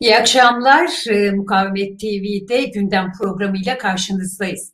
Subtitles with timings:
[0.00, 0.90] İyi akşamlar.
[1.34, 4.72] Mukavemet TV'de gündem programıyla karşınızdayız.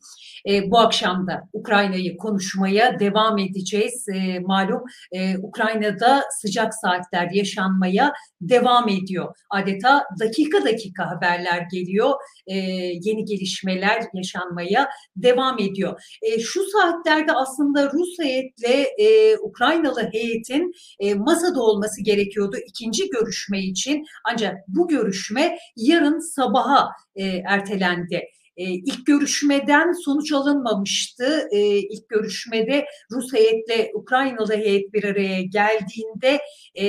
[0.49, 4.07] E, bu akşam da Ukrayna'yı konuşmaya devam edeceğiz.
[4.15, 9.35] E, malum e, Ukrayna'da sıcak saatler yaşanmaya devam ediyor.
[9.51, 12.11] Adeta dakika dakika haberler geliyor.
[12.47, 12.57] E,
[13.03, 16.03] yeni gelişmeler yaşanmaya devam ediyor.
[16.23, 23.61] E, şu saatlerde aslında Rus heyetle e, Ukraynalı heyetin e, masada olması gerekiyordu ikinci görüşme
[23.61, 24.05] için.
[24.33, 28.23] Ancak bu görüşme yarın sabaha e, ertelendi.
[28.57, 31.49] E, ilk görüşmeden sonuç alınmamıştı.
[31.53, 36.41] E, ilk görüşmede Rus heyetle Ukraynalı heyet bir araya geldiğinde
[36.79, 36.87] e,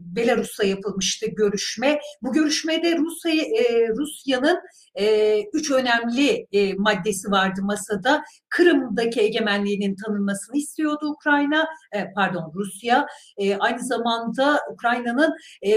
[0.00, 2.00] Belarus'ta yapılmıştı görüşme.
[2.22, 4.58] Bu görüşmede Rusya, e, Rusya'nın
[4.94, 8.22] e, üç önemli e, maddesi vardı masada.
[8.48, 13.06] Kırım'daki egemenliğinin tanınmasını istiyordu Ukrayna, e, pardon Rusya.
[13.38, 15.34] E, aynı zamanda Ukrayna'nın
[15.66, 15.70] e,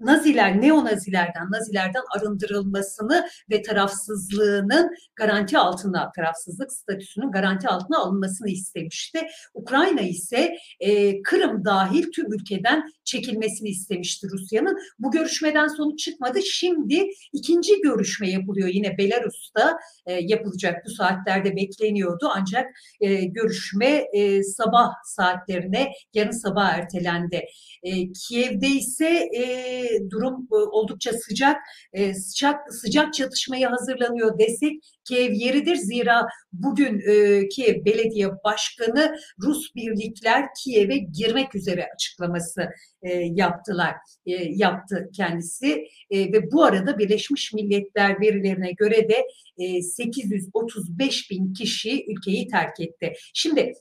[0.00, 9.20] Naziler, neo-Nazilerden, Nazilerden arındırılmasını ve tarafsızlığının garanti altına, tarafsızlık statüsünün garanti altına alınmasını istemişti.
[9.54, 14.78] Ukrayna ise e, Kırım dahil tüm ülkeden çekilmesini istemişti Rusya'nın.
[14.98, 16.38] Bu görüşmeden sonuç çıkmadı.
[16.42, 22.66] Şimdi ikinci görüşme yapılıyor yine Belarus'ta e, yapılacak bu saatlerde bekleniyordu ancak
[23.00, 27.44] e, görüşme e, sabah saatlerine yarın sabah ertelendi.
[27.82, 31.56] E, Kiev'de ise e, durum e, oldukça sıcak.
[31.92, 34.72] E, sıcak sıcak çatışmaya hazırlanıyor desek
[35.04, 35.76] Kiev yeridir.
[35.76, 42.68] Zira bugün e, Kiev Belediye Başkanı Rus birlikler Kiev'e girmek üzere açıklaması
[43.02, 43.94] e, yaptılar.
[44.50, 49.26] Yaptı kendisi ve bu arada Birleşmiş Milletler verilerine göre de
[49.58, 53.12] e, 835 bin kişi ülkeyi terk etti.
[53.34, 53.72] Şimdi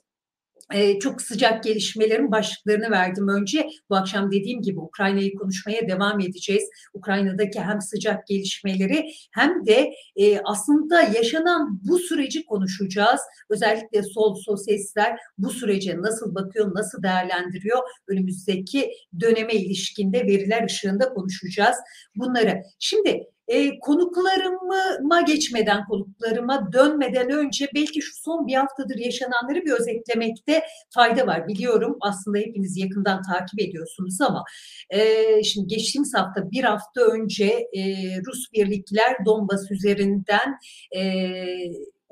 [0.73, 3.69] ee, çok sıcak gelişmelerin başlıklarını verdim önce.
[3.89, 6.63] Bu akşam dediğim gibi Ukrayna'yı konuşmaya devam edeceğiz.
[6.93, 13.21] Ukrayna'daki hem sıcak gelişmeleri hem de e, aslında yaşanan bu süreci konuşacağız.
[13.49, 17.79] Özellikle sol sosyalistler bu sürece nasıl bakıyor, nasıl değerlendiriyor?
[18.07, 21.77] Önümüzdeki döneme ilişkinde veriler ışığında konuşacağız
[22.15, 22.61] bunları.
[22.79, 30.63] Şimdi e, konuklarıma geçmeden, konuklarıma dönmeden önce belki şu son bir haftadır yaşananları bir özetlemekte
[30.93, 31.47] fayda var.
[31.47, 34.43] Biliyorum aslında hepiniz yakından takip ediyorsunuz ama
[34.89, 34.99] e,
[35.43, 37.81] şimdi geçtiğimiz hafta bir hafta önce e,
[38.27, 40.57] Rus birlikler Donbas üzerinden
[40.95, 41.01] e,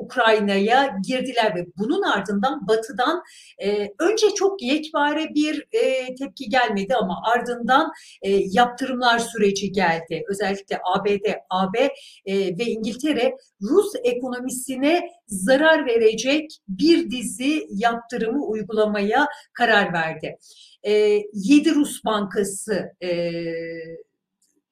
[0.01, 3.23] Ukrayna'ya girdiler ve bunun ardından Batı'dan
[3.63, 7.91] e, önce çok yekpare bir e, tepki gelmedi ama ardından
[8.21, 10.23] e, yaptırımlar süreci geldi.
[10.27, 11.79] Özellikle ABD, AB
[12.25, 20.37] e, ve İngiltere Rus ekonomisine zarar verecek bir dizi yaptırımı uygulamaya karar verdi.
[20.83, 20.91] E,
[21.33, 23.09] 7 Rus bankası e,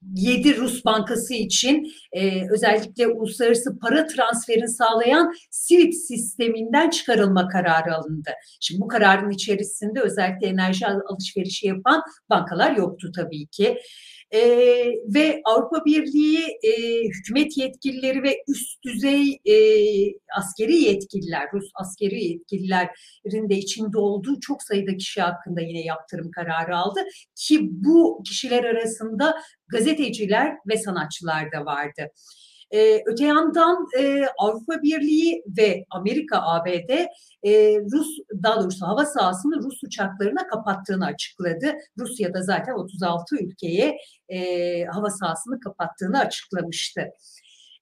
[0.01, 8.29] 7 Rus Bankası için e, özellikle uluslararası para transferini sağlayan SWIFT sisteminden çıkarılma kararı alındı.
[8.59, 13.77] Şimdi bu kararın içerisinde özellikle enerji alışverişi yapan bankalar yoktu tabii ki
[14.31, 14.39] e,
[15.15, 19.55] ve Avrupa Birliği e, hükümet yetkilileri ve üst düzey e,
[20.37, 26.77] askeri yetkililer, Rus askeri yetkililerin de içinde olduğu çok sayıda kişi hakkında yine yaptırım kararı
[26.77, 26.99] aldı
[27.35, 29.35] ki bu kişiler arasında
[29.67, 32.11] gazeteciler ve sanatçılar da vardı.
[32.71, 36.89] E, öte yandan e, Avrupa Birliği ve Amerika ABD
[37.43, 38.07] e, Rus
[38.43, 41.73] daha doğrusu hava sahasını Rus uçaklarına kapattığını açıkladı.
[41.99, 43.97] Rusya da zaten 36 ülkeye
[44.29, 47.01] e, hava sahasını kapattığını açıklamıştı.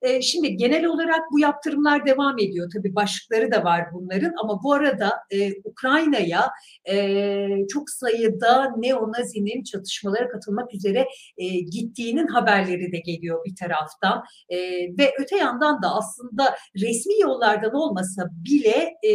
[0.01, 2.69] E, şimdi genel olarak bu yaptırımlar devam ediyor.
[2.73, 6.51] Tabii başlıkları da var bunların ama bu arada e, Ukrayna'ya
[6.89, 14.23] e, çok sayıda neonazinin çatışmalara katılmak üzere e, gittiğinin haberleri de geliyor bir taraftan.
[14.49, 14.57] E,
[14.97, 19.13] ve öte yandan da aslında resmi yollardan olmasa bile e,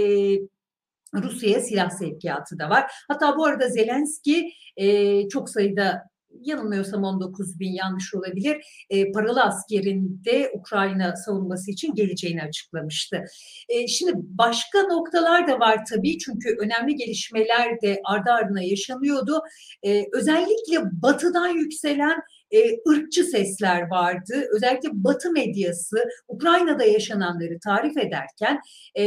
[1.15, 2.93] Rusya'ya silah sevkiyatı da var.
[3.09, 8.57] Hatta bu arada Zelenski e, çok sayıda yanılmıyorsam 19 bin yanlış olabilir
[8.91, 13.25] e, paralı askerinde Ukrayna savunması için geleceğini açıklamıştı.
[13.69, 19.41] E, şimdi başka noktalar da var tabii çünkü önemli gelişmeler de ardı ardına yaşanıyordu.
[19.83, 22.21] E, özellikle batıdan yükselen
[22.53, 24.45] e, ırkçı sesler vardı.
[24.57, 28.61] Özellikle Batı medyası Ukrayna'da yaşananları tarif ederken
[28.99, 29.05] e,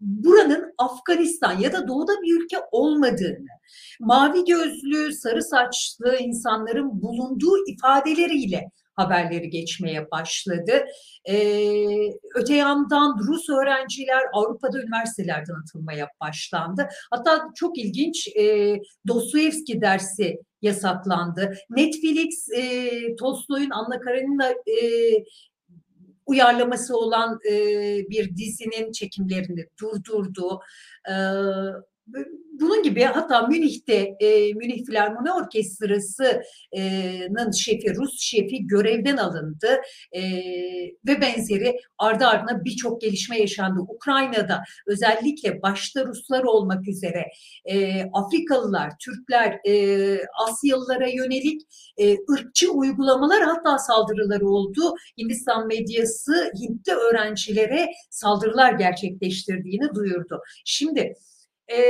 [0.00, 3.48] buranın Afganistan ya da Doğu'da bir ülke olmadığını,
[4.00, 10.84] mavi gözlü, sarı saçlı insanların bulunduğu ifadeleriyle haberleri geçmeye başladı.
[11.28, 16.88] Ee, öte yandan Rus öğrenciler Avrupa'da üniversitelerden atılmaya başlandı.
[17.10, 18.76] Hatta çok ilginç e,
[19.08, 21.54] Dostoyevski dersi yasaklandı.
[21.70, 24.84] Netflix e, Tolstoy'un Anna Karenina e,
[26.26, 27.54] uyarlaması olan e,
[28.10, 30.60] bir dizinin çekimlerini durdurdu.
[31.08, 31.14] E,
[32.60, 39.80] bunun gibi hatta Münih'te e, Münih Filarmoni Orkestrası'nın şefi, Rus şefi görevden alındı
[40.12, 40.22] e,
[41.06, 43.80] ve benzeri ardı ardına birçok gelişme yaşandı.
[43.80, 47.26] Ukrayna'da özellikle başta Ruslar olmak üzere
[47.64, 51.62] e, Afrikalılar, Türkler, e, Asyalılara yönelik
[51.98, 54.94] e, ırkçı uygulamalar hatta saldırıları oldu.
[55.18, 60.40] Hindistan medyası Hintli öğrencilere saldırılar gerçekleştirdiğini duyurdu.
[60.64, 61.14] Şimdi
[61.76, 61.82] e,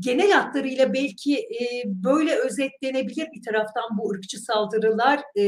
[0.00, 5.42] genel hatlarıyla belki e, böyle özetlenebilir bir taraftan bu ırkçı saldırılar e,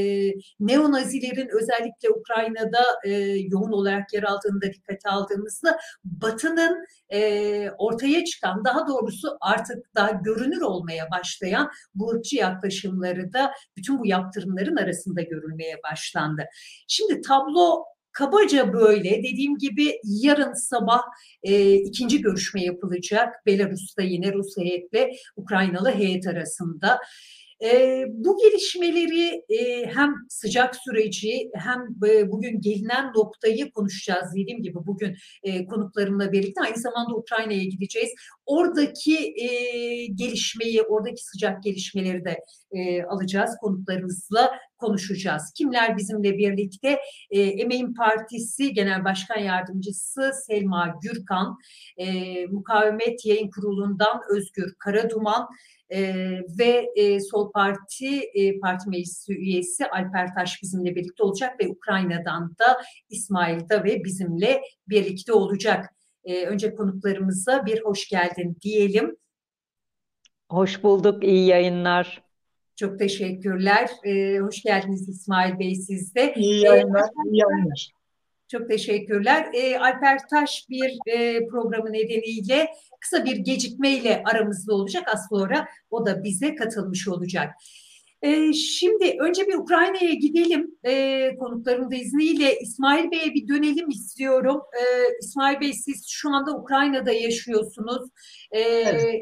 [0.61, 3.11] neonazilerin özellikle Ukrayna'da e,
[3.51, 10.11] yoğun olarak yer aldığını da dikkate aldığımızda Batı'nın e, ortaya çıkan daha doğrusu artık daha
[10.11, 16.45] görünür olmaya başlayan bu ırkçı yaklaşımları da bütün bu yaptırımların arasında görülmeye başlandı.
[16.89, 17.85] Şimdi tablo
[18.19, 21.01] Kabaca böyle dediğim gibi yarın sabah
[21.43, 26.99] e, ikinci görüşme yapılacak Belarus'ta yine Rus heyetle Ukraynalı heyet arasında.
[27.63, 34.79] E, bu gelişmeleri e, hem sıcak süreci hem e, bugün gelinen noktayı konuşacağız dediğim gibi
[34.87, 38.11] bugün e, konuklarımla birlikte aynı zamanda Ukrayna'ya gideceğiz.
[38.47, 39.49] Oradaki e,
[40.07, 42.39] gelişmeyi, oradaki sıcak gelişmeleri de
[42.73, 45.53] e, alacağız konuklarımızla konuşacağız.
[45.57, 47.01] Kimler bizimle birlikte?
[47.31, 51.59] E, Emeğin Partisi Genel Başkan Yardımcısı Selma Gürkan,
[51.97, 52.07] e,
[52.47, 55.49] Mukavemet Yayın Kurulu'ndan Özgür Karaduman,
[55.91, 56.15] e,
[56.59, 62.57] ve e, Sol Parti e, Parti Meclisi üyesi Alper Taş bizimle birlikte olacak ve Ukrayna'dan
[62.59, 62.81] da
[63.11, 65.95] İsmail da ve bizimle birlikte olacak.
[66.25, 69.17] E, önce konuklarımıza bir hoş geldin diyelim.
[70.51, 72.26] Hoş bulduk, iyi yayınlar.
[72.77, 73.91] Çok teşekkürler.
[74.05, 76.35] Ee, hoş geldiniz İsmail Bey siz de.
[76.37, 77.91] İyi yayınlar, ee, iyi yayınlar.
[78.49, 79.49] Çok teşekkürler.
[79.55, 82.69] Ee, Alper Taş bir e, programı nedeniyle
[83.01, 85.09] kısa bir gecikmeyle aramızda olacak.
[85.15, 87.55] Az sonra o da bize katılmış olacak.
[88.23, 90.71] Ee, şimdi önce bir Ukrayna'ya gidelim.
[90.87, 94.61] Ee, konuklarımın da izniyle İsmail Bey'e bir dönelim istiyorum.
[94.77, 98.09] Ee, İsmail Bey siz şu anda Ukrayna'da yaşıyorsunuz.
[98.51, 99.21] Ee, evet.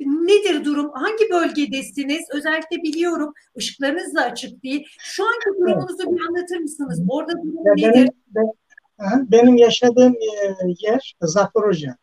[0.00, 0.90] Nedir durum?
[0.92, 2.22] Hangi bölgedesiniz?
[2.34, 4.86] Özellikle biliyorum ışıklarınız da açık değil.
[4.98, 7.02] Şu anki durumunuzu bir anlatır mısınız?
[7.08, 8.10] Orada durum ya nedir?
[8.34, 8.52] Benim,
[8.98, 11.94] ben, benim yaşadığım e, yer Zaporojye.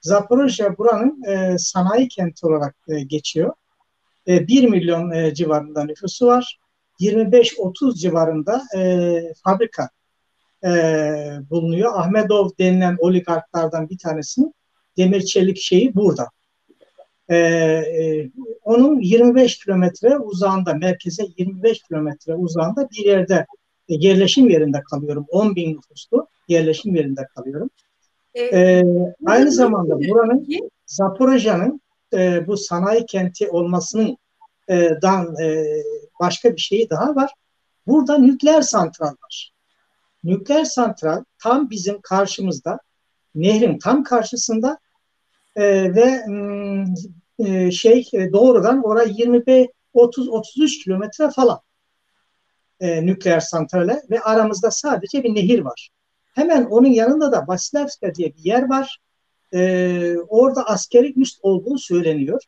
[0.00, 3.52] Zaporojye buranın e, sanayi kenti olarak e, geçiyor.
[4.28, 6.60] E, 1 milyon e, civarında nüfusu var.
[7.00, 9.88] 25-30 civarında e, fabrika
[10.64, 10.70] e,
[11.50, 11.92] bulunuyor.
[11.94, 14.54] Ahmedov denilen oligarklardan bir tanesinin
[14.96, 16.28] demir çelik şeyi burada.
[17.32, 18.30] E, e,
[18.64, 23.46] onun 25 kilometre uzağında, merkeze 25 kilometre uzağında bir yerde
[23.88, 25.26] e, yerleşim yerinde kalıyorum.
[25.28, 27.70] 10 bin nüfuslu yerleşim yerinde kalıyorum.
[28.34, 28.84] E, e,
[29.26, 30.46] aynı zamanda buranın
[30.86, 31.80] Zaporojya'nın
[32.14, 34.16] e, bu sanayi kenti olmasının
[34.68, 35.66] e, dan e,
[36.20, 37.30] başka bir şeyi daha var.
[37.86, 39.52] Burada nükleer santral var.
[40.24, 42.78] Nükleer santral tam bizim karşımızda,
[43.34, 44.78] nehrin tam karşısında
[45.56, 46.22] e, ve
[47.38, 51.60] e, şey e, doğrudan oraya 25 30 33 kilometre falan
[52.80, 55.90] e, nükleer santrale ve aramızda sadece bir nehir var.
[56.34, 58.98] Hemen onun yanında da Vasilevska diye bir yer var.
[59.54, 62.42] E, orada askeri üst olduğu söyleniyor.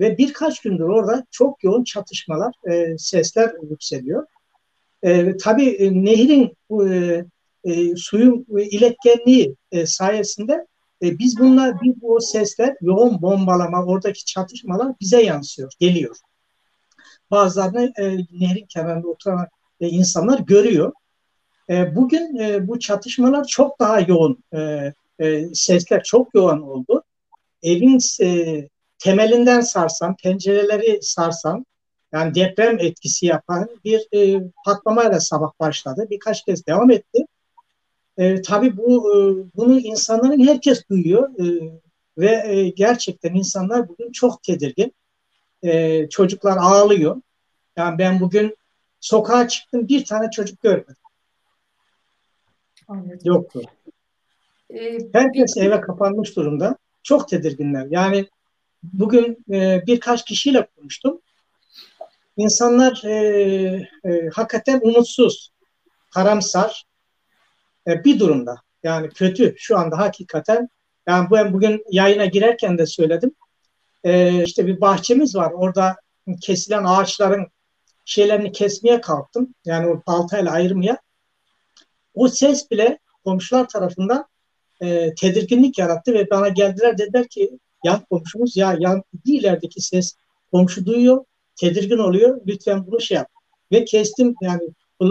[0.00, 4.26] Ve birkaç gündür orada çok yoğun çatışmalar, e, sesler yükseliyor.
[5.02, 6.56] E, tabii e, nehrin
[6.88, 7.24] e,
[7.64, 10.66] e, suyun iletkenliği e, sayesinde
[11.04, 16.16] e, biz bunlar, bir o sesler, yoğun bombalama, oradaki çatışmalar bize yansıyor, geliyor.
[17.30, 18.04] Bazılarını e,
[18.40, 19.46] nehrin kenarında oturan
[19.80, 20.92] e, insanlar görüyor.
[21.70, 27.02] E, bugün e, bu çatışmalar çok daha yoğun, e, e, sesler çok yoğun oldu.
[27.62, 28.68] Evin e,
[28.98, 31.66] temelinden sarsan, pencereleri sarsan,
[32.12, 36.06] yani deprem etkisi yapan bir e, patlamayla sabah başladı.
[36.10, 37.26] Birkaç kez devam etti.
[38.18, 39.16] E, tabii bu e,
[39.56, 41.78] bunu insanların herkes duyuyor e,
[42.18, 44.94] ve e, gerçekten insanlar bugün çok tedirgin.
[45.62, 47.22] E, çocuklar ağlıyor.
[47.76, 48.56] Yani ben bugün
[49.00, 50.96] sokağa çıktım bir tane çocuk görmedim.
[52.88, 53.18] Anladım.
[53.24, 53.62] Yoktu.
[54.70, 55.62] Ee, herkes bir...
[55.62, 56.76] eve kapanmış durumda.
[57.02, 57.86] Çok tedirginler.
[57.90, 58.26] Yani
[58.82, 61.20] bugün e, birkaç kişiyle konuştum.
[62.36, 63.14] İnsanlar e,
[64.04, 65.50] e, hakikaten umutsuz,
[66.10, 66.84] karamsar,
[67.88, 68.56] e, bir durumda.
[68.82, 70.68] Yani kötü şu anda hakikaten.
[71.08, 73.32] Yani ben bugün yayına girerken de söyledim.
[74.04, 75.52] E, işte bir bahçemiz var.
[75.52, 75.96] Orada
[76.40, 77.46] kesilen ağaçların
[78.04, 79.54] şeylerini kesmeye kalktım.
[79.64, 80.98] Yani o baltayla ayırmaya.
[82.14, 84.26] O ses bile komşular tarafından
[84.82, 90.14] e, tedirginlik yarattı ve bana geldiler dediler ki yan komşumuz ya yan bir ilerideki ses
[90.50, 91.24] komşu duyuyor,
[91.56, 92.40] tedirgin oluyor.
[92.46, 93.28] Lütfen bunu şey yap.
[93.72, 94.62] Ve kestim yani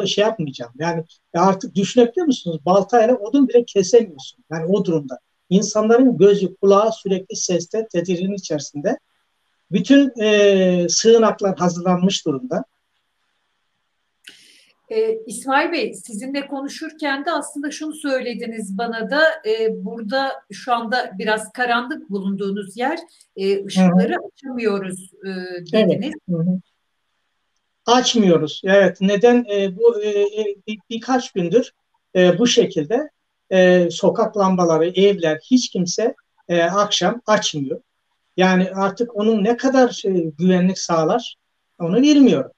[0.08, 0.72] şey yapmayacağım.
[0.80, 2.60] Yani artık düşünebiliyor musunuz?
[2.66, 4.44] Baltayla odun bile kesemiyorsun.
[4.52, 5.20] Yani o durumda.
[5.50, 8.98] İnsanların gözü, kulağı sürekli seste, tedirgin içerisinde.
[9.72, 12.64] Bütün e, sığınaklar hazırlanmış durumda.
[14.90, 21.12] Ee, İsmail Bey sizinle konuşurken de aslında şunu söylediniz bana da e, burada şu anda
[21.20, 23.00] biraz karanlık bulunduğunuz yer
[23.36, 24.28] e, ışıkları Hı-hı.
[24.34, 25.30] açamıyoruz e,
[25.72, 26.14] dediniz.
[26.30, 26.40] Evet.
[26.40, 26.60] Hı-hı.
[27.86, 28.62] Açmıyoruz.
[28.66, 28.98] Evet.
[29.02, 29.46] Neden?
[29.52, 31.72] E, bu e, e, bir, birkaç gündür
[32.16, 33.10] e, bu şekilde
[33.52, 36.16] e, sokak lambaları, evler hiç kimse
[36.50, 37.82] e, akşam açmıyor.
[38.38, 40.10] Yani artık onun ne kadar e,
[40.40, 41.36] güvenlik sağlar
[41.80, 42.52] onu bilmiyorum.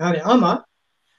[0.00, 0.66] Yani ama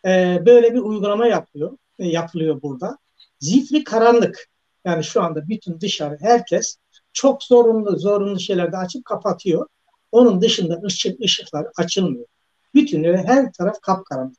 [0.05, 2.97] e, böyle bir uygulama yapıyor, e, yapılıyor burada.
[3.39, 4.47] Zifri karanlık.
[4.85, 6.77] Yani şu anda bütün dışarı herkes
[7.13, 9.67] çok zorunlu zorunlu şeylerde açıp kapatıyor.
[10.11, 12.25] Onun dışında ışık ışıklar açılmıyor.
[12.73, 14.37] Bütün her taraf kapkaranlık.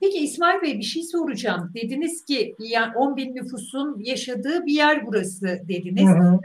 [0.00, 1.70] Peki İsmail Bey bir şey soracağım.
[1.74, 6.08] Dediniz ki yani 10 bin nüfusun yaşadığı bir yer burası dediniz.
[6.08, 6.38] Hı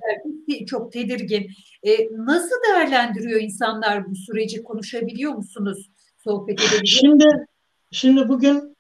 [0.50, 0.66] hı.
[0.66, 1.52] Çok tedirgin.
[1.84, 4.64] E, nasıl değerlendiriyor insanlar bu süreci?
[4.64, 5.92] Konuşabiliyor musunuz?
[6.24, 7.48] Sohbet edebiliyor Şimdi
[7.92, 8.78] Şimdi bugün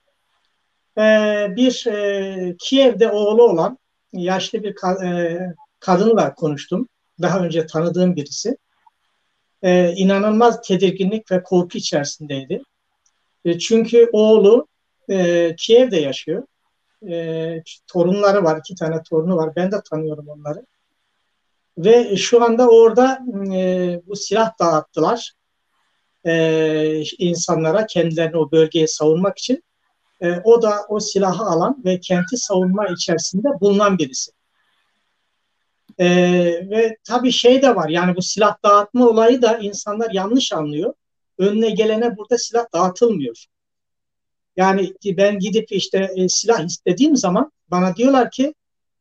[0.97, 1.03] e,
[1.55, 3.77] bir e, Kiev'de oğlu olan
[4.13, 5.39] yaşlı bir ka, e,
[5.79, 6.87] kadınla konuştum.
[7.21, 8.57] Daha önce tanıdığım birisi.
[9.63, 12.61] E, inanılmaz tedirginlik ve korku içerisindeydi.
[13.45, 14.67] E, çünkü oğlu
[15.09, 16.43] e, Kiev'de yaşıyor.
[17.09, 19.55] E, torunları var, iki tane torunu var.
[19.55, 20.65] Ben de tanıyorum onları.
[21.77, 23.19] Ve şu anda orada
[23.55, 25.33] e, bu silah dağıttılar
[26.25, 29.63] e, insanlara kendilerini o bölgeye savunmak için
[30.21, 34.31] e, o da o silahı alan ve kenti savunma içerisinde bulunan birisi.
[35.99, 36.05] E,
[36.69, 40.93] ve tabii şey de var yani bu silah dağıtma olayı da insanlar yanlış anlıyor.
[41.37, 43.45] Önüne gelene burada silah dağıtılmıyor.
[44.57, 48.53] Yani ben gidip işte e, silah istediğim zaman bana diyorlar ki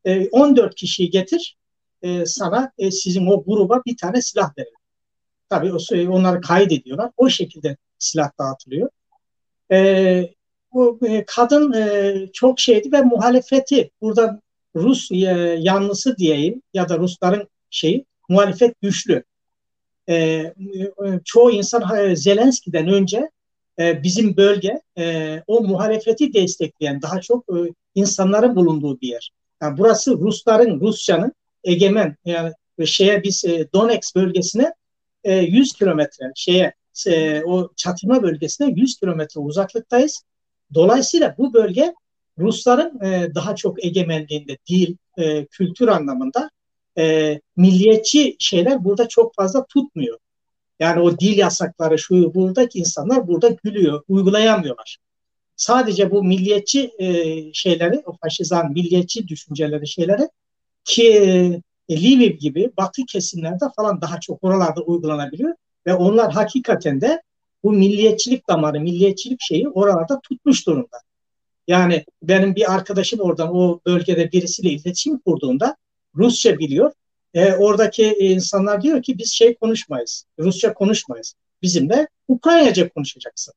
[0.05, 1.57] e, 14 kişiyi getir
[2.01, 4.73] e, sana e, sizin o gruba bir tane silah verelim.
[5.49, 5.73] Tabii
[6.09, 7.11] onları kaydediyorlar.
[7.17, 8.89] O şekilde silah dağıtılıyor.
[9.71, 10.29] E,
[10.73, 14.41] bu e, kadın e, çok şeydi ve muhalefeti burada
[14.79, 15.15] Rus e,
[15.59, 19.23] yanlısı diyeyim ya da Rusların şeyi muhalefet güçlü.
[20.09, 20.53] E, e
[21.25, 23.29] çoğu insan e, Zelenski'den önce
[23.79, 27.57] e, bizim bölge e, o muhalefeti destekleyen daha çok e,
[27.95, 29.31] insanların bulunduğu bir yer.
[29.61, 31.33] Yani burası Rusların, Rusya'nın
[31.63, 32.53] egemen yani
[32.85, 34.73] şeye biz e, Donetsk bölgesine
[35.25, 36.73] 100 e, kilometre şeye
[37.07, 40.23] e, o çatırma bölgesine 100 kilometre uzaklıktayız.
[40.73, 41.93] Dolayısıyla bu bölge
[42.39, 44.95] Rusların e, daha çok egemenliğinde dil,
[45.51, 46.49] kültür anlamında
[47.57, 50.17] milliyetçi şeyler burada çok fazla tutmuyor.
[50.79, 54.97] Yani o dil yasakları şu buradaki insanlar burada gülüyor, uygulayamıyorlar.
[55.55, 56.91] Sadece bu milliyetçi
[57.53, 60.29] şeyleri, o faşizan milliyetçi düşünceleri şeyleri
[60.85, 61.07] ki
[61.89, 65.55] e, Lviv gibi batı kesimlerde falan daha çok oralarda uygulanabiliyor
[65.85, 67.21] ve onlar hakikaten de
[67.63, 70.97] bu milliyetçilik damarı, milliyetçilik şeyi oralarda tutmuş durumda.
[71.69, 75.75] Yani benim bir arkadaşım oradan o bölgede birisiyle iletişim kurduğunda
[76.15, 76.91] Rusça biliyor.
[77.33, 81.33] E, oradaki insanlar diyor ki biz şey konuşmayız, Rusça konuşmayız.
[81.61, 83.53] Bizimle Ukraynaca konuşacaksın.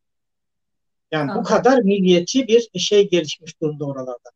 [1.12, 1.40] Yani Anladım.
[1.40, 4.31] bu kadar milliyetçi bir şey gelişmiş durumda oralarda.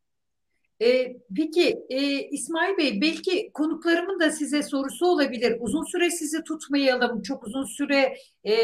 [0.81, 5.57] E, peki e, İsmail Bey belki konuklarımın da size sorusu olabilir.
[5.59, 7.21] Uzun süre sizi tutmayalım.
[7.21, 8.55] Çok uzun süre e,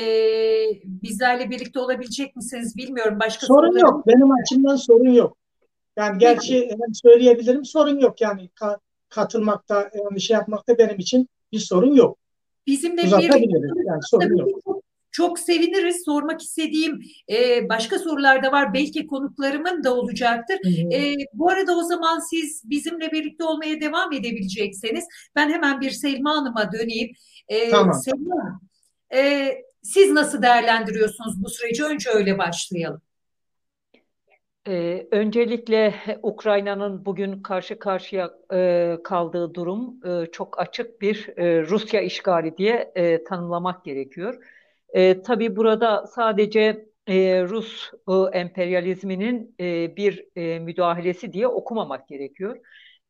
[0.85, 3.17] bizlerle birlikte olabilecek misiniz bilmiyorum.
[3.19, 3.87] Başka sorun sorularım...
[3.87, 4.07] yok.
[4.07, 5.37] Benim açımdan sorun yok.
[5.97, 8.79] Yani gerçi hem söyleyebilirim sorun yok yani ka-
[9.09, 12.17] katılmakta yani şey yapmakta benim için bir sorun yok.
[12.67, 13.09] Bizimle bir
[13.87, 14.72] yani sorun yok.
[15.13, 16.05] Çok seviniriz.
[16.05, 18.73] Sormak istediğim e, başka sorular da var.
[18.73, 20.59] Belki konuklarımın da olacaktır.
[20.93, 25.05] E, bu arada o zaman siz bizimle birlikte olmaya devam edebilecekseniz
[25.35, 27.11] ben hemen bir Selma Hanım'a döneyim.
[27.47, 27.93] E, tamam.
[27.93, 28.59] Selma
[29.13, 29.51] e,
[29.81, 31.83] siz nasıl değerlendiriyorsunuz bu süreci?
[31.83, 33.01] Önce öyle başlayalım.
[34.67, 35.93] Ee, öncelikle
[36.23, 42.91] Ukrayna'nın bugün karşı karşıya e, kaldığı durum e, çok açık bir e, Rusya işgali diye
[42.95, 44.35] e, tanımlamak gerekiyor.
[44.93, 52.57] E, tabii burada sadece e, Rus e, emperyalizminin e, bir e, müdahalesi diye okumamak gerekiyor.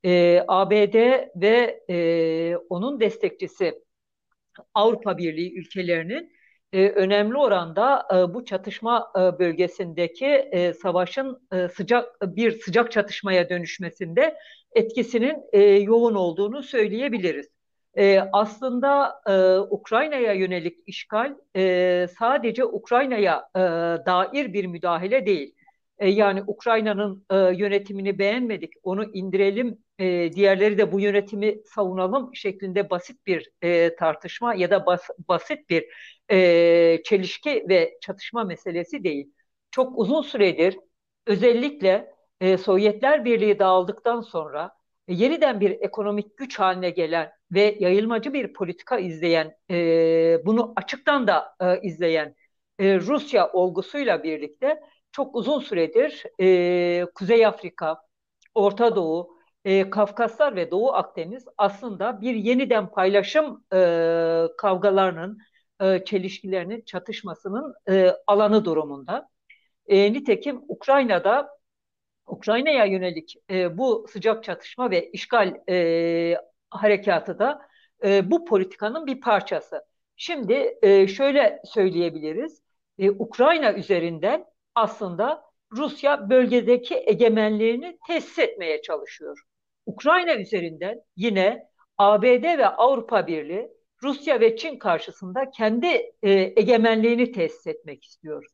[0.06, 0.96] E, ABD
[1.36, 3.84] ve e, onun destekçisi
[4.74, 6.34] Avrupa Birliği ülkelerinin
[6.74, 13.50] e, önemli oranda e, bu çatışma e, bölgesindeki e, savaşın e, sıcak bir sıcak çatışmaya
[13.50, 14.38] dönüşmesinde
[14.75, 17.48] etkisinin e, yoğun olduğunu söyleyebiliriz.
[17.98, 23.60] E, aslında e, Ukrayna'ya yönelik işgal e, sadece Ukrayna'ya e,
[24.06, 25.56] dair bir müdahale değil.
[26.00, 32.90] E, yani Ukrayna'nın e, yönetimini beğenmedik, onu indirelim, e, diğerleri de bu yönetimi savunalım şeklinde
[32.90, 35.86] basit bir e, tartışma ya da bas, basit bir
[36.32, 39.34] e, çelişki ve çatışma meselesi değil.
[39.72, 40.78] Çok uzun süredir
[41.28, 44.72] özellikle e, Sovyetler Birliği dağıldıktan sonra
[45.07, 51.55] yeniden bir ekonomik güç haline gelen ve yayılmacı bir politika izleyen, e, bunu açıktan da
[51.62, 52.36] e, izleyen
[52.79, 54.79] e, Rusya olgusuyla birlikte
[55.12, 58.01] çok uzun süredir e, Kuzey Afrika,
[58.55, 63.77] Orta Doğu, e, Kafkaslar ve Doğu Akdeniz aslında bir yeniden paylaşım e,
[64.57, 65.38] kavgalarının,
[65.81, 69.29] e, çelişkilerinin, çatışmasının e, alanı durumunda.
[69.88, 71.50] E, nitekim Ukrayna'da
[72.27, 76.38] Ukrayna'ya yönelik e, bu sıcak çatışma ve işgal e,
[76.70, 77.62] harekatı da
[78.03, 79.84] e, bu politikanın bir parçası.
[80.15, 82.62] Şimdi e, şöyle söyleyebiliriz.
[83.00, 89.44] E, Ukrayna üzerinden aslında Rusya bölgedeki egemenliğini tesis etmeye çalışıyor.
[89.86, 93.70] Ukrayna üzerinden yine ABD ve Avrupa Birliği
[94.03, 95.88] Rusya ve Çin karşısında kendi
[96.24, 98.46] e, egemenliğini tesis etmek istiyor.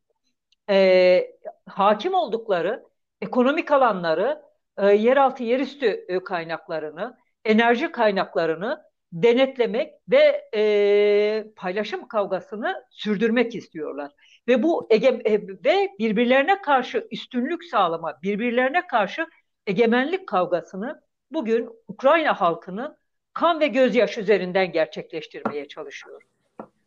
[0.69, 1.31] E,
[1.67, 2.83] hakim oldukları
[3.21, 4.41] ekonomik alanları,
[4.77, 14.11] e, yeraltı yerüstü e, kaynaklarını, enerji kaynaklarını denetlemek ve e, paylaşım kavgasını sürdürmek istiyorlar.
[14.47, 19.27] Ve bu ege, e, ve birbirlerine karşı üstünlük sağlama, birbirlerine karşı
[19.67, 22.97] egemenlik kavgasını bugün Ukrayna halkının
[23.33, 26.21] kan ve gözyaşı üzerinden gerçekleştirmeye çalışıyor.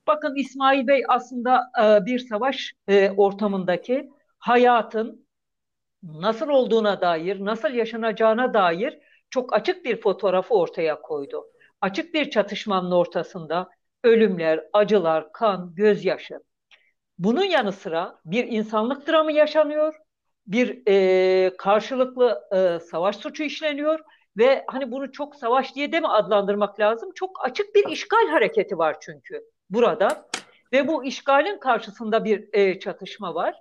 [0.07, 5.22] Bakın İsmail Bey aslında e, bir savaş e, ortamındaki hayatın
[6.03, 8.99] nasıl olduğuna dair, nasıl yaşanacağına dair
[9.31, 11.47] çok açık bir fotoğrafı ortaya koydu.
[11.81, 13.71] Açık bir çatışmanın ortasında
[14.05, 16.41] ölümler, acılar, kan, gözyaşı.
[17.19, 19.95] Bunun yanı sıra bir insanlık dramı yaşanıyor,
[20.47, 24.01] bir e, karşılıklı e, savaş suçu işleniyor
[24.37, 27.11] ve hani bunu çok savaş diye de mi adlandırmak lazım?
[27.15, 30.29] Çok açık bir işgal hareketi var çünkü burada
[30.73, 33.55] ve bu işgalin karşısında bir e, çatışma var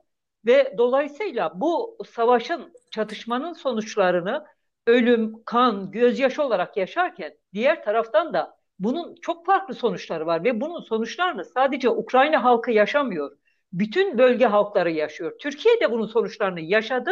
[0.45, 4.45] ve dolayısıyla bu savaşın çatışmanın sonuçlarını
[4.87, 10.81] ölüm, kan, gözyaşı olarak yaşarken diğer taraftan da bunun çok farklı sonuçları var ve bunun
[10.81, 13.37] sonuçlarını sadece Ukrayna halkı yaşamıyor.
[13.73, 15.39] Bütün bölge halkları yaşıyor.
[15.39, 17.11] Türkiye de bunun sonuçlarını yaşadı,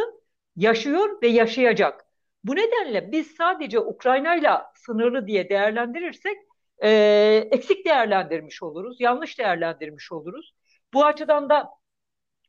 [0.56, 2.06] yaşıyor ve yaşayacak.
[2.44, 6.38] Bu nedenle biz sadece Ukrayna ile sınırlı diye değerlendirirsek
[6.84, 6.90] e,
[7.52, 10.54] eksik değerlendirmiş oluruz, yanlış değerlendirmiş oluruz.
[10.94, 11.79] Bu açıdan da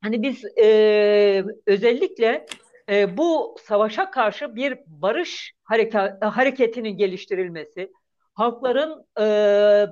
[0.02, 2.46] hani biz e, özellikle
[2.88, 7.92] e, bu savaşa karşı bir barış hareket, hareketinin geliştirilmesi,
[8.34, 9.22] halkların e,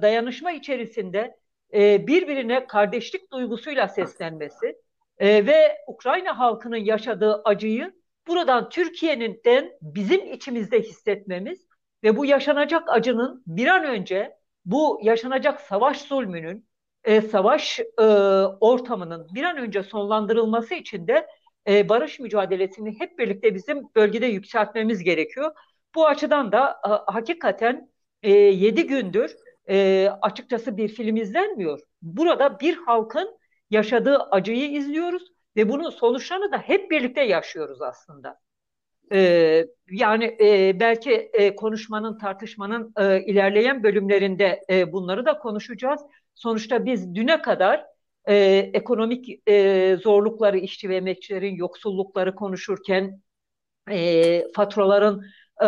[0.02, 1.36] dayanışma içerisinde
[1.74, 4.76] e, birbirine kardeşlik duygusuyla seslenmesi
[5.18, 7.92] e, ve Ukrayna halkının yaşadığı acıyı
[8.26, 9.40] buradan Türkiye'nin
[9.82, 11.66] bizim içimizde hissetmemiz
[12.04, 16.67] ve bu yaşanacak acının bir an önce bu yaşanacak savaş zulmünün,
[17.04, 18.02] e, savaş e,
[18.60, 21.26] ortamının bir an önce sonlandırılması için de
[21.68, 25.52] e, barış mücadelesini hep birlikte bizim bölgede yükseltmemiz gerekiyor.
[25.94, 27.90] Bu açıdan da e, hakikaten
[28.22, 29.36] e, 7 gündür
[29.68, 31.80] e, açıkçası bir film izlenmiyor.
[32.02, 33.38] Burada bir halkın
[33.70, 35.22] yaşadığı acıyı izliyoruz
[35.56, 38.40] ve bunun sonuçlarını da hep birlikte yaşıyoruz aslında.
[39.12, 46.00] Ee, yani e, belki e, konuşmanın, tartışmanın e, ilerleyen bölümlerinde e, bunları da konuşacağız.
[46.38, 47.84] Sonuçta biz düne kadar
[48.28, 48.34] e,
[48.74, 53.22] ekonomik e, zorlukları, işçi ve emekçilerin yoksullukları konuşurken,
[53.90, 55.22] e, faturaların
[55.62, 55.66] e,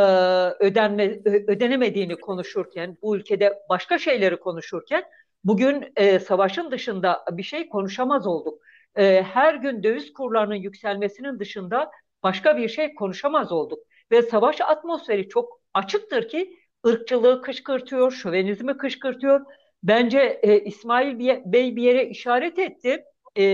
[0.67, 5.05] ödenme, ödenemediğini konuşurken, bu ülkede başka şeyleri konuşurken,
[5.45, 8.63] bugün e, savaşın dışında bir şey konuşamaz olduk.
[8.97, 11.91] E, her gün döviz kurlarının yükselmesinin dışında
[12.23, 13.79] başka bir şey konuşamaz olduk.
[14.13, 19.41] Ve savaş atmosferi çok açıktır ki ırkçılığı kışkırtıyor, şövenizmi kışkırtıyor.
[19.83, 23.05] Bence e, İsmail Bey bir yere işaret etti.
[23.39, 23.45] E,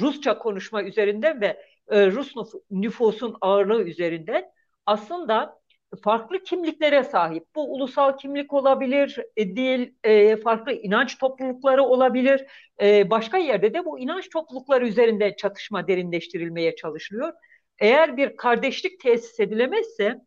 [0.00, 2.34] Rusça konuşma üzerinden ve e, Rus
[2.70, 4.44] nüfusun ağırlığı üzerinden
[4.86, 5.60] aslında
[6.04, 7.44] farklı kimliklere sahip.
[7.54, 12.46] Bu ulusal kimlik olabilir, e, değil e, farklı inanç toplulukları olabilir.
[12.82, 17.32] E, başka yerde de bu inanç toplulukları üzerinde çatışma derinleştirilmeye çalışılıyor.
[17.78, 20.20] Eğer bir kardeşlik tesis edilemezse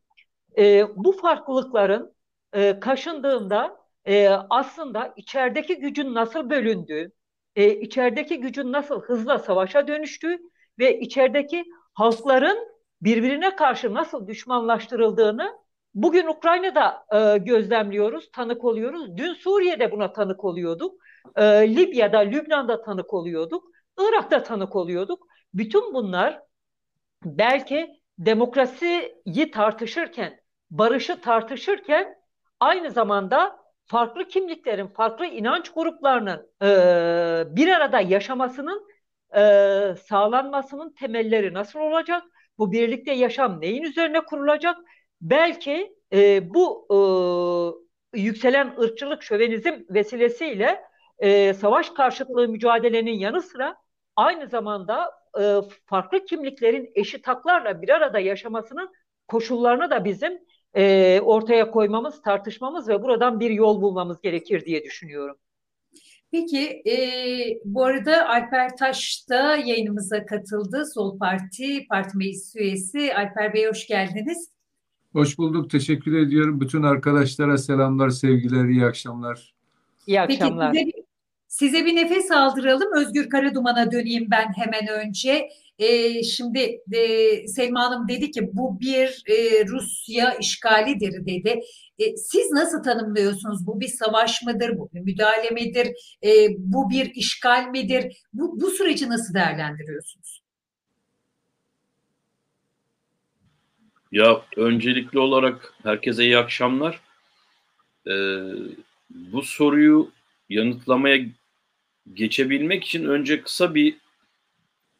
[0.57, 2.15] e, bu farklılıkların
[2.53, 7.11] e, kaşındığında e, aslında içerideki gücün nasıl bölündüğü,
[7.55, 10.39] e, içerideki gücün nasıl hızla savaşa dönüştüğü
[10.79, 12.57] ve içerideki halkların
[13.01, 15.59] birbirine karşı nasıl düşmanlaştırıldığını
[15.93, 19.17] bugün Ukrayna'da e, gözlemliyoruz, tanık oluyoruz.
[19.17, 21.01] Dün Suriye'de buna tanık oluyorduk.
[21.35, 21.43] E,
[21.75, 23.63] Libya'da, Lübnan'da tanık oluyorduk.
[23.99, 25.27] Irak'ta tanık oluyorduk.
[25.53, 26.41] Bütün bunlar
[27.25, 30.39] belki demokrasiyi tartışırken,
[30.71, 32.15] barışı tartışırken
[32.59, 38.87] aynı zamanda farklı kimliklerin, farklı inanç gruplarının e, bir arada yaşamasının
[39.35, 39.39] e,
[40.05, 42.23] sağlanmasının temelleri nasıl olacak?
[42.57, 44.77] Bu birlikte yaşam neyin üzerine kurulacak?
[45.21, 46.87] Belki e, bu
[48.13, 50.81] e, yükselen ırkçılık, şövenizm vesilesiyle
[51.19, 53.75] e, savaş karşıtlığı mücadelenin yanı sıra
[54.15, 58.93] aynı zamanda e, farklı kimliklerin eşit haklarla bir arada yaşamasının
[59.27, 60.39] koşullarını da bizim
[60.73, 65.35] e, ortaya koymamız, tartışmamız ve buradan bir yol bulmamız gerekir diye düşünüyorum.
[66.31, 66.97] Peki e,
[67.65, 70.85] bu arada Alper Taş da yayınımıza katıldı.
[70.93, 73.15] Sol Parti Parti Meclis Üyesi.
[73.15, 74.49] Alper Bey hoş geldiniz.
[75.13, 75.69] Hoş bulduk.
[75.69, 76.61] Teşekkür ediyorum.
[76.61, 79.53] Bütün arkadaşlara selamlar, sevgiler, iyi akşamlar.
[80.07, 80.73] İyi akşamlar.
[80.73, 80.91] Peki
[81.47, 82.93] size, size bir nefes aldıralım.
[82.95, 85.49] Özgür Karaduman'a döneyim ben hemen önce.
[85.79, 91.59] E, şimdi e, Selma Hanım dedi ki bu bir e, Rusya işgalidir dedi.
[91.99, 93.67] E, siz nasıl tanımlıyorsunuz?
[93.67, 94.77] Bu bir savaş mıdır?
[94.77, 95.87] Bu bir müdahale midir?
[96.23, 98.17] E, bu bir işgal midir?
[98.33, 100.43] Bu, bu süreci nasıl değerlendiriyorsunuz?
[104.13, 106.99] Ya öncelikli olarak herkese iyi akşamlar.
[108.07, 108.11] Ee,
[109.09, 110.11] bu soruyu
[110.49, 111.25] yanıtlamaya
[112.13, 113.97] geçebilmek için önce kısa bir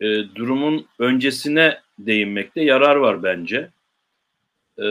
[0.04, 3.70] e, durumun öncesine değinmekte yarar var bence.
[4.80, 4.86] E,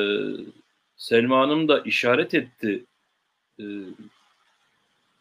[0.96, 2.84] Selma Hanım da işaret etti.
[3.60, 3.64] E,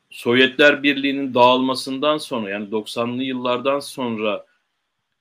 [0.10, 4.46] Sovyetler Birliği'nin dağılmasından sonra yani 90'lı yıllardan sonra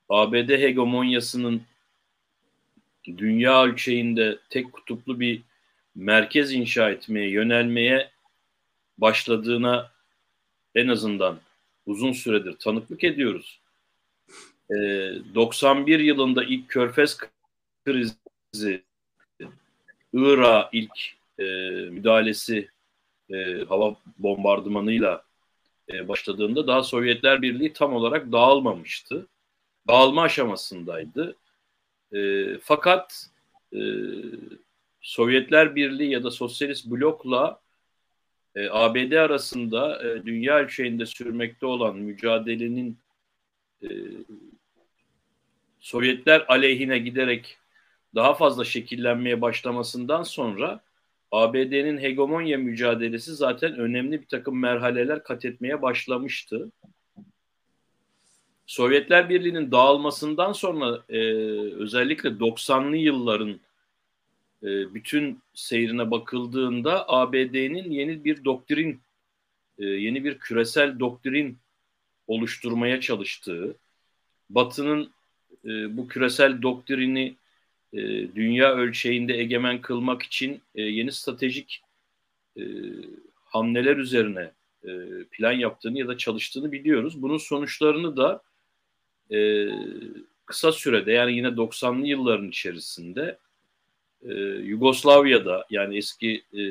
[0.08, 1.62] ABD hegemonyasının
[3.06, 5.42] dünya ölçeğinde tek kutuplu bir
[5.94, 8.10] merkez inşa etmeye, yönelmeye
[8.98, 9.90] başladığına
[10.74, 11.38] en azından
[11.86, 13.59] uzun süredir tanıklık ediyoruz.
[14.70, 17.18] 91 ee, yılında ilk Körfez
[17.84, 18.82] krizi,
[20.12, 20.98] Irak'a ilk
[21.38, 21.44] e,
[21.90, 22.68] müdahalesi
[23.30, 25.24] e, hava bombardımanıyla
[25.92, 29.26] e, başladığında daha Sovyetler Birliği tam olarak dağılmamıştı.
[29.88, 31.36] Dağılma aşamasındaydı.
[32.12, 33.26] E, fakat
[33.72, 33.80] e,
[35.00, 37.60] Sovyetler Birliği ya da Sosyalist blokla
[38.54, 42.98] e, ABD arasında e, dünya ölçeğinde sürmekte olan mücadelenin
[43.82, 43.88] e,
[45.80, 47.56] Sovyetler aleyhine giderek
[48.14, 50.80] daha fazla şekillenmeye başlamasından sonra
[51.32, 56.70] ABD'nin hegemonya mücadelesi zaten önemli bir takım merhaleler kat etmeye başlamıştı.
[58.66, 61.18] Sovyetler Birliği'nin dağılmasından sonra e,
[61.74, 63.60] özellikle 90'lı yılların
[64.62, 69.00] e, bütün seyrine bakıldığında ABD'nin yeni bir doktrin,
[69.78, 71.58] e, yeni bir küresel doktrin
[72.26, 73.76] oluşturmaya çalıştığı,
[74.50, 75.10] Batı'nın
[75.64, 77.36] e, bu küresel doktrini
[77.92, 77.98] e,
[78.34, 81.82] dünya ölçeğinde egemen kılmak için e, yeni stratejik
[82.56, 82.62] e,
[83.44, 84.50] hamleler üzerine
[84.84, 84.90] e,
[85.30, 87.22] plan yaptığını ya da çalıştığını biliyoruz.
[87.22, 88.42] Bunun sonuçlarını da
[89.32, 89.68] e,
[90.46, 93.38] kısa sürede yani yine 90'lı yılların içerisinde
[94.22, 96.62] e, Yugoslavya'da yani eski e,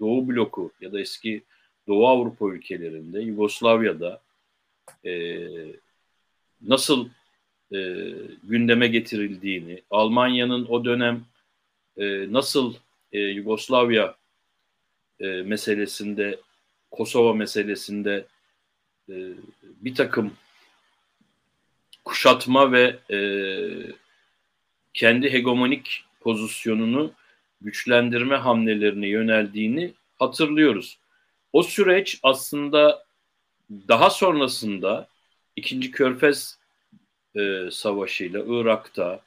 [0.00, 1.42] Doğu bloku ya da eski
[1.88, 4.20] Doğu Avrupa ülkelerinde Yugoslavya'da
[5.04, 5.46] e,
[6.62, 7.08] nasıl
[7.74, 7.78] e,
[8.44, 11.24] gündeme getirildiğini, Almanya'nın o dönem
[11.96, 12.74] e, nasıl
[13.12, 14.14] e, Yugoslavya
[15.20, 16.40] e, meselesinde,
[16.90, 18.26] Kosova meselesinde
[19.08, 19.14] e,
[19.64, 20.32] bir takım
[22.04, 23.18] kuşatma ve e,
[24.94, 27.12] kendi hegemonik pozisyonunu
[27.60, 30.98] güçlendirme hamlelerine yöneldiğini hatırlıyoruz.
[31.52, 33.04] O süreç aslında
[33.88, 35.08] daha sonrasında
[35.56, 36.58] ikinci Körfez
[37.36, 39.20] e, savaşıyla Irak'ta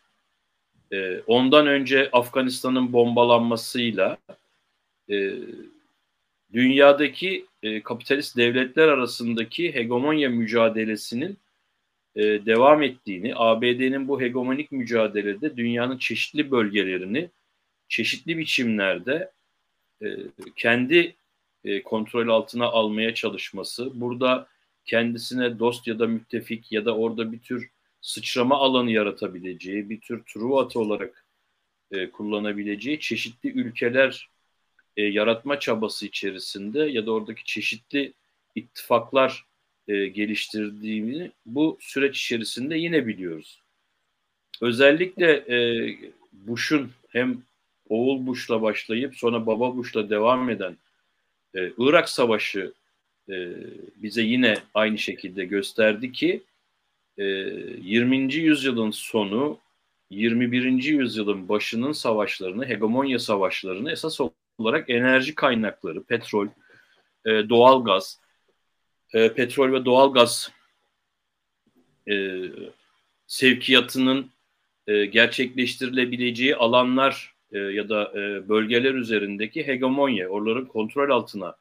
[0.92, 4.18] e, ondan önce Afganistan'ın bombalanmasıyla
[5.10, 5.34] e,
[6.54, 11.38] dünyadaki e, kapitalist devletler arasındaki hegemonya mücadelesinin
[12.16, 17.30] e, devam ettiğini, ABD'nin bu hegemonik mücadelede dünyanın çeşitli bölgelerini
[17.88, 19.32] çeşitli biçimlerde
[20.02, 20.08] e,
[20.56, 21.16] kendi
[21.64, 24.48] e, kontrol altına almaya çalışması, burada
[24.86, 27.70] kendisine dost ya da müttefik ya da orada bir tür
[28.04, 31.26] sıçrama alanı yaratabileceği, bir tür truva olarak
[31.92, 34.30] e, kullanabileceği çeşitli ülkeler
[34.98, 38.14] e, yaratma çabası içerisinde ya da oradaki çeşitli
[38.56, 39.46] ittifaklar
[39.88, 43.62] e, geliştirdiğini bu süreç içerisinde yine biliyoruz.
[44.62, 45.88] Özellikle e,
[46.32, 47.42] Bush'un hem
[47.90, 50.78] oğul Bush'la başlayıp sonra baba Bush'la devam eden
[51.56, 52.74] e, Irak Savaşı
[53.30, 53.54] e,
[53.96, 56.44] bize yine aynı şekilde gösterdi ki
[57.18, 58.34] e, 20.
[58.34, 59.60] yüzyılın sonu
[60.10, 60.84] 21.
[60.84, 64.20] yüzyılın başının savaşlarını, hegemonya savaşlarını esas
[64.58, 66.48] olarak enerji kaynakları, petrol,
[67.26, 68.20] e, doğalgaz,
[69.14, 70.52] e, petrol ve doğalgaz
[72.10, 72.44] e,
[73.28, 74.32] sevkiyatının
[74.88, 81.56] e, gerçekleştirilebileceği alanlar e, ya da e, bölgeler üzerindeki hegemonya, oraların kontrol altına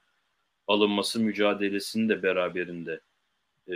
[0.67, 3.01] alınması mücadelesini de beraberinde
[3.69, 3.75] e,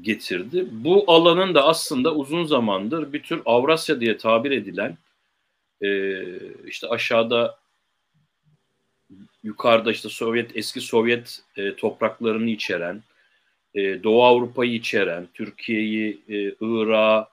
[0.00, 0.66] getirdi.
[0.70, 4.98] Bu alanın da aslında uzun zamandır bir tür Avrasya diye tabir edilen
[5.82, 6.22] e,
[6.66, 7.58] işte aşağıda
[9.42, 13.02] yukarıda işte Sovyet eski Sovyet e, topraklarını içeren,
[13.74, 17.30] e, Doğu Avrupa'yı içeren, Türkiye'yi, e, Irak'ı,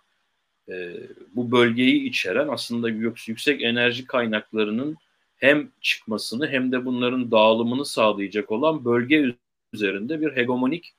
[0.69, 0.93] e,
[1.35, 2.89] bu bölgeyi içeren aslında
[3.27, 4.97] yüksek enerji kaynaklarının
[5.37, 9.35] hem çıkmasını hem de bunların dağılımını sağlayacak olan bölge
[9.73, 10.93] üzerinde bir hegemonik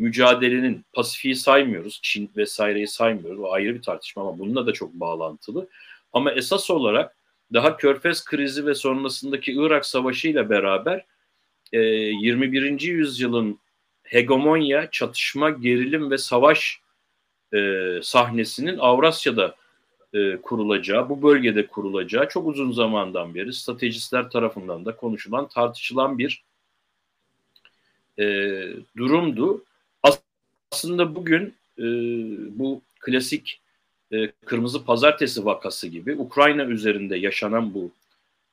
[0.00, 3.40] mücadelenin Pasifik'i saymıyoruz, Çin vesaireyi saymıyoruz.
[3.40, 5.68] O ayrı bir tartışma ama bununla da çok bağlantılı.
[6.12, 7.16] Ama esas olarak
[7.52, 11.04] daha Körfez krizi ve sonrasındaki Irak Savaşı ile beraber
[11.72, 12.80] e, 21.
[12.80, 13.58] yüzyılın
[14.02, 16.80] hegemonya, çatışma, gerilim ve savaş
[17.54, 19.54] e, sahnesinin Avrasya'da
[20.14, 26.44] e, kurulacağı, bu bölgede kurulacağı çok uzun zamandan beri stratejistler tarafından da konuşulan, tartışılan bir
[28.18, 28.24] e,
[28.96, 29.64] durumdu.
[30.72, 31.84] Aslında bugün e,
[32.58, 33.60] bu klasik
[34.12, 37.90] e, Kırmızı Pazartesi vakası gibi Ukrayna üzerinde yaşanan bu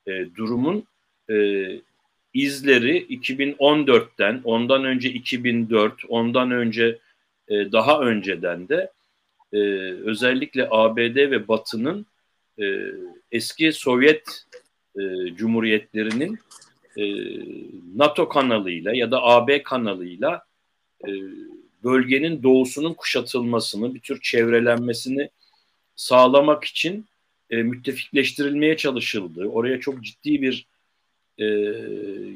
[0.06, 0.84] e, durumun
[1.30, 1.66] e,
[2.34, 6.98] izleri 2014'ten, ondan önce 2004, ondan önce
[7.48, 8.90] e, daha önceden de
[9.52, 9.58] e,
[9.92, 12.06] özellikle ABD ve Batı'nın
[12.60, 12.64] e,
[13.32, 14.46] eski Sovyet
[14.96, 15.00] e,
[15.34, 16.38] Cumhuriyetlerinin
[16.96, 17.04] e,
[17.96, 20.42] NATO kanalıyla ya da AB kanalıyla
[21.08, 21.10] e,
[21.84, 25.30] bölgenin doğusunun kuşatılmasını, bir tür çevrelenmesini
[25.96, 27.06] sağlamak için
[27.50, 29.46] e, müttefikleştirilmeye çalışıldı.
[29.46, 30.66] Oraya çok ciddi bir
[31.38, 31.44] e,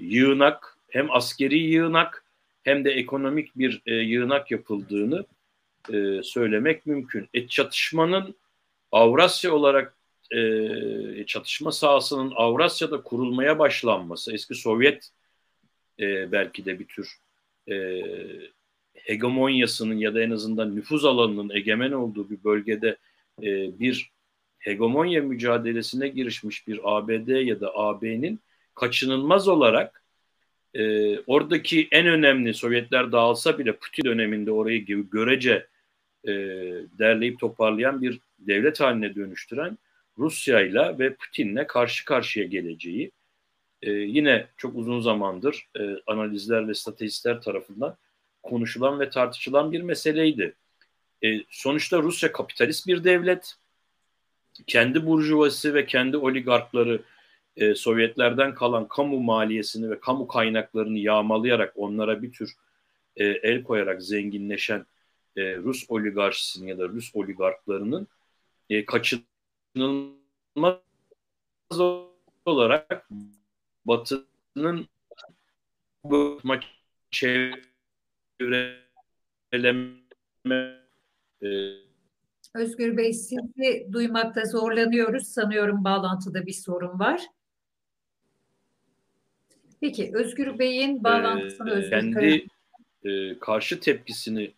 [0.00, 2.24] yığınak, hem askeri yığınak
[2.62, 5.24] hem de ekonomik bir e, yığınak yapıldığını
[5.92, 7.28] e, söylemek mümkün.
[7.34, 8.34] Et çatışmanın
[8.92, 9.96] Avrasya olarak
[10.34, 15.10] e, çatışma sahasının Avrasya'da kurulmaya başlanması, eski Sovyet
[16.00, 17.18] e, belki de bir tür
[17.68, 17.74] e,
[18.94, 22.96] hegemonyasının ya da en azından nüfuz alanının egemen olduğu bir bölgede
[23.42, 24.12] e, bir
[24.58, 28.40] hegemonya mücadelesine girişmiş bir ABD ya da AB'nin
[28.74, 30.04] kaçınılmaz olarak
[30.74, 35.66] e, oradaki en önemli Sovyetler dağılsa bile Putin döneminde orayı görece
[36.24, 36.32] e,
[36.98, 39.78] derleyip toparlayan bir devlet haline dönüştüren
[40.18, 43.10] Rusya'yla ve Putin'le karşı karşıya geleceği
[43.82, 47.96] e, yine çok uzun zamandır e, analizler ve statistler tarafından
[48.42, 50.54] konuşulan ve tartışılan bir meseleydi.
[51.24, 53.54] E, sonuçta Rusya kapitalist bir devlet.
[54.66, 57.02] Kendi burjuvası ve kendi oligarkları
[57.56, 62.52] e, Sovyetlerden kalan kamu maliyesini ve kamu kaynaklarını yağmalayarak onlara bir tür
[63.16, 64.86] e, el koyarak zenginleşen
[65.36, 68.08] e, Rus oligarşisinin ya da Rus oligarklarının
[68.70, 70.76] e, kaçınılmaz
[72.44, 73.08] olarak
[73.84, 74.88] Batı'nın
[76.04, 76.40] bu
[78.42, 80.02] çevreleme
[81.42, 81.48] e,
[82.54, 85.28] Özgür Bey sizi duymakta zorlanıyoruz.
[85.28, 87.20] Sanıyorum bağlantıda bir sorun var.
[89.80, 92.46] Peki Özgür Bey'in bağlantısını ee, Özgür kendi
[93.04, 94.52] e, karşı tepkisini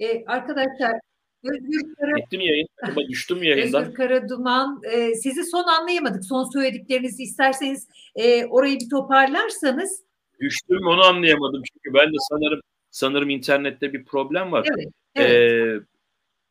[0.00, 1.00] e, arkadaşlar
[1.44, 2.18] Özgür Kara...
[2.18, 2.68] Ettim yayın.
[2.82, 3.82] Ama düştüm yayından.
[3.82, 6.24] Özgür Karaduman e, sizi son anlayamadık.
[6.24, 10.05] Son söylediklerinizi isterseniz e, orayı bir toparlarsanız.
[10.40, 14.68] Düştüm onu anlayamadım çünkü ben de sanırım sanırım internette bir problem var.
[14.76, 15.30] Evet, evet.
[15.30, 15.80] Ee,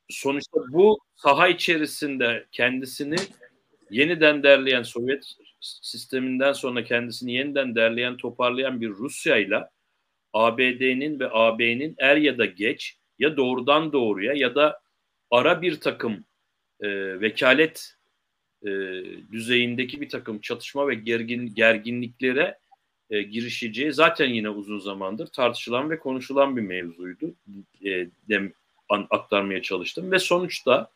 [0.10, 3.16] sonuçta bu saha içerisinde kendisini
[3.90, 9.64] yeniden derleyen Sovyet sisteminden sonra kendisini yeniden derleyen toparlayan bir Rusya ile
[10.34, 14.82] ABD'nin ve AB'nin er ya da geç ya doğrudan doğruya ya da
[15.32, 16.26] ara bir takım
[16.82, 17.96] e, vekalet
[18.64, 18.70] e,
[19.32, 22.58] düzeyindeki bir takım çatışma ve gergin gerginliklere
[23.10, 27.36] e, girişeceği zaten yine uzun zamandır tartışılan ve konuşulan bir mevzuydu.
[27.86, 28.54] E, dem,
[28.90, 30.92] an, aktarmaya çalıştım ve sonuçta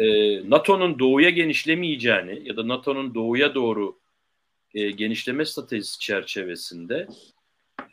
[0.00, 0.04] e,
[0.50, 3.98] NATO'nun doğuya genişlemeyeceğini ya da NATO'nun doğuya doğru
[4.74, 7.08] e, genişleme stratejisi çerçevesinde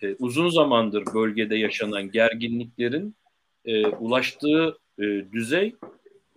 [0.01, 3.15] e, uzun zamandır bölgede yaşanan gerginliklerin
[3.65, 5.75] e, ulaştığı e, düzey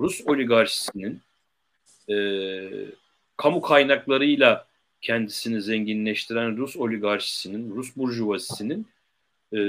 [0.01, 1.21] Rus oligarşisinin
[2.11, 2.17] e,
[3.37, 4.70] kamu kaynaklarıyla
[5.03, 8.87] kendisini zenginleştiren Rus oligarşisinin, Rus burjuvazisinin
[9.53, 9.61] e,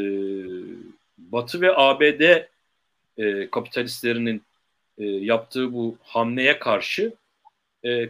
[1.18, 2.48] Batı ve ABD
[3.18, 4.44] e, kapitalistlerinin
[4.98, 7.14] e, yaptığı bu hamleye karşı
[7.86, 8.10] e,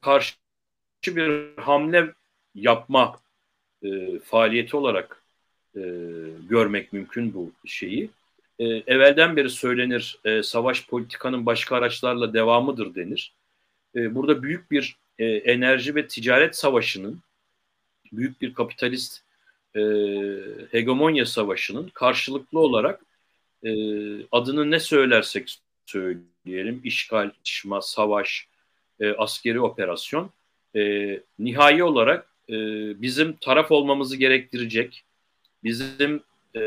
[0.00, 0.34] karşı
[1.06, 2.12] bir hamle
[2.54, 3.20] yapma
[3.82, 5.22] e, faaliyeti olarak
[5.76, 5.80] e,
[6.48, 8.10] görmek mümkün bu şeyi.
[8.58, 13.32] E, evvelden beri söylenir e, savaş politikanın başka araçlarla devamıdır denir.
[13.96, 17.20] E, burada büyük bir e, enerji ve ticaret savaşının,
[18.12, 19.22] büyük bir kapitalist
[19.76, 19.80] e,
[20.70, 23.00] hegemonya savaşının karşılıklı olarak
[23.64, 23.70] e,
[24.32, 28.48] adını ne söylersek söyleyelim, işgal, çatışma, savaş,
[29.00, 30.30] e, askeri operasyon,
[30.76, 32.54] e, nihai olarak e,
[33.02, 35.04] bizim taraf olmamızı gerektirecek,
[35.64, 36.22] bizim
[36.54, 36.60] e,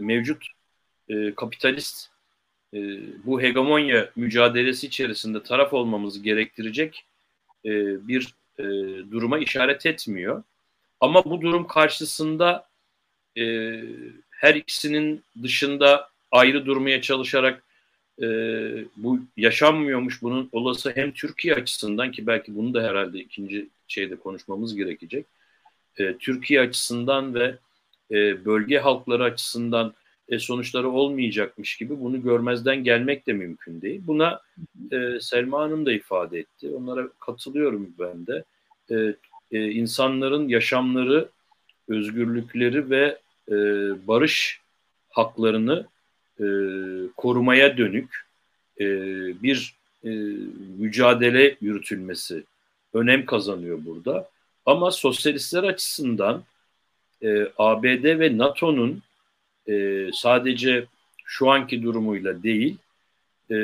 [0.00, 0.46] mevcut
[1.08, 2.08] e, kapitalist
[2.74, 2.78] e,
[3.24, 7.04] bu hegemonya mücadelesi içerisinde taraf olmamızı gerektirecek
[7.64, 7.70] e,
[8.08, 8.64] bir e,
[9.10, 10.42] duruma işaret etmiyor.
[11.00, 12.66] Ama bu durum karşısında
[13.38, 13.44] e,
[14.30, 17.62] her ikisinin dışında ayrı durmaya çalışarak
[18.22, 18.26] e,
[18.96, 24.76] bu yaşanmıyormuş bunun olası hem Türkiye açısından ki belki bunu da herhalde ikinci şeyde konuşmamız
[24.76, 25.26] gerekecek.
[25.98, 27.58] E, Türkiye açısından ve
[28.10, 29.94] e, bölge halkları açısından
[30.28, 34.00] e, sonuçları olmayacakmış gibi bunu görmezden gelmek de mümkün değil.
[34.06, 34.40] Buna
[34.92, 36.68] e, Selma Hanım da ifade etti.
[36.68, 38.44] Onlara katılıyorum ben de.
[38.90, 39.14] E,
[39.52, 41.28] e, insanların yaşamları,
[41.88, 43.18] özgürlükleri ve
[44.06, 44.60] barış
[45.10, 45.86] haklarını
[47.16, 48.26] korumaya dönük
[49.42, 49.74] bir
[50.78, 52.44] mücadele yürütülmesi
[52.94, 54.28] önem kazanıyor burada.
[54.66, 56.44] Ama sosyalistler açısından
[57.22, 59.02] e, ABD ve NATO'nun
[59.68, 60.84] e, sadece
[61.24, 62.76] şu anki durumuyla değil,
[63.50, 63.54] e,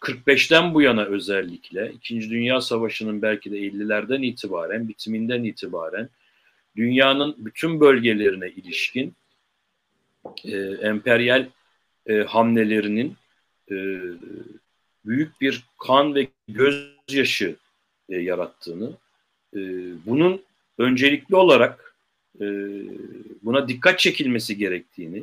[0.00, 6.08] 45'ten bu yana özellikle, İkinci Dünya Savaşı'nın belki de 50'lerden itibaren, bitiminden itibaren
[6.76, 9.14] dünyanın bütün bölgelerine ilişkin
[10.44, 11.46] e, emperyal
[12.06, 13.16] e, hamlelerinin
[13.70, 14.00] e,
[15.04, 17.56] büyük bir kan ve gözyaşı
[18.08, 18.92] e, yarattığını,
[19.54, 19.60] e,
[20.06, 20.42] bunun
[20.78, 21.85] öncelikli olarak
[22.40, 22.46] e,
[23.42, 25.22] buna dikkat çekilmesi gerektiğini,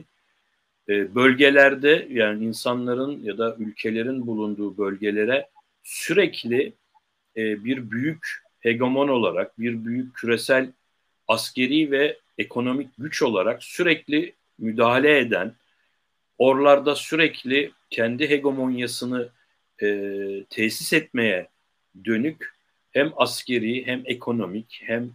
[0.89, 5.49] e, bölgelerde yani insanların ya da ülkelerin bulunduğu bölgelere
[5.83, 6.73] sürekli
[7.37, 10.71] e, bir büyük hegemon olarak, bir büyük küresel
[11.27, 15.53] askeri ve ekonomik güç olarak sürekli müdahale eden,
[16.37, 19.29] oralarda sürekli kendi hegemonyasını
[20.49, 21.47] tesis etmeye
[22.05, 22.53] dönük
[22.91, 25.11] hem askeri hem ekonomik hem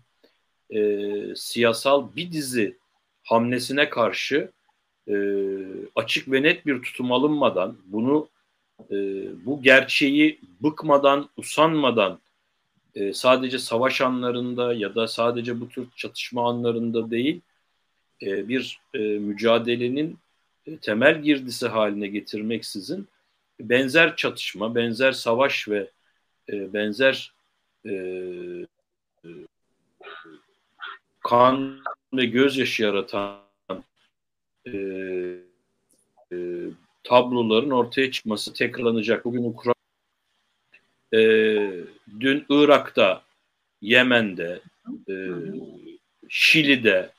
[0.71, 2.77] e, siyasal bir dizi
[3.25, 4.51] hamlesine karşı
[5.09, 5.15] e,
[5.95, 8.29] açık ve net bir tutum alınmadan bunu
[8.91, 8.97] e,
[9.47, 12.21] bu gerçeği bıkmadan, usanmadan
[12.95, 17.41] e, sadece savaş anlarında ya da sadece bu tür çatışma anlarında değil
[18.23, 20.19] e, bir e, mücadelenin
[20.67, 23.09] e, temel girdisi haline getirmeksizin
[23.61, 25.91] benzer çatışma, benzer savaş ve
[26.53, 27.33] e, benzer
[27.87, 27.93] e,
[31.29, 31.81] kan
[32.13, 33.41] ve gözyaşı yaratan
[34.67, 34.73] e,
[36.33, 36.37] e,
[37.05, 39.25] tabloların ortaya çıkması tekrarlanacak.
[39.25, 39.75] Bugün Ukrayna
[41.13, 41.21] e,
[42.21, 43.23] dün Irak'ta,
[43.81, 44.61] Yemen'de,
[45.09, 45.15] e,
[46.29, 47.11] Şili'de,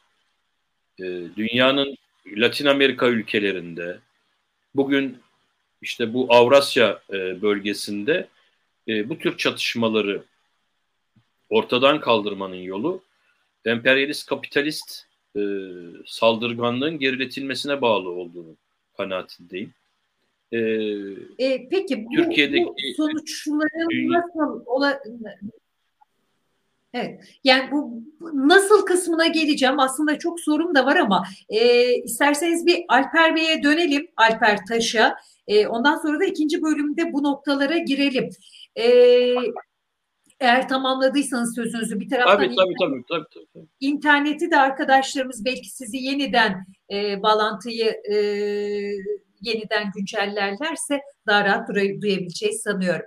[1.00, 1.04] e,
[1.36, 1.96] dünyanın
[2.28, 4.00] Latin Amerika ülkelerinde,
[4.76, 5.18] bugün
[5.82, 8.28] işte bu Avrasya e, bölgesinde
[8.88, 10.24] e, bu tür çatışmaları
[11.50, 13.09] ortadan kaldırmanın yolu
[13.66, 15.42] emperyalist kapitalist e,
[16.06, 18.58] saldırganlığın geriletilmesine bağlı olduğunu
[18.98, 19.74] kanaatindeyim.
[20.52, 20.58] E,
[21.40, 24.20] e, peki bu, Türkiye'deki bu sonuçların dünya...
[24.20, 25.02] nasıl ola,
[26.94, 28.04] Evet, yani bu
[28.34, 29.80] nasıl kısmına geleceğim.
[29.80, 35.16] Aslında çok sorum da var ama e, isterseniz bir Alper Bey'e dönelim, Alper Taş'a.
[35.48, 38.30] E, ondan sonra da ikinci bölümde bu noktalara girelim.
[38.76, 38.86] E,
[40.40, 43.68] eğer tamamladıysanız sözünüzü bir taraftan tabii, tabii, tabii, tabii, tabii.
[43.80, 48.16] interneti de arkadaşlarımız belki sizi yeniden e, bağlantıyı e,
[49.42, 51.70] yeniden güncellerlerse daha rahat
[52.02, 53.06] duyabileceğiz sanıyorum.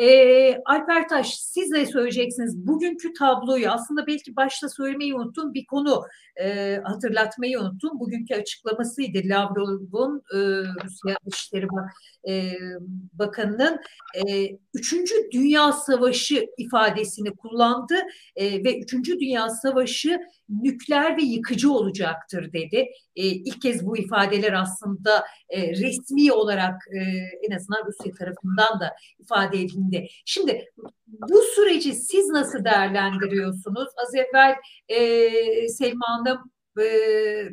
[0.00, 2.66] E, Alper Taş siz ne söyleyeceksiniz?
[2.66, 6.02] Bugünkü tabloyu aslında belki başta söylemeyi unuttum bir konu
[6.36, 8.00] e, hatırlatmayı unuttum.
[8.00, 10.38] Bugünkü açıklamasıydı Lavrov'un e,
[10.84, 11.90] Rusya Dışişleri Bak,
[13.12, 13.80] Bakanı'nın
[14.14, 17.94] e, Üçüncü Dünya Savaşı ifadesini kullandı
[18.36, 22.88] e, ve Üçüncü Dünya Savaşı nükleer ve yıkıcı olacaktır dedi.
[23.16, 26.98] E, ilk kez bu ifadeler aslında e, resmi olarak e,
[27.48, 30.08] en azından Rusya tarafından da ifade edildi.
[30.24, 30.64] Şimdi
[31.06, 33.88] bu süreci siz nasıl değerlendiriyorsunuz?
[34.02, 34.54] Az evvel
[34.88, 36.84] e, Selma Hanım e,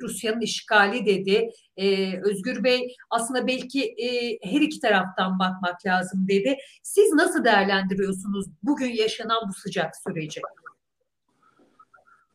[0.02, 1.50] Rusya'nın işgali dedi.
[1.78, 6.58] E, Özgür Bey aslında belki e, her iki taraftan bakmak lazım dedi.
[6.84, 10.42] Siz nasıl değerlendiriyorsunuz bugün yaşanan bu sıcak süreci?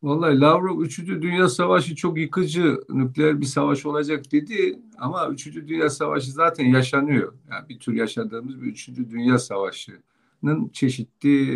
[0.02, 0.98] Vallahi Lavrov 3.
[1.06, 5.46] Dünya Savaşı çok yıkıcı nükleer bir savaş olacak dedi ama 3.
[5.46, 7.34] Dünya Savaşı zaten yaşanıyor.
[7.50, 8.88] Yani bir tür yaşadığımız bir 3.
[8.88, 11.52] Dünya Savaşı'nın çeşitli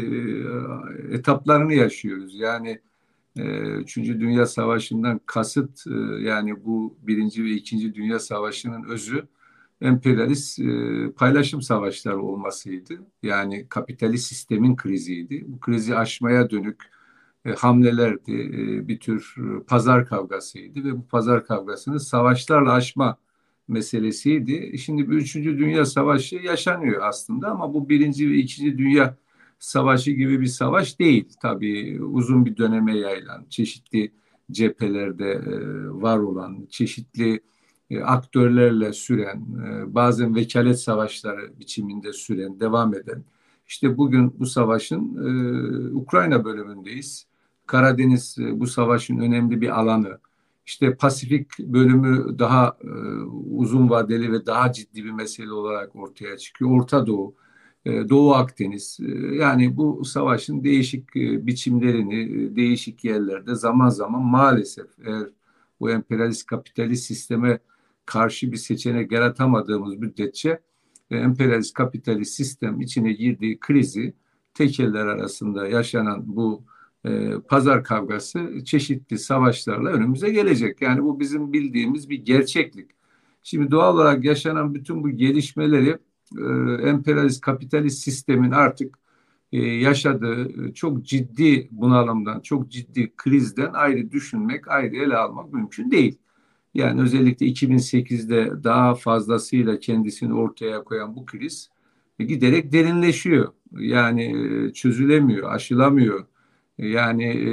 [1.10, 2.34] e, etaplarını yaşıyoruz.
[2.34, 2.80] Yani
[3.36, 9.28] e, Üçüncü Dünya Savaşı'ndan kasıt e, yani bu Birinci ve İkinci Dünya Savaşı'nın özü
[9.80, 10.60] emperyalist
[11.16, 12.94] paylaşım savaşları olmasıydı.
[13.22, 15.44] Yani kapitalist sistemin kriziydi.
[15.48, 16.99] Bu krizi aşmaya dönük
[17.44, 23.16] e, hamlelerdi, e, bir tür e, pazar kavgasıydı ve bu pazar kavgasını savaşlarla aşma
[23.68, 24.78] meselesiydi.
[24.78, 29.16] Şimdi bir üçüncü dünya savaşı yaşanıyor aslında ama bu birinci ve ikinci dünya
[29.58, 31.28] savaşı gibi bir savaş değil.
[31.42, 34.12] Tabii uzun bir döneme yayılan, çeşitli
[34.50, 35.42] cephelerde
[36.02, 37.40] var olan, çeşitli
[38.04, 39.44] aktörlerle süren,
[39.94, 43.24] bazen vekalet savaşları biçiminde süren, devam eden.
[43.68, 45.16] İşte bugün bu savaşın
[45.94, 47.29] Ukrayna bölümündeyiz.
[47.70, 50.18] Karadeniz e, bu savaşın önemli bir alanı.
[50.66, 52.88] İşte Pasifik bölümü daha e,
[53.50, 56.70] uzun vadeli ve daha ciddi bir mesele olarak ortaya çıkıyor.
[56.70, 57.34] Orta Doğu,
[57.84, 58.98] e, Doğu Akdeniz.
[59.32, 65.28] Yani bu savaşın değişik biçimlerini değişik yerlerde zaman zaman maalesef eğer
[65.80, 67.58] bu emperyalist kapitalist sisteme
[68.06, 70.60] karşı bir seçenek yaratamadığımız müddetçe
[71.10, 74.14] e, emperyalist kapitalist sistem içine girdiği krizi
[74.54, 76.64] tekeller arasında yaşanan bu
[77.04, 80.82] e, pazar kavgası çeşitli savaşlarla önümüze gelecek.
[80.82, 82.90] Yani bu bizim bildiğimiz bir gerçeklik.
[83.42, 85.98] Şimdi doğal olarak yaşanan bütün bu gelişmeleri
[86.38, 86.44] e,
[86.88, 88.98] emperyalist kapitalist sistemin artık
[89.52, 96.18] e, yaşadığı çok ciddi bunalımdan, çok ciddi krizden ayrı düşünmek, ayrı ele almak mümkün değil.
[96.74, 101.70] Yani özellikle 2008'de daha fazlasıyla kendisini ortaya koyan bu kriz
[102.18, 103.52] giderek derinleşiyor.
[103.78, 106.26] Yani e, çözülemiyor, aşılamıyor
[106.88, 107.50] yani e,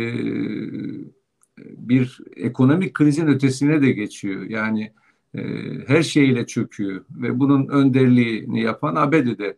[1.78, 4.44] bir ekonomik krizin ötesine de geçiyor.
[4.44, 4.94] Yani
[5.36, 5.42] e,
[5.88, 9.58] her şeyle çöküyor ve bunun önderliğini yapan ABD'de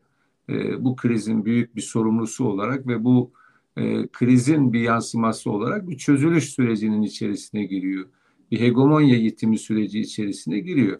[0.49, 3.31] e, bu krizin büyük bir sorumlusu olarak ve bu
[3.77, 8.05] e, krizin bir yansıması olarak bir çözülüş sürecinin içerisine giriyor.
[8.51, 10.99] Bir hegemonya yitimi süreci içerisine giriyor.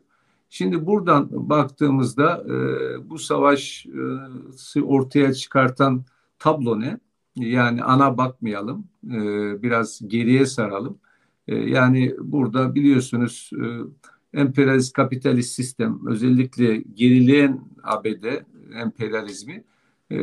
[0.49, 3.89] Şimdi buradan baktığımızda e, bu savaşı
[4.84, 6.03] ortaya çıkartan
[6.39, 6.99] tablo ne?
[7.39, 9.17] Yani ana bakmayalım, e,
[9.61, 10.99] biraz geriye saralım.
[11.47, 18.25] E, yani burada biliyorsunuz e, emperyalist kapitalist sistem özellikle gerileyen ABD
[18.73, 19.63] emperyalizmi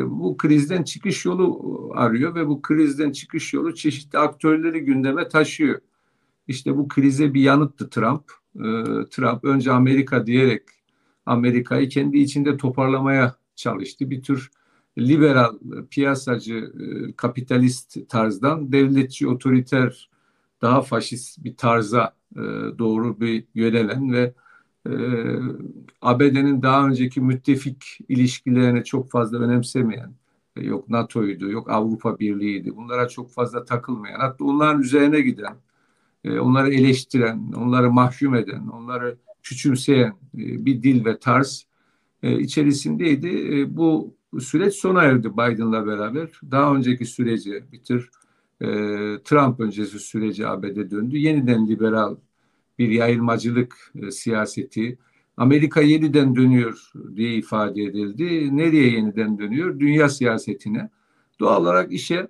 [0.06, 5.80] bu krizden çıkış yolu arıyor ve bu krizden çıkış yolu çeşitli aktörleri gündeme taşıyor.
[6.48, 8.24] İşte bu krize bir yanıttı Trump.
[9.10, 10.62] Trump önce Amerika diyerek
[11.26, 14.10] Amerika'yı kendi içinde toparlamaya çalıştı.
[14.10, 14.50] Bir tür
[14.99, 15.59] liberal,
[15.90, 20.11] piyasacı, e, kapitalist tarzdan devletçi, otoriter,
[20.62, 22.40] daha faşist bir tarza e,
[22.78, 24.34] doğru bir yönelen ve
[24.86, 24.92] e,
[26.03, 30.14] ABD'nin daha önceki müttefik ilişkilerini çok fazla önemsemeyen,
[30.57, 32.76] yok NATO'ydu, yok Avrupa Birliği'ydi.
[32.76, 35.57] Bunlara çok fazla takılmayan, hatta onların üzerine giden,
[36.40, 41.66] onları eleştiren, onları mahkum eden, onları küçümseyen bir dil ve tarz
[42.22, 43.66] içerisindeydi.
[43.76, 46.41] Bu bu süreç sona erdi Biden'la beraber.
[46.51, 48.11] Daha önceki süreci bitir.
[48.61, 48.66] E,
[49.24, 51.16] Trump öncesi süreci ABD döndü.
[51.16, 52.16] Yeniden liberal
[52.79, 54.99] bir yayılmacılık e, siyaseti.
[55.37, 58.57] Amerika yeniden dönüyor diye ifade edildi.
[58.57, 59.81] Nereye yeniden dönüyor?
[59.81, 60.91] Dünya siyasetine.
[61.41, 62.29] Doğal olarak işe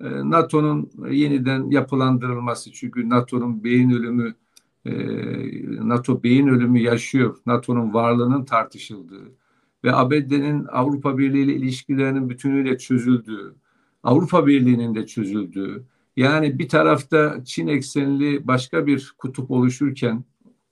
[0.00, 2.72] e, NATO'nun yeniden yapılandırılması.
[2.72, 4.34] Çünkü NATO'nun beyin ölümü
[4.84, 4.92] e,
[5.88, 7.36] NATO beyin ölümü yaşıyor.
[7.46, 9.32] NATO'nun varlığının tartışıldığı
[9.86, 13.54] ve ABD'nin Avrupa Birliği ile ilişkilerinin bütünüyle çözüldüğü,
[14.02, 15.84] Avrupa Birliği'nin de çözüldüğü,
[16.16, 20.24] yani bir tarafta Çin eksenli başka bir kutup oluşurken,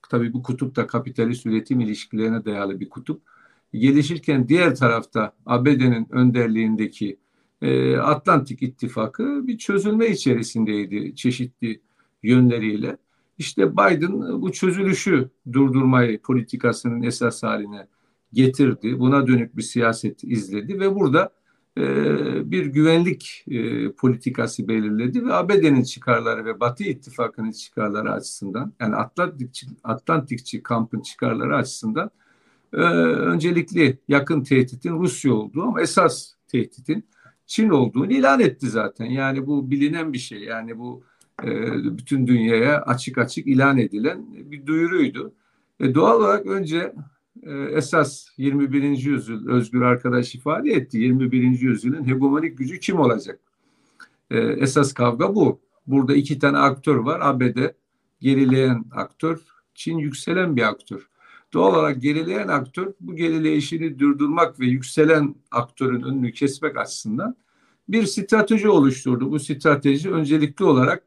[0.09, 3.21] tabii bu kutup da kapitalist üretim ilişkilerine dayalı bir kutup,
[3.73, 7.17] gelişirken diğer tarafta ABD'nin önderliğindeki
[7.61, 11.81] e, Atlantik İttifakı bir çözülme içerisindeydi çeşitli
[12.23, 12.97] yönleriyle.
[13.37, 17.87] İşte Biden bu çözülüşü durdurmayı politikasının esas haline
[18.35, 18.99] getirdi.
[18.99, 21.33] Buna dönük bir siyaset izledi ve burada
[21.77, 21.81] e,
[22.51, 29.67] bir güvenlik e, politikası belirledi ve ABD'nin çıkarları ve Batı İttifakı'nın çıkarları açısından yani Atlantikçi,
[29.83, 32.11] Atlantikçi kampın çıkarları açısından
[32.73, 37.05] e, öncelikli yakın tehditin Rusya olduğu ama esas tehditin
[37.47, 39.05] Çin olduğunu ilan etti zaten.
[39.05, 40.39] Yani bu bilinen bir şey.
[40.39, 41.03] Yani bu
[41.43, 41.47] e,
[41.97, 45.33] bütün dünyaya açık açık ilan edilen bir duyuruydu.
[45.79, 46.93] E, doğal olarak önce
[47.71, 48.83] esas 21.
[48.83, 50.97] yüzyıl Özgür arkadaş ifade etti.
[50.97, 51.41] 21.
[51.59, 53.39] yüzyılın hegemonik gücü kim olacak?
[54.31, 55.61] E, esas kavga bu.
[55.87, 57.19] Burada iki tane aktör var.
[57.23, 57.57] ABD
[58.21, 59.39] gerileyen aktör,
[59.75, 61.09] Çin yükselen bir aktör.
[61.53, 67.35] Doğal olarak gerileyen aktör bu gerileyişini durdurmak ve yükselen aktörün önünü kesmek açısından
[67.89, 69.31] bir strateji oluşturdu.
[69.31, 71.03] Bu strateji öncelikli olarak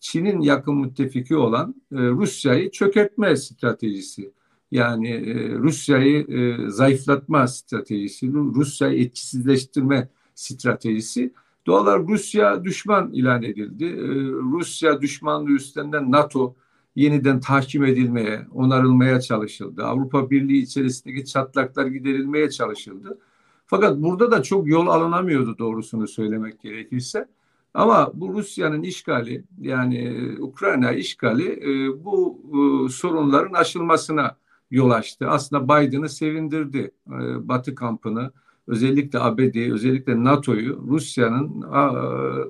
[0.00, 4.32] Çin'in yakın müttefiki olan e, Rusya'yı çökertme stratejisi.
[4.70, 11.32] Yani e, Rusya'yı e, zayıflatma stratejisi, Rusya'yı etkisizleştirme stratejisi.
[11.66, 13.84] Doğal olarak Rusya düşman ilan edildi.
[13.84, 14.06] E,
[14.52, 16.56] Rusya düşmanlığı üstlerinden NATO
[16.96, 19.84] yeniden tahkim edilmeye, onarılmaya çalışıldı.
[19.84, 23.18] Avrupa Birliği içerisindeki çatlaklar giderilmeye çalışıldı.
[23.66, 27.28] Fakat burada da çok yol alınamıyordu doğrusunu söylemek gerekirse.
[27.74, 31.60] Ama bu Rusya'nın işgali yani Ukrayna işgali
[32.04, 32.38] bu
[32.90, 34.36] sorunların aşılmasına
[34.70, 35.28] yol açtı.
[35.28, 36.90] Aslında Biden'ı sevindirdi.
[37.08, 38.32] E, Batı kampını
[38.66, 41.62] özellikle ABD'yi özellikle NATO'yu Rusya'nın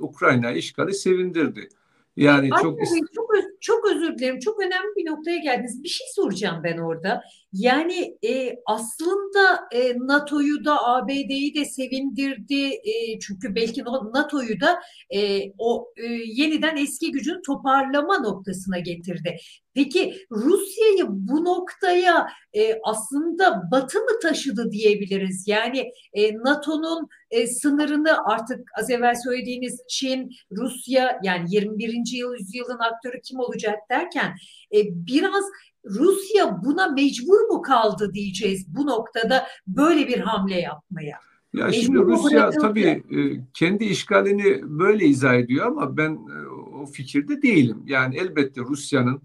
[0.01, 1.69] Ukrayna işgali sevindirdi.
[2.17, 2.79] Yani Ay, çok
[3.15, 4.39] çok çok özür dilerim.
[4.39, 5.85] Çok önemli bir noktaya geldiniz.
[5.85, 7.23] Bir şey soracağım ben orada.
[7.53, 12.65] Yani e, aslında e, NATO'yu da ABD'yi de sevindirdi.
[12.65, 13.85] E, çünkü belki
[14.15, 14.81] NATO'yu da
[15.11, 19.37] e, o e, yeniden eski gücün toparlama noktasına getirdi.
[19.77, 25.49] Peki Rusya'yı bu noktaya e, aslında Batı mı taşıdı diyebiliriz?
[25.49, 31.89] Yani e, NATO'nun e, sınırını artık az evvel söylediğiniz Çin, Rusya yani 21.
[31.97, 34.35] yüzyılın aktörü kim olacak derken
[34.75, 35.45] e, biraz
[35.85, 41.19] Rusya buna mecbur mu kaldı diyeceğiz bu noktada böyle bir hamle yapmaya?
[41.55, 43.21] Ya mecbur şimdi Rusya tabii e,
[43.55, 46.47] kendi işgalini böyle izah ediyor ama ben e,
[46.83, 47.83] o fikirde değilim.
[47.87, 49.21] Yani elbette Rusya'nın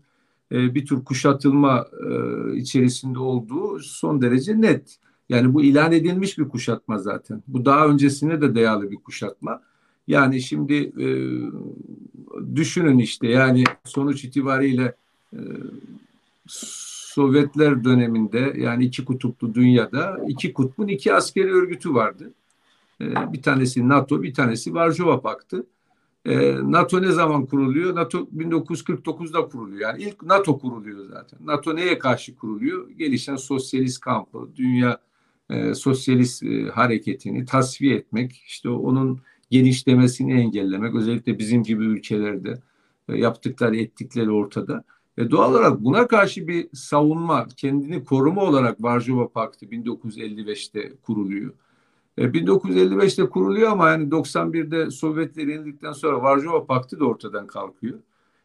[0.51, 1.87] e, bir tür kuşatılma
[2.55, 4.97] içerisinde olduğu son derece net.
[5.29, 7.43] Yani bu ilan edilmiş bir kuşatma zaten.
[7.47, 9.61] Bu daha öncesine de dayalı bir kuşatma.
[10.07, 11.07] Yani şimdi e,
[12.55, 14.95] düşünün işte yani sonuç itibariyle
[15.33, 15.39] e,
[17.11, 22.33] Sovyetler döneminde yani iki kutuplu dünyada iki kutbun iki askeri örgütü vardı.
[23.01, 25.65] E, bir tanesi NATO, bir tanesi Varşova Paktı.
[26.25, 27.95] E, NATO ne zaman kuruluyor?
[27.95, 29.81] NATO 1949'da kuruluyor.
[29.81, 31.39] Yani ilk NATO kuruluyor zaten.
[31.45, 32.89] NATO neye karşı kuruluyor?
[32.89, 34.97] Gelişen sosyalist kampı, dünya
[35.73, 39.19] sosyalist hareketini tasfiye etmek, işte onun
[39.51, 42.59] genişlemesini engellemek, özellikle bizim gibi ülkelerde
[43.09, 44.83] e, yaptıkları, ettikleri ortada.
[45.17, 51.53] E, doğal olarak buna karşı bir savunma, kendini koruma olarak Varşova Paktı 1955'te kuruluyor.
[52.17, 57.99] E, 1955'te kuruluyor ama yani 91'de Sovyetler yenildikten sonra Varşova Paktı da ortadan kalkıyor.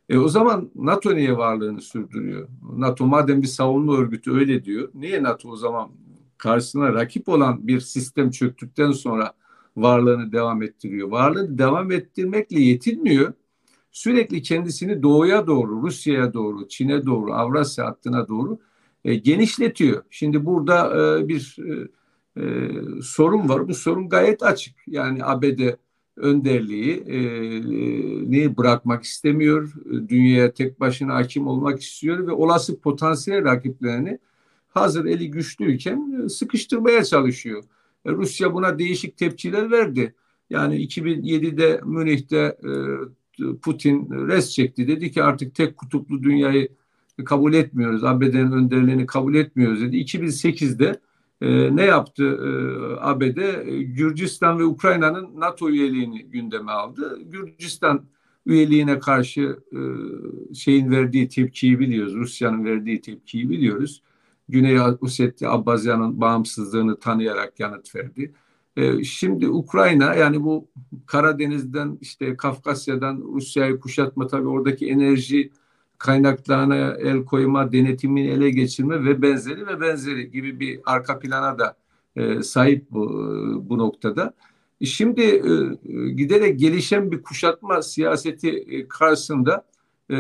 [0.09, 2.49] E o zaman NATO niye varlığını sürdürüyor?
[2.77, 4.89] NATO madem bir savunma örgütü öyle diyor.
[4.95, 5.91] Niye NATO o zaman
[6.39, 9.33] karşısına rakip olan bir sistem çöktükten sonra
[9.77, 11.09] varlığını devam ettiriyor.
[11.09, 13.33] Varlığını devam ettirmekle yetinmiyor.
[13.93, 18.59] Sürekli kendisini doğuya doğru, Rusya'ya doğru, Çin'e doğru, Avrasya hattına doğru
[19.05, 20.03] e, genişletiyor.
[20.11, 21.89] Şimdi burada e, bir e,
[22.43, 22.71] e,
[23.03, 23.69] sorun var.
[23.69, 24.75] Bu sorun gayet açık.
[24.87, 25.61] Yani ABD
[26.17, 27.19] önderliği e,
[28.31, 29.73] neyi bırakmak istemiyor.
[30.09, 34.19] Dünyaya tek başına hakim olmak istiyor ve olası potansiyel rakiplerini
[34.69, 37.65] hazır eli güçlüyken e, sıkıştırmaya çalışıyor.
[38.07, 40.15] E, Rusya buna değişik tepkiler verdi.
[40.51, 42.71] Yani 2007'de Münih'te e,
[43.63, 44.89] Putin res çekti.
[44.89, 46.69] Dedi ki artık tek kutuplu dünyayı
[47.25, 48.05] kabul etmiyoruz.
[48.05, 49.97] ABD'nin önderliğini kabul etmiyoruz dedi.
[49.97, 51.01] 2008'de
[51.71, 52.39] ne yaptı
[53.01, 53.39] ABD?
[53.81, 57.19] Gürcistan ve Ukrayna'nın NATO üyeliğini gündeme aldı.
[57.23, 58.05] Gürcistan
[58.47, 59.59] üyeliğine karşı
[60.55, 62.15] şeyin verdiği tepkiyi biliyoruz.
[62.15, 64.03] Rusya'nın verdiği tepkiyi biliyoruz.
[64.49, 68.33] Güney Ossetya Abbazya'nın bağımsızlığını tanıyarak yanıt verdi.
[68.77, 70.69] Ee, şimdi Ukrayna yani bu
[71.07, 75.53] Karadeniz'den işte Kafkasya'dan Rusya'yı kuşatma tabii oradaki enerji
[75.99, 81.77] kaynaklarına el koyma, denetimini ele geçirme ve benzeri ve benzeri gibi bir arka plana da
[82.17, 83.09] e, sahip bu,
[83.69, 84.35] bu noktada.
[84.85, 89.67] Şimdi e, giderek gelişen bir kuşatma siyaseti e, karşısında
[90.11, 90.17] e,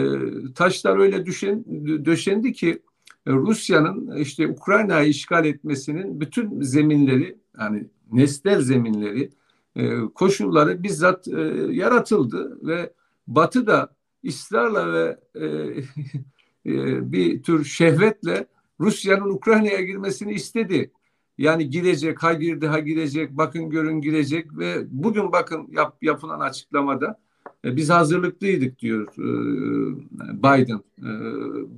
[0.54, 1.64] taşlar öyle düşen,
[2.04, 2.85] döşendi ki e,
[3.26, 9.30] Rusya'nın işte Ukrayna'yı işgal etmesinin bütün zeminleri yani nesnel zeminleri
[9.76, 12.92] e, koşulları bizzat e, yaratıldı ve
[13.26, 13.96] Batı da
[14.26, 15.46] ısrarla ve e,
[16.66, 18.46] e, bir tür şehvetle
[18.80, 20.92] Rusya'nın Ukrayna'ya girmesini istedi.
[21.38, 27.06] Yani girecek, ha girdi, ha girecek, bakın görün girecek ve bugün bakın yap, yapılan açıklamada
[27.06, 27.25] e,
[27.66, 29.28] biz hazırlıklıydık diyor e,
[30.38, 30.80] Biden.
[30.98, 31.10] E,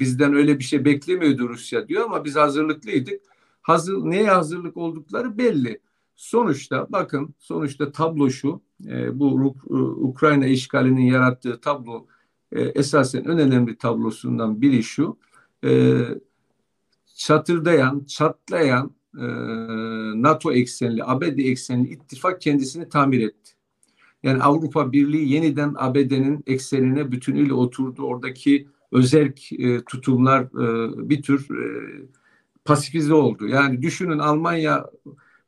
[0.01, 3.21] bizden öyle bir şey beklemiyordu Rusya diyor ama biz hazırlıklıydık.
[3.63, 5.81] Hazır, neye hazırlık oldukları belli.
[6.17, 8.61] Sonuçta bakın sonuçta tablo şu
[9.13, 9.55] bu
[10.01, 12.07] Ukrayna işgalinin yarattığı tablo
[12.53, 15.17] esasen en önemli tablosundan biri şu
[17.17, 18.91] çatırdayan, çatlayan
[20.23, 23.58] NATO eksenli, ABD eksenli ittifak kendisini tamir etti.
[24.23, 28.03] Yani Avrupa Birliği yeniden ABD'nin eksenine bütünüyle oturdu.
[28.03, 31.65] Oradaki özerk e, tutumlar e, bir tür e,
[32.65, 33.49] pasifize oldu.
[33.49, 34.87] Yani düşünün Almanya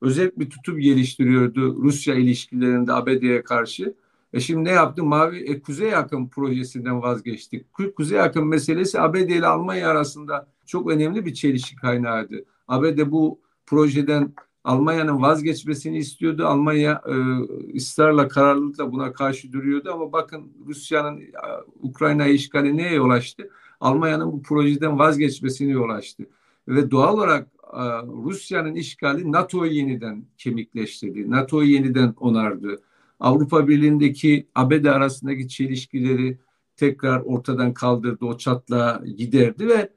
[0.01, 3.95] özerk bir tutum geliştiriyordu Rusya ilişkilerinde ABD'ye karşı.
[4.33, 5.05] E şimdi ne yaptı?
[5.05, 7.66] Mavi e, Kuzey Yakın projesinden vazgeçtik.
[7.97, 12.45] Kuzey Yakın meselesi ABD ile Almanya arasında çok önemli bir çelişki kaynağıydı.
[12.68, 14.35] ABD bu projeden
[14.65, 16.47] Almanya'nın vazgeçmesini istiyordu.
[16.47, 17.15] Almanya e,
[17.77, 21.21] ısrarla kararlılıkla buna karşı duruyordu ama bakın Rusya'nın
[22.21, 23.51] e, işgali neye yol açtı?
[23.81, 26.27] Almanya'nın bu projeden vazgeçmesini yol açtı.
[26.69, 27.83] Ve doğal olarak e,
[28.25, 31.31] Rusya'nın işgali NATO'yu yeniden kemikleştirdi.
[31.31, 32.83] NATO'yu yeniden onardı.
[33.21, 36.39] Avrupa Birliği'ndeki ABD arasındaki çelişkileri
[36.77, 38.25] tekrar ortadan kaldırdı.
[38.25, 39.91] O çatla giderdi ve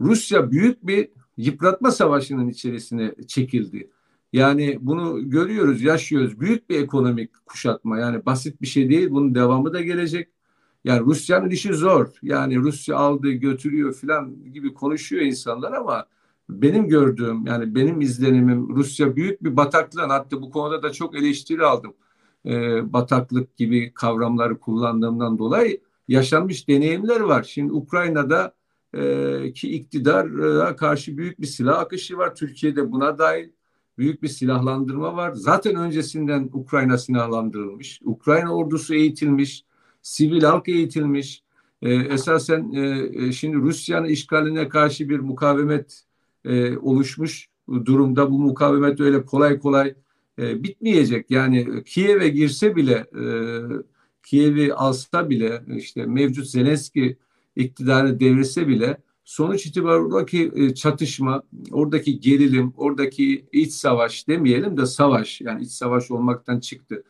[0.00, 3.90] Rusya büyük bir yıpratma savaşının içerisine çekildi.
[4.32, 6.40] Yani bunu görüyoruz, yaşıyoruz.
[6.40, 7.98] Büyük bir ekonomik kuşatma.
[7.98, 9.10] Yani basit bir şey değil.
[9.10, 10.28] Bunun devamı da gelecek.
[10.84, 12.08] Yani Rusya'nın işi zor.
[12.22, 16.06] Yani Rusya aldı, götürüyor filan gibi konuşuyor insanlar ama
[16.48, 21.64] benim gördüğüm yani benim izlenimim Rusya büyük bir bataklığın hatta bu konuda da çok eleştiri
[21.64, 21.94] aldım.
[22.46, 27.42] Ee, bataklık gibi kavramları kullandığımdan dolayı yaşanmış deneyimler var.
[27.42, 28.54] Şimdi Ukrayna'da
[28.94, 32.34] e, ki iktidara karşı büyük bir silah akışı var.
[32.34, 33.48] Türkiye'de buna dahil
[33.98, 35.32] büyük bir silahlandırma var.
[35.32, 38.00] Zaten öncesinden Ukrayna silahlandırılmış.
[38.04, 39.64] Ukrayna ordusu eğitilmiş.
[40.02, 41.42] Sivil halk eğitilmiş.
[41.82, 46.04] E, esasen e, şimdi Rusya'nın işgaline karşı bir mukavemet
[46.44, 48.30] e, oluşmuş durumda.
[48.30, 49.94] Bu mukavemet öyle kolay kolay
[50.38, 51.30] e, bitmeyecek.
[51.30, 53.24] Yani Kiev'e girse bile e,
[54.22, 57.16] Kiev'i alsa bile işte mevcut Zelenski
[57.56, 61.42] iktidarı devirse bile sonuç itibariyle oradaki e, çatışma,
[61.72, 67.04] oradaki gerilim, oradaki iç savaş demeyelim de savaş yani iç savaş olmaktan çıktı.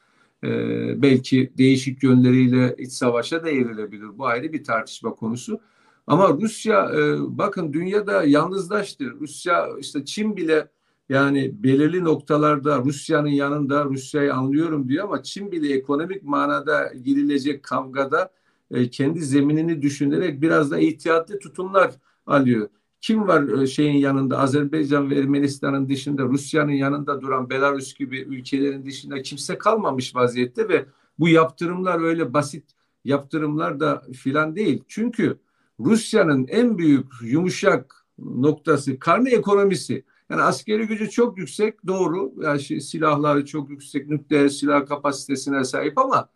[0.45, 4.18] Ee, belki değişik yönleriyle iç savaşa da evrilebilir.
[4.18, 5.61] Bu ayrı bir tartışma konusu.
[6.07, 9.05] Ama Rusya e, bakın dünyada yalnızlaştı.
[9.20, 10.68] Rusya işte Çin bile
[11.09, 18.32] yani belirli noktalarda Rusya'nın yanında Rusya'yı anlıyorum diyor ama Çin bile ekonomik manada girilecek kavgada
[18.71, 21.91] e, kendi zeminini düşünerek biraz da ihtiyatlı tutumlar
[22.27, 22.68] alıyor.
[23.01, 28.87] Kim var e, şeyin yanında Azerbaycan ve Ermenistan'ın dışında Rusya'nın yanında duran Belarus gibi ülkelerin
[28.87, 30.87] dışında kimse kalmamış vaziyette ve
[31.18, 32.64] bu yaptırımlar öyle basit
[33.05, 34.85] yaptırımlar da filan değil.
[34.89, 35.39] Çünkü
[35.81, 40.05] Rusya'nın en büyük yumuşak noktası karne ekonomisi.
[40.31, 42.33] Yani askeri gücü çok yüksek doğru.
[42.43, 46.29] Yani şey, silahları çok yüksek nükleer silah kapasitesine sahip ama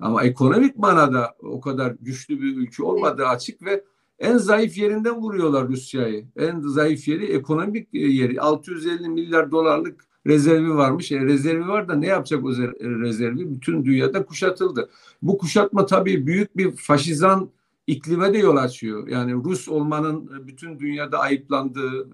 [0.00, 3.84] ama ekonomik manada o kadar güçlü bir ülke olmadığı açık ve
[4.18, 6.26] en zayıf yerinden vuruyorlar Rusya'yı.
[6.36, 8.40] En zayıf yeri ekonomik yeri.
[8.40, 11.12] 650 milyar dolarlık rezervi varmış.
[11.12, 13.54] E, rezervi var da ne yapacak o rezervi?
[13.54, 14.90] Bütün dünyada kuşatıldı.
[15.22, 17.50] Bu kuşatma tabii büyük bir faşizan
[17.86, 19.08] iklime de yol açıyor.
[19.08, 22.08] Yani Rus olmanın bütün dünyada ayıplandığı,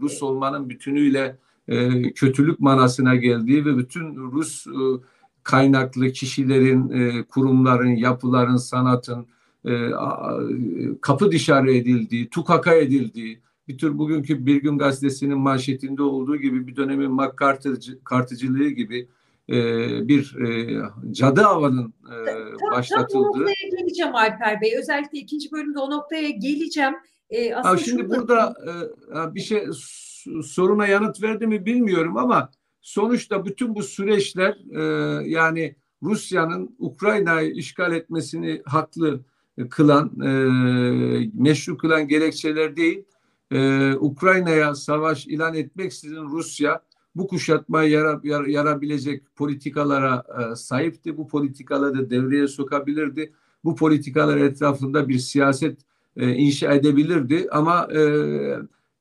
[0.00, 1.38] Rus olmanın bütünüyle
[1.68, 4.72] e, kötülük manasına geldiği ve bütün Rus e,
[5.42, 9.26] kaynaklı kişilerin, e, kurumların, yapıların, sanatın
[9.64, 9.90] e,
[11.00, 16.76] kapı dışarı edildiği, tukaka edildiği, bir tür bugünkü Bir Gün Gazetesi'nin manşetinde olduğu gibi bir
[16.76, 19.08] dönemin McCarthy'cılığı gibi
[19.48, 19.54] e,
[20.08, 20.80] bir e,
[21.10, 22.16] cadı avının e,
[22.60, 23.12] tam, başlatıldığı.
[23.12, 24.78] Tam o noktaya geleceğim Alper Bey.
[24.78, 26.94] Özellikle ikinci bölümde o noktaya geleceğim.
[27.30, 28.16] E, aslında şimdi şurada...
[28.16, 28.54] burada
[29.30, 29.66] e, bir şey
[30.42, 32.50] soruna yanıt verdi mi bilmiyorum ama
[32.82, 34.82] Sonuçta bütün bu süreçler e,
[35.28, 39.20] yani Rusya'nın Ukrayna'yı işgal etmesini haklı
[39.70, 40.30] kılan, e,
[41.34, 43.04] meşru kılan gerekçeler değil.
[43.50, 46.82] E, Ukrayna'ya savaş ilan etmeksizin Rusya
[47.14, 51.16] bu kuşatmayı yara, yar, yarabilecek politikalara e, sahipti.
[51.16, 53.32] Bu politikaları devreye sokabilirdi.
[53.64, 55.80] Bu politikalar etrafında bir siyaset
[56.16, 58.00] e, inşa edebilirdi ama e,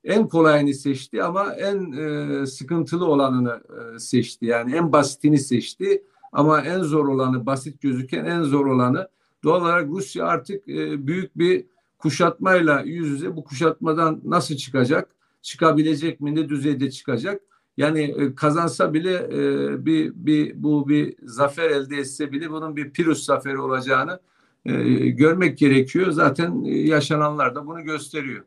[0.04, 3.62] en kolayını seçti ama en e, sıkıntılı olanını
[3.96, 4.46] e, seçti.
[4.46, 9.08] Yani en basitini seçti ama en zor olanı, basit gözüken en zor olanı
[9.44, 11.66] doğal olarak Rusya artık e, büyük bir
[11.98, 15.10] kuşatmayla yüz yüze bu kuşatmadan nasıl çıkacak?
[15.42, 16.36] Çıkabilecek mi?
[16.36, 17.42] Ne düzeyde çıkacak?
[17.78, 22.92] Yani e, kazansa bile e, bir, bir bu bir zafer elde etse bile bunun bir
[22.92, 24.20] Pirus zaferi olacağını
[24.66, 24.74] e,
[25.10, 26.12] görmek gerekiyor.
[26.12, 28.46] Zaten e, yaşananlar da bunu gösteriyor.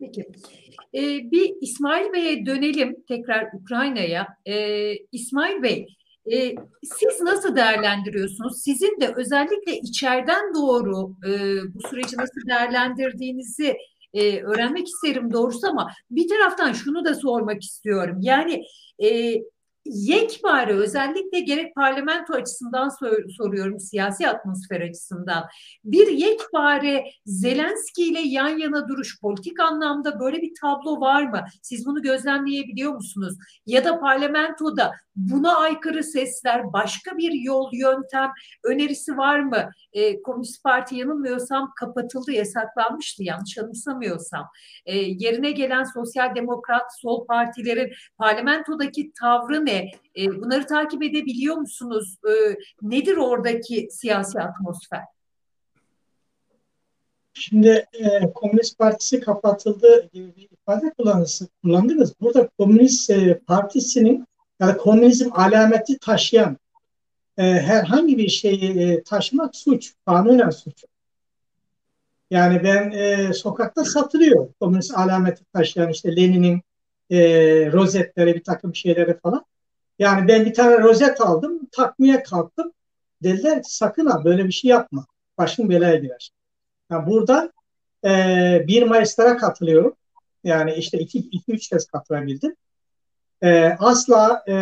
[0.00, 0.26] Peki.
[0.94, 4.26] Ee, bir İsmail Bey'e dönelim tekrar Ukrayna'ya.
[4.46, 5.86] Ee, İsmail Bey,
[6.32, 8.62] e, siz nasıl değerlendiriyorsunuz?
[8.62, 11.30] Sizin de özellikle içeriden doğru e,
[11.74, 13.76] bu süreci nasıl değerlendirdiğinizi
[14.14, 18.18] e, öğrenmek isterim doğrusu ama bir taraftan şunu da sormak istiyorum.
[18.20, 18.64] Yani
[19.02, 19.34] e,
[19.84, 25.44] yekpare özellikle gerek parlamento açısından sor, soruyorum siyasi atmosfer açısından
[25.84, 31.44] bir yekpare Zelenski ile yan yana duruş politik anlamda böyle bir tablo var mı?
[31.62, 33.34] Siz bunu gözlemleyebiliyor musunuz?
[33.66, 38.32] Ya da parlamentoda buna aykırı sesler başka bir yol yöntem
[38.64, 39.70] önerisi var mı?
[39.92, 44.48] E, Komünist Parti yanılmıyorsam kapatıldı yasaklanmıştı yanlış anımsamıyorsam.
[44.86, 49.90] E, yerine gelen sosyal demokrat sol partilerin parlamentodaki tavrı ne?
[50.18, 52.18] E, bunları takip edebiliyor musunuz?
[52.28, 55.02] E, nedir oradaki siyasi atmosfer?
[57.36, 60.92] Şimdi e, Komünist Partisi kapatıldı gibi bir ifade
[61.62, 62.14] kullandınız.
[62.20, 64.26] Burada Komünist e, Partisi'nin
[64.60, 66.58] yani komünizm alameti taşıyan
[67.38, 70.84] e, herhangi bir şeyi e, taşımak suç, kanunen suç.
[72.30, 76.62] Yani ben e, sokakta satılıyor komünist alameti taşıyan işte Lenin'in
[77.10, 77.18] e,
[77.72, 79.44] rozetleri, bir takım şeyleri falan.
[79.98, 82.72] Yani ben bir tane rozet aldım, takmaya kalktım.
[83.22, 85.06] Dediler sakın ha böyle bir şey yapma.
[85.38, 86.30] Başın belaya girer.
[86.90, 87.52] Yani burada
[88.04, 89.94] e, 1 Mayıs'lara katılıyorum.
[90.44, 92.56] Yani işte 2-3 kez katılabildim.
[93.44, 94.54] E, asla e,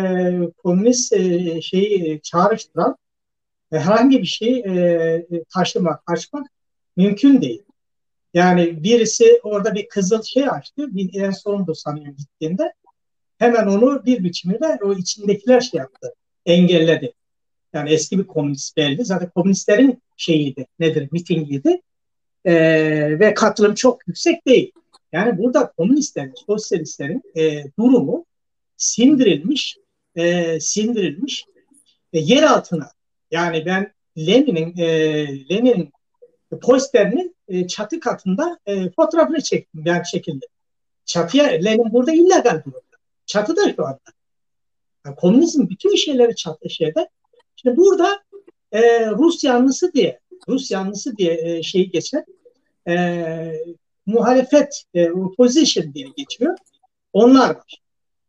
[0.63, 2.97] komünist e, şeyi çağrıştıran
[3.71, 6.47] e, herhangi bir şey e, taşımak, açmak
[6.97, 7.63] mümkün değil.
[8.33, 10.95] Yani birisi orada bir kızıl şey açtı.
[10.95, 12.73] Bir en sonunda sanıyorum gittiğinde.
[13.37, 16.13] Hemen onu bir biçimde o içindekiler şey yaptı.
[16.45, 17.13] Engelledi.
[17.73, 19.05] Yani eski bir komünist belli.
[19.05, 20.67] Zaten komünistlerin şeyiydi.
[20.79, 21.09] Nedir?
[21.11, 21.81] Mitingiydi.
[22.45, 24.71] Ee, ve katılım çok yüksek değil.
[25.11, 28.25] Yani burada komünistlerin, sosyalistlerin e, durumu
[28.83, 29.77] sindirilmiş,
[30.15, 31.45] e, sindirilmiş
[32.13, 32.89] e, yer altına.
[33.31, 34.87] Yani ben Lenin'in e,
[35.49, 35.91] Lenin'in
[36.61, 40.45] posterinin e, çatı katında e, fotoğrafını çektim yani şekilde.
[41.05, 42.97] Çatıya Lenin burada illegal durumda.
[43.25, 43.99] Çatıda şu anda.
[45.05, 47.09] Yani komünizm bütün şeyleri çatı şeyde.
[47.55, 48.23] Şimdi burada
[48.71, 50.19] e, Rus yanlısı diye
[50.49, 52.23] Rus yanlısı diye e, şey geçer.
[52.87, 52.95] E,
[54.05, 56.57] muhalefet, e, opposition diye geçiyor.
[57.13, 57.81] Onlar var.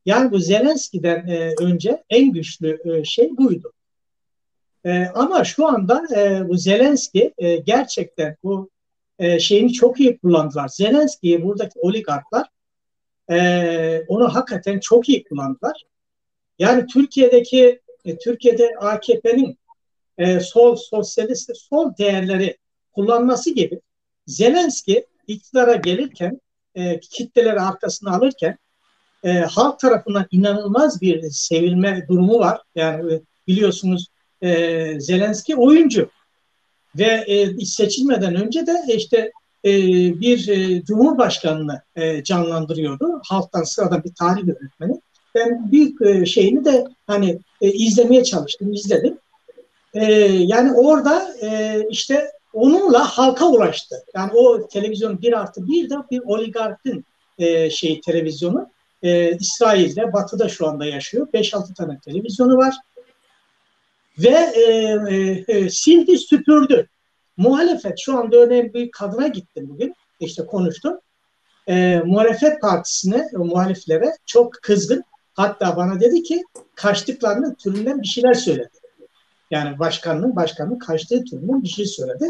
[0.07, 3.73] Yani bu Zelenski'den e, önce en güçlü e, şey buydu.
[4.85, 8.71] E, ama şu anda e, bu Zelenski e, gerçekten bu
[9.19, 10.69] e, şeyini çok iyi kullandılar.
[10.69, 12.49] Zelenski'yi buradaki oligarklar
[13.31, 15.85] e, onu hakikaten çok iyi kullandılar.
[16.59, 19.59] Yani Türkiye'deki e, Türkiye'de AKP'nin
[20.19, 22.57] e, sol sosyalist sol değerleri
[22.93, 23.81] kullanması gibi
[24.27, 26.41] Zelenski iktidara gelirken
[26.75, 28.59] e, kitleleri arkasına alırken
[29.25, 32.61] e, halk tarafından inanılmaz bir sevilme durumu var.
[32.75, 34.07] Yani e, biliyorsunuz
[34.43, 36.11] e, Zelenski oyuncu
[36.99, 39.33] ve e, seçilmeden önce de işte
[39.65, 39.73] e,
[40.21, 43.21] bir e, cumhurbaşkanını e, canlandırıyordu.
[43.29, 45.01] Halktan sıradan bir tarih öğretmeni.
[45.35, 49.19] Ben büyük e, şeyini de hani e, izlemeye çalıştım, izledim.
[49.95, 53.97] E, yani orada e, işte onunla halka ulaştı.
[54.15, 57.05] Yani o televizyon bir artı bir de bir oligarkın
[57.39, 58.74] e, şey televizyonu
[59.05, 61.29] e, İsrail'de, Batı'da şu anda yaşıyor.
[61.35, 62.75] 5-6 tane televizyonu var.
[64.19, 64.63] Ve e,
[65.11, 66.89] e, e, sildi süpürdü.
[67.37, 69.95] Muhalefet şu anda örneğin bir kadına gittim bugün.
[70.21, 70.99] işte konuştum.
[71.69, 75.05] E, muhalefet partisine, o muhaliflere çok kızgın.
[75.35, 76.43] Hatta bana dedi ki
[76.75, 78.79] kaçtıklarının türünden bir şeyler söyledi.
[79.51, 82.29] Yani başkanının başkanının kaçtığı türünden bir şey söyledi.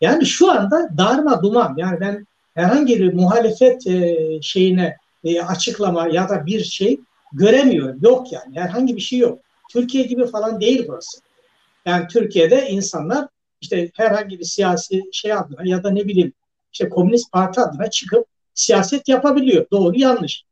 [0.00, 1.74] Yani şu anda darma duman.
[1.76, 4.96] Yani ben herhangi bir muhalefet e, şeyine
[5.26, 7.00] e, açıklama ya da bir şey
[7.32, 7.98] göremiyorum.
[8.02, 9.38] Yok yani herhangi bir şey yok.
[9.70, 11.20] Türkiye gibi falan değil burası.
[11.86, 13.28] Yani Türkiye'de insanlar
[13.60, 16.32] işte herhangi bir siyasi şey adına ya da ne bileyim
[16.72, 19.66] işte Komünist Parti adına çıkıp siyaset yapabiliyor.
[19.70, 20.44] Doğru yanlış.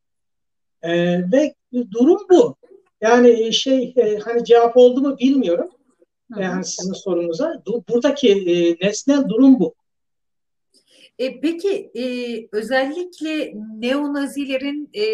[0.82, 2.56] Ee, ve durum bu.
[3.00, 5.70] Yani şey e, hani cevap oldu mu bilmiyorum.
[6.38, 7.62] Yani sizin sorunuza.
[7.88, 9.74] Buradaki e, nesnel durum bu.
[11.18, 12.04] E, peki e,
[12.52, 15.04] özellikle neonazilerin e,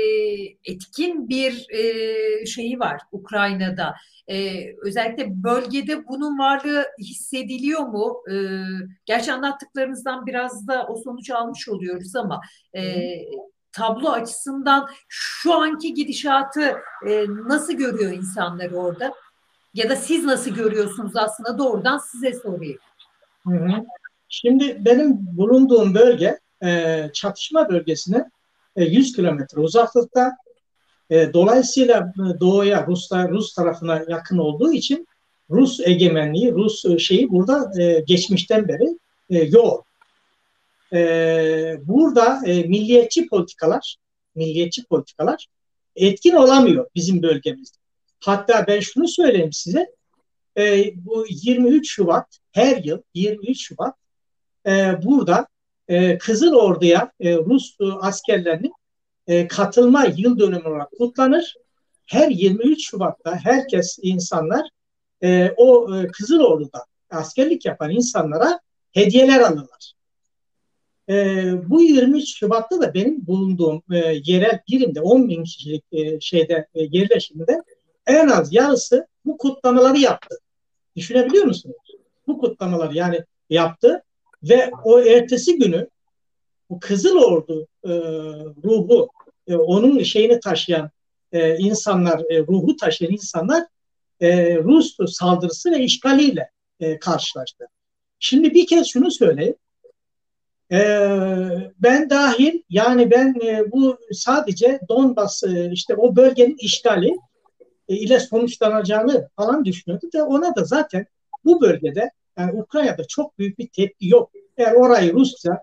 [0.65, 3.95] etkin bir e, şeyi var Ukrayna'da.
[4.29, 8.23] E, özellikle bölgede bunun varlığı hissediliyor mu?
[8.31, 8.35] E,
[9.07, 12.41] gerçi anlattıklarınızdan biraz da o sonucu almış oluyoruz ama
[12.77, 12.83] e,
[13.73, 16.77] tablo açısından şu anki gidişatı
[17.07, 19.15] e, nasıl görüyor insanlar orada?
[19.75, 22.79] Ya da siz nasıl görüyorsunuz aslında doğrudan size sorayım.
[23.47, 23.85] Hı hı.
[24.31, 28.31] Şimdi benim bulunduğum bölge e, çatışma bölgesine
[28.77, 30.33] e, 100 kilometre uzaklıkta.
[31.11, 35.07] E, dolayısıyla e, doğuya Ruslar Rus tarafına yakın olduğu için
[35.51, 38.99] Rus egemenliği, Rus e, şeyi burada e, geçmişten beri
[39.31, 39.87] e, yok.
[40.93, 43.97] E, burada e, milliyetçi politikalar,
[44.35, 45.47] milliyetçi politikalar
[45.97, 47.77] etkin olamıyor bizim bölgemizde.
[48.21, 49.87] Hatta ben şunu söyleyeyim size,
[50.59, 54.00] e, bu 23 Şubat her yıl 23 Şubat
[54.67, 55.47] e, burada
[55.89, 58.73] e, Kızıl Ordu'ya e, Rus e, askerlerinin
[59.27, 61.55] e, katılma yıl dönümü olarak kutlanır.
[62.07, 64.69] Her 23 Şubat'ta herkes insanlar
[65.23, 68.61] e, o e, Kızıl Ordu'da askerlik yapan insanlara
[68.93, 69.93] hediyeler alırlar.
[71.09, 71.15] E,
[71.71, 76.83] bu 23 Şubat'ta da benim bulunduğum e, yerel birimde 10 bin kişilik e, şeyde e,
[76.83, 77.63] yerleşimde
[78.07, 80.39] en az yarısı bu kutlamaları yaptı.
[80.97, 81.77] Düşünebiliyor musunuz?
[82.27, 84.03] Bu kutlamaları yani yaptı
[84.43, 85.89] ve o ertesi günü
[86.71, 87.91] bu Kızıl Ordu e,
[88.65, 89.09] ruhu,
[89.47, 90.91] e, onun şeyini taşıyan
[91.33, 93.67] e, insanlar, e, ruhu taşıyan insanlar
[94.21, 97.67] e, Rus saldırısı ve işgaliyle e, karşılaştı.
[98.19, 99.55] Şimdi bir kez şunu söyleyeyim.
[100.73, 100.79] E,
[101.79, 107.17] ben dahil yani ben e, bu sadece Donbas e, işte o bölgenin işgali
[107.89, 111.07] e, ile sonuçlanacağını falan düşünüyordu ve ona da zaten
[111.45, 112.11] bu bölgede
[112.41, 114.31] yani Ukrayna'da çok büyük bir tepki yok.
[114.57, 115.61] Eğer orayı Rusya,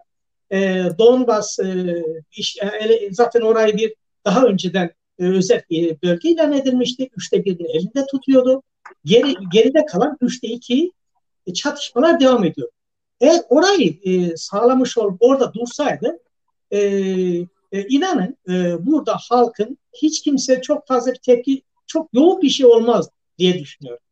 [0.51, 3.93] e, Donbas e, iş, e, zaten orayı bir
[4.25, 7.09] daha önceden e, özel bir bölge ilan edilmişti.
[7.17, 8.63] Üçte birini elinde tutuyordu.
[9.05, 10.91] Geri, geride kalan üçte iki
[11.47, 12.69] e, çatışmalar devam ediyor.
[13.21, 16.19] Eğer orayı e, sağlamış olup orada dursaydı
[16.71, 16.79] e,
[17.71, 22.65] e, inanın e, burada halkın hiç kimse çok fazla bir tepki çok yoğun bir şey
[22.65, 24.03] olmaz diye düşünüyorum.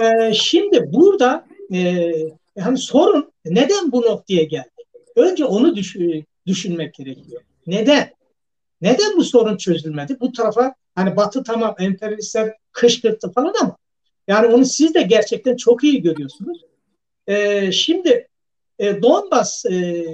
[0.00, 2.12] Ee, şimdi burada e,
[2.60, 4.68] hani sorun neden bu noktaya geldi?
[5.16, 7.42] Önce onu düşün, düşünmek gerekiyor.
[7.66, 8.12] Neden?
[8.80, 10.16] Neden bu sorun çözülmedi?
[10.20, 13.76] Bu tarafa hani Batı tamam emperyalistler kışkırttı falan ama
[14.28, 16.60] yani onu siz de gerçekten çok iyi görüyorsunuz.
[17.26, 18.28] Ee, şimdi
[18.78, 20.04] e, Donbas e,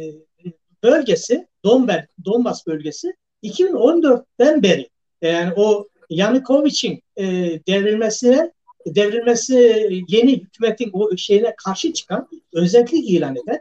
[0.82, 4.88] bölgesi, Donber, Donbas bölgesi 2014'ten beri
[5.22, 7.24] yani o Yanukovic'in e,
[7.66, 8.52] devrilmesine
[8.86, 9.54] devrilmesi
[10.08, 13.60] yeni hükümetin o şeyine karşı çıkan özellik ilan eden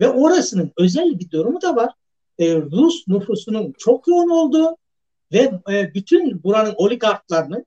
[0.00, 1.92] ve orasının özel bir durumu da var.
[2.38, 4.76] E, Rus nüfusunun çok yoğun olduğu
[5.32, 7.66] ve e, bütün buranın oligarklarının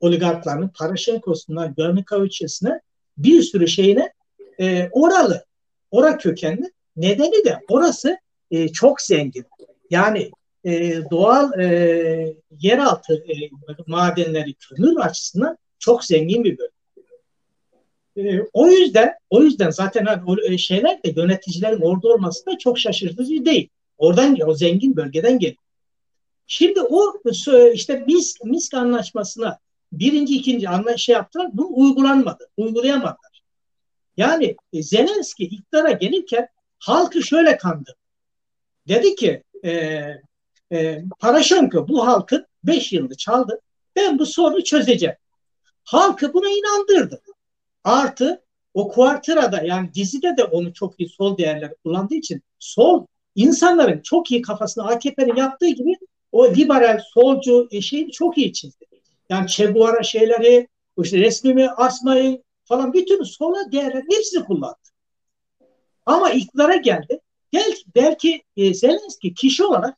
[0.00, 2.80] oligarklarının Paraşenko'sundan Görnikaviç'esine
[3.18, 4.12] bir sürü şeyine
[4.60, 5.44] e, oralı,
[5.90, 8.18] ora kökenli nedeni de orası
[8.50, 9.44] e, çok zengin.
[9.90, 10.30] Yani
[10.64, 13.34] e, doğal e, yeraltı e,
[13.86, 16.76] madenleri kömür açısından çok zengin bir bölge.
[18.16, 22.78] E, o yüzden o yüzden zaten hani e, şeyler de yöneticilerin orada olması da çok
[22.78, 23.68] şaşırtıcı değil.
[23.98, 25.62] Oradan o zengin bölgeden geliyor.
[26.46, 27.14] Şimdi o
[27.74, 29.58] işte Minsk, Minsk anlaşmasına
[29.92, 31.48] birinci ikinci anla şey yaptılar.
[31.52, 32.48] Bu uygulanmadı.
[32.56, 33.42] Uygulayamadılar.
[34.16, 36.48] Yani e, Zelenski iktidara gelirken
[36.78, 37.96] halkı şöyle kandı.
[38.88, 39.70] Dedi ki e,
[40.72, 43.60] e, Paraşenko bu halkın beş yılını çaldı.
[43.96, 45.14] Ben bu sorunu çözeceğim.
[45.86, 47.22] Halkı buna inandırdı.
[47.84, 48.42] Artı
[48.74, 54.30] o kuartırada yani dizide de onu çok iyi sol değerler kullandığı için sol insanların çok
[54.30, 55.96] iyi kafasına AKP'nin yaptığı gibi
[56.32, 58.84] o liberal solcu şeyi çok iyi çizdi.
[59.30, 60.68] Yani Che Guevara şeyleri,
[61.02, 64.76] işte resmimi asmayı falan bütün sola değerler hepsini kullandı.
[66.06, 67.20] Ama iktidara geldi.
[67.52, 69.96] Gel, belki e, Zelenski kişi olarak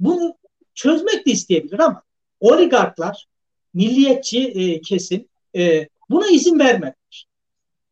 [0.00, 0.34] bunu
[0.74, 2.02] çözmek de isteyebilir ama
[2.40, 3.26] oligarklar,
[3.74, 7.26] milliyetçi e, kesim e, buna izin vermediler.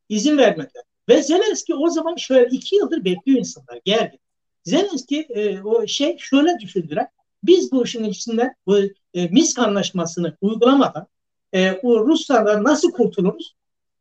[0.08, 0.82] İzin vermediler.
[1.08, 4.18] Ve Zelenski o zaman şöyle iki yıldır bekliyor insanlar geldi.
[4.64, 7.06] Zelenski e, o şey şöyle düşündüler.
[7.42, 8.78] Biz bu işin içinden bu
[9.14, 11.06] e, Minsk anlaşmasını uygulamadan
[11.52, 13.56] e, o Ruslardan nasıl kurtuluruz?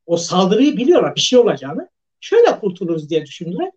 [0.05, 1.89] o saldırıyı biliyorlar bir şey olacağını.
[2.19, 3.71] Şöyle kurtuluruz diye düşündüler.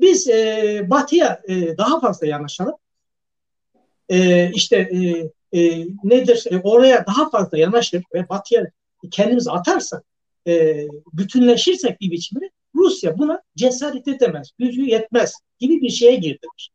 [0.00, 2.74] Biz e, batıya e, daha fazla yanaşalım.
[4.08, 8.66] E, işte e, e, nedir e, oraya daha fazla yanaşır ve batıya
[9.10, 10.04] kendimizi atarsak
[10.46, 16.70] e, bütünleşirsek bir biçimde Rusya buna cesaret edemez, gücü yetmez gibi bir şeye girdiler.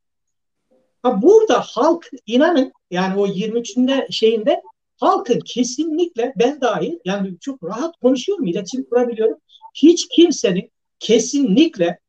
[1.03, 4.61] Ha burada halk inanın yani o 23'ünde şeyinde
[4.97, 9.37] halkın kesinlikle ben dahil yani çok rahat konuşuyorum, iletişim kurabiliyorum.
[9.73, 11.99] Hiç kimsenin kesinlikle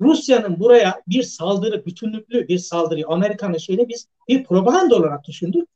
[0.00, 5.68] Rusya'nın buraya bir saldırı, bütünlüklü bir saldırı, Amerika'nın şeyini biz bir propaganda olarak düşündük.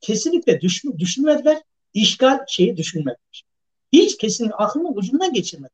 [0.00, 1.62] Kesinlikle düşün, düşünmediler.
[1.96, 3.44] İşgal şeyi düşünmediler.
[3.92, 5.72] Hiç kesin aklının ucundan geçirmedi.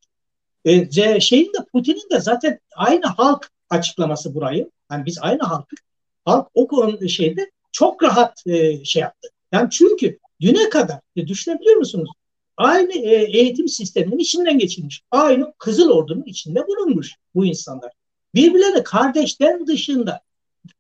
[0.65, 4.71] E, şeyin de Putin'in de zaten aynı halk açıklaması burayı.
[4.91, 5.77] Yani biz aynı halkı.
[6.25, 9.29] Halk o konu şeyde çok rahat e, şey yaptı.
[9.53, 12.11] Yani çünkü düne kadar e, düşünebiliyor musunuz?
[12.57, 15.03] Aynı e, eğitim sisteminin içinden geçirmiş.
[15.11, 17.93] Aynı Kızıl Ordu'nun içinde bulunmuş bu insanlar.
[18.35, 20.21] Birbirlerine kardeşten dışında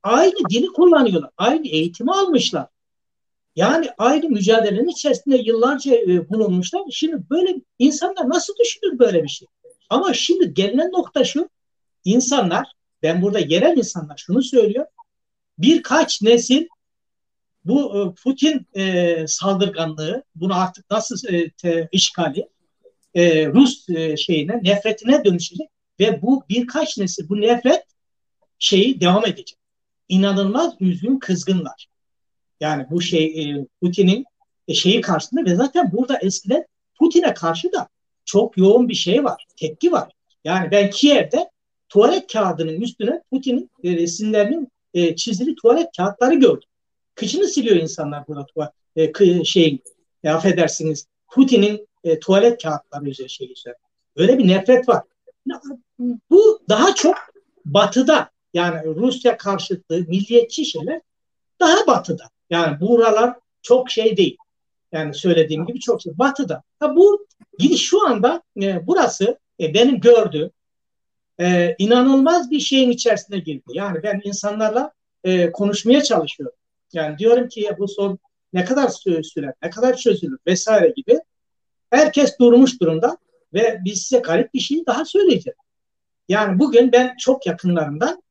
[0.02, 1.30] aynı dili kullanıyorlar.
[1.36, 2.66] Aynı eğitimi almışlar.
[3.56, 6.82] Yani aynı mücadelenin içerisinde yıllarca e, bulunmuşlar.
[6.90, 9.48] Şimdi böyle insanlar nasıl düşünür böyle bir şey?
[9.90, 11.48] Ama şimdi gelinen nokta şu.
[12.04, 12.72] İnsanlar,
[13.02, 14.86] ben burada yerel insanlar şunu söylüyor.
[15.58, 16.66] Birkaç nesil
[17.64, 22.48] bu e, Putin e, saldırganlığı, bunu artık nasıl e, te, işgali,
[23.14, 25.68] e, Rus e, şeyine, nefretine dönüşecek
[26.00, 27.84] ve bu birkaç nesil bu nefret
[28.58, 29.58] şeyi devam edecek.
[30.08, 31.91] İnanılmaz üzgün, kızgınlar.
[32.62, 34.24] Yani bu şey e, Putin'in
[34.68, 36.66] e, şeyi karşısında ve zaten burada eskiden
[36.98, 37.88] Putin'e karşı da
[38.24, 40.12] çok yoğun bir şey var, tepki var.
[40.44, 41.50] Yani ben Kiev'de
[41.88, 44.68] tuvalet kağıdının üstüne Putin'in e, resimlerinin
[45.16, 46.68] çizili tuvalet kağıtları gördüm.
[47.14, 49.82] Kıçını siliyor insanlar burada tuvalet, e, şeyin,
[50.24, 51.88] e, affedersiniz Putin'in
[52.20, 53.78] tuvalet kağıtları üzerine şey üzerine.
[54.16, 55.02] Öyle bir nefret var.
[56.30, 57.16] Bu daha çok
[57.64, 61.00] batıda yani Rusya karşıtı milliyetçi şeyler
[61.60, 62.24] daha batıda.
[62.52, 64.36] Yani buralar çok şey değil.
[64.92, 66.18] Yani söylediğim gibi çok şey.
[66.18, 66.62] Batıda.
[66.80, 67.26] Ha bu
[67.58, 70.50] gidiş şu anda e, burası e, benim gördüğüm
[71.40, 73.62] e, inanılmaz bir şeyin içerisine girdi.
[73.72, 74.92] Yani ben insanlarla
[75.24, 76.56] e, konuşmaya çalışıyorum.
[76.92, 78.18] Yani diyorum ki ya bu sorun
[78.52, 81.18] ne kadar sürer, ne kadar çözülür vesaire gibi.
[81.90, 83.16] Herkes durmuş durumda
[83.54, 85.56] ve biz size garip bir şey daha söyleyeceğim.
[86.28, 88.22] Yani bugün ben çok yakınlarımdan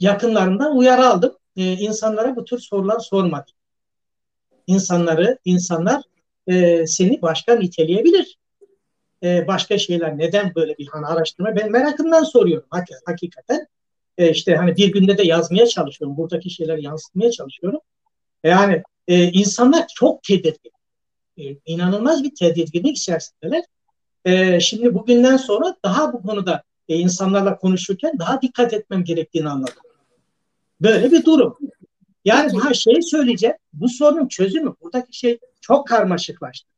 [0.00, 1.36] yakınlarımdan uyarı aldım.
[1.56, 3.54] Ee, insanlara bu tür sorular sormadım.
[4.66, 6.02] İnsanları, insanlar
[6.46, 8.38] e, seni başka niteleyebilir.
[9.22, 13.66] E, başka şeyler neden böyle bir hani araştırma ben merakımdan soruyorum hak, hakikaten.
[14.18, 16.16] E, işte hani bir günde de yazmaya çalışıyorum.
[16.16, 17.80] Buradaki şeyleri yansıtmaya çalışıyorum.
[18.44, 20.72] Yani e, insanlar çok tedirgin.
[21.38, 23.64] E, inanılmaz bir tedirginlik içerisindeler.
[24.24, 29.82] E, şimdi bugünden sonra daha bu konuda e, insanlarla konuşurken daha dikkat etmem gerektiğini anladım.
[30.80, 31.58] Böyle bir durum.
[32.24, 33.56] Yani ha şey söyleyeceğim.
[33.72, 36.68] Bu sorunun çözümü buradaki şey çok karmaşıklaştı.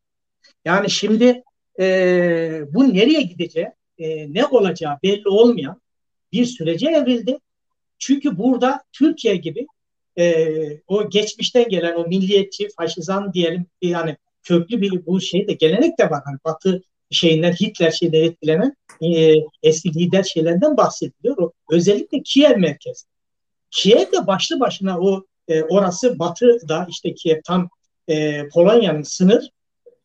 [0.65, 1.43] Yani şimdi
[1.81, 1.85] e,
[2.75, 3.69] bu nereye gideceği,
[3.99, 5.81] e, ne olacağı belli olmayan
[6.33, 7.39] bir sürece evrildi.
[7.99, 9.67] Çünkü burada Türkiye gibi
[10.19, 10.47] e,
[10.87, 16.11] o geçmişten gelen o milliyetçi, faşizan diyelim yani köklü bir bu şey de gelenek de
[16.11, 16.23] var.
[16.25, 21.39] Hani Batı şeyinden Hitler şeyden etkilenen e, eski lider şeylerden bahsediliyor.
[21.39, 23.07] O, özellikle Kiev merkezi.
[23.71, 27.69] Kiev de başlı başına o e, orası batıda işte Kiev tam
[28.09, 29.51] e, Polonya'nın sınır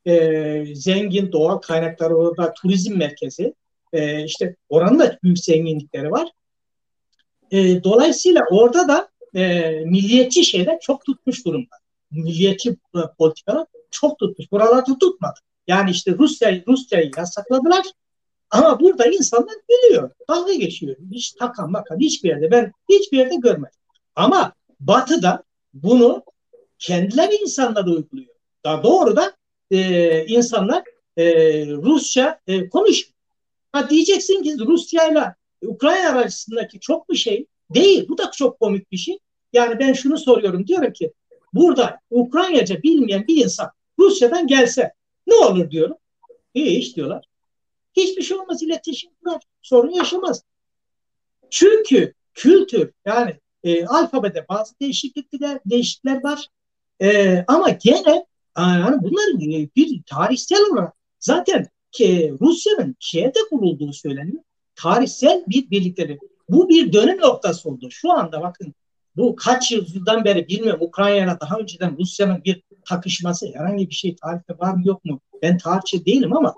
[0.07, 3.53] e, zengin doğal kaynakları orada turizm merkezi
[3.93, 6.29] e, işte oranın da büyük zenginlikleri var.
[7.51, 11.75] E, dolayısıyla orada da e, milliyetçi şeyler çok tutmuş durumda.
[12.11, 14.51] Milliyetçi e, politikalar çok tutmuş.
[14.51, 15.39] Buralarda tutmadı.
[15.67, 17.85] Yani işte Rusya Rusya'yı yasakladılar.
[18.51, 20.11] Ama burada insanlar biliyor.
[20.29, 20.95] Dalga geçiyor.
[21.11, 22.51] Hiç takan bakan hiçbir yerde.
[22.51, 23.79] Ben hiçbir yerde görmedim.
[24.15, 25.43] Ama Batı'da
[25.73, 26.23] bunu
[26.79, 28.35] kendileri insanlar uyguluyor.
[28.63, 29.33] Daha doğru da
[29.71, 30.83] e, insanlar
[31.17, 31.25] e,
[31.67, 33.13] Rusça e, konuşuyor.
[33.71, 35.35] Ha diyeceksin ki Rusya ile
[35.65, 38.05] Ukrayna arasındaki çok bir şey değil.
[38.09, 39.19] Bu da çok komik bir şey.
[39.53, 41.13] Yani ben şunu soruyorum diyorum ki
[41.53, 44.93] burada Ukraynaca bilmeyen bir insan Rusya'dan gelse
[45.27, 45.97] ne olur diyorum.
[46.55, 47.25] Hiç diyorlar.
[47.97, 49.41] Hiçbir şey olmaz iletişim kurar.
[49.61, 50.43] Sorun yaşamaz.
[51.49, 56.47] Çünkü kültür yani e, alfabede bazı değişiklikler, değişiklikler var.
[57.01, 58.25] E, ama gene
[58.57, 59.39] yani bunların
[59.75, 64.43] bir tarihsel olarak zaten ki Rusya'nın Kiev'de kurulduğu söyleniyor.
[64.75, 66.19] Tarihsel bir birlikleri.
[66.49, 67.87] Bu bir dönüm noktası oldu.
[67.91, 68.73] Şu anda bakın
[69.15, 74.59] bu kaç yıldan beri bilmiyorum Ukrayna'yla daha önceden Rusya'nın bir takışması herhangi bir şey tarihte
[74.59, 75.19] var mı yok mu?
[75.41, 76.55] Ben tarihçi değilim ama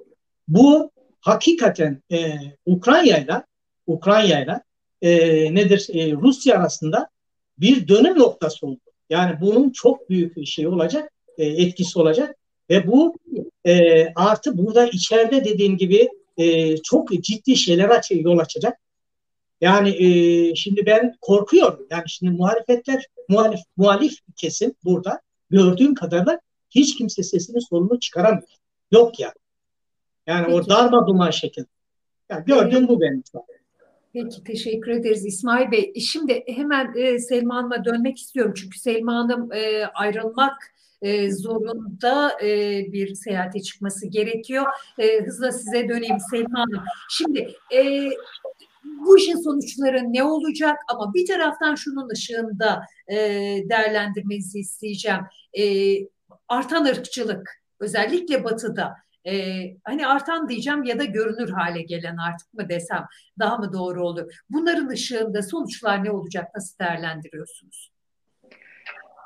[0.48, 0.92] Bu
[1.24, 3.46] hakikaten e, Ukrayna'yla
[3.88, 4.62] Ukrayna'yla
[5.02, 5.10] e,
[5.56, 7.10] nedir e, Rusya arasında
[7.58, 8.80] bir dönüm noktası oldu.
[9.10, 12.36] Yani bunun çok büyük bir şey olacak, e, etkisi olacak
[12.70, 13.16] ve bu
[13.66, 18.78] e, artı burada içeride dediğim gibi e, çok ciddi şeyler aç yol açacak.
[19.62, 21.88] Yani e, şimdi ben korkuyorum.
[21.92, 28.48] Yani şimdi muhalefetler, muhalif, muhalif kesim burada gördüğüm kadarıyla hiç kimse sesini solunu çıkaramıyor.
[28.92, 29.28] Yok ya.
[29.28, 29.43] Yani
[30.26, 30.52] Peki.
[30.52, 31.68] o darma duman şekilde.
[32.30, 33.24] Yani gördüğüm bu benim.
[34.14, 35.94] Peki teşekkür ederiz İsmail Bey.
[36.00, 38.54] Şimdi hemen e, Selma Hanım'a dönmek istiyorum.
[38.58, 42.48] Çünkü Selma Hanım e, ayrılmak e, zorunda e,
[42.94, 44.66] bir seyahate çıkması gerekiyor.
[45.00, 46.84] E, hızla size döneyim Selma Hanım.
[47.10, 48.10] Şimdi e,
[48.84, 53.18] bu işin sonuçları ne olacak ama bir taraftan şunun ışığında e,
[53.70, 55.22] değerlendirmenizi isteyeceğim.
[55.54, 55.64] E,
[56.48, 62.70] artan ırkçılık özellikle batıda e, hani artan diyeceğim ya da görünür hale gelen artık mı
[62.70, 63.06] desem
[63.40, 64.34] daha mı doğru olur?
[64.50, 66.48] Bunların ışığında sonuçlar ne olacak?
[66.56, 67.94] Nasıl değerlendiriyorsunuz?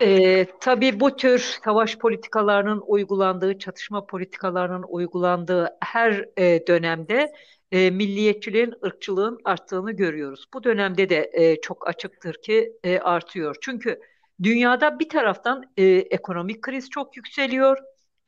[0.02, 7.34] E, tabii bu tür savaş politikalarının uygulandığı, çatışma politikalarının uygulandığı her e, dönemde
[7.72, 10.46] e, milliyetçiliğin, ırkçılığın arttığını görüyoruz.
[10.54, 13.56] Bu dönemde de e, çok açıktır ki e, artıyor.
[13.62, 14.00] Çünkü
[14.44, 17.78] dünyada bir taraftan e, ekonomik kriz çok yükseliyor.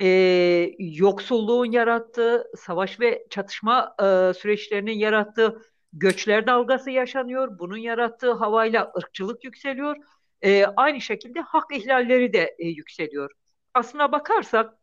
[0.01, 0.07] E,
[0.79, 5.61] yoksulluğun yarattığı, savaş ve çatışma e, süreçlerinin yarattığı
[5.93, 7.59] göçler dalgası yaşanıyor.
[7.59, 9.97] Bunun yarattığı havayla ırkçılık yükseliyor.
[10.41, 13.31] E, aynı şekilde hak ihlalleri de e, yükseliyor.
[13.73, 14.73] Aslına bakarsak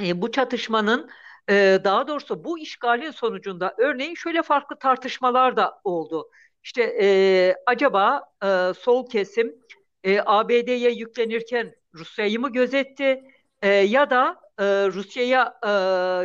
[0.00, 1.10] e, bu çatışmanın
[1.50, 6.30] e, daha doğrusu bu işgalin sonucunda örneğin şöyle farklı tartışmalar da oldu.
[6.64, 9.56] İşte e, acaba e, sol kesim
[10.04, 13.22] e, ABD'ye yüklenirken Rusya'yı mı gözetti
[13.66, 15.70] e, ya da e, Rusya'ya e,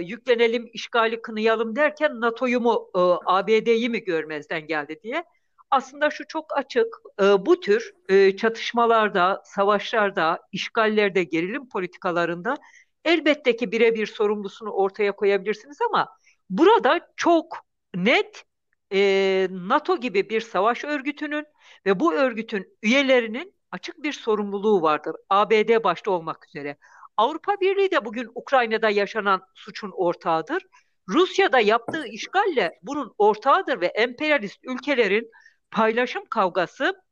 [0.06, 5.24] yüklenelim, işgali kınayalım derken NATO'yu mu e, ABD'yi mi görmezden geldi diye.
[5.72, 6.88] Aslında şu çok açık,
[7.22, 12.56] e, bu tür e, çatışmalarda, savaşlarda, işgallerde, gerilim politikalarında
[13.06, 16.10] elbette ki birebir sorumlusunu ortaya koyabilirsiniz ama
[16.50, 17.58] burada çok
[17.96, 18.44] net
[18.94, 21.46] e, NATO gibi bir savaş örgütünün
[21.86, 25.16] ve bu örgütün üyelerinin açık bir sorumluluğu vardır.
[25.30, 26.78] ABD başta olmak üzere.
[27.18, 30.64] Avrupa Birliği de bugün Ukrayna'da yaşanan suçun ortağıdır.
[31.09, 35.32] Rusya'da yaptığı işgalle bunun ortağıdır ve emperyalist ülkelerin
[35.72, 37.03] paylaşım kavgası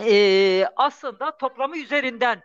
[0.00, 2.42] e, aslında toplamı üzerinden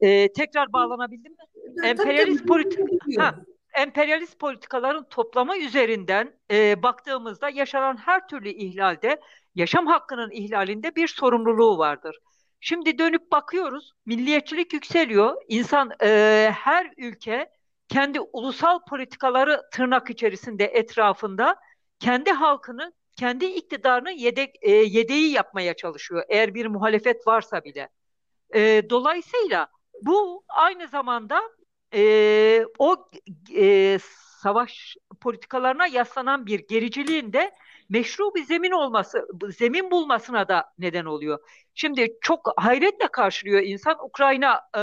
[0.00, 1.38] e, tekrar bağlanabildim mi?
[1.84, 3.34] Emperyalist politika
[3.74, 9.20] emperyalist politikaların toplamı üzerinden e, baktığımızda yaşanan her türlü ihlalde
[9.54, 12.18] yaşam hakkının ihlalinde bir sorumluluğu vardır.
[12.60, 15.36] Şimdi dönüp bakıyoruz, milliyetçilik yükseliyor.
[15.48, 17.50] İnsan e, her ülke
[17.88, 21.56] kendi ulusal politikaları tırnak içerisinde etrafında
[21.98, 26.24] kendi halkını, kendi iktidarını yedek, e, yedeği yapmaya çalışıyor.
[26.28, 27.88] Eğer bir muhalefet varsa bile.
[28.54, 29.68] E, dolayısıyla
[30.02, 31.42] bu aynı zamanda
[31.94, 33.08] e, o
[33.56, 33.98] e,
[34.42, 37.54] savaş politikalarına yaslanan bir gericiliğin de
[37.88, 41.38] meşru bir zemin olması, zemin bulmasına da neden oluyor.
[41.74, 44.80] Şimdi çok hayretle karşılıyor insan Ukrayna e,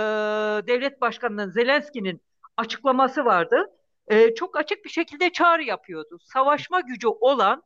[0.68, 2.22] devlet başkanının Zelenski'nin
[2.58, 3.66] açıklaması vardı.
[4.08, 6.18] E, çok açık bir şekilde çağrı yapıyordu.
[6.22, 7.64] Savaşma gücü olan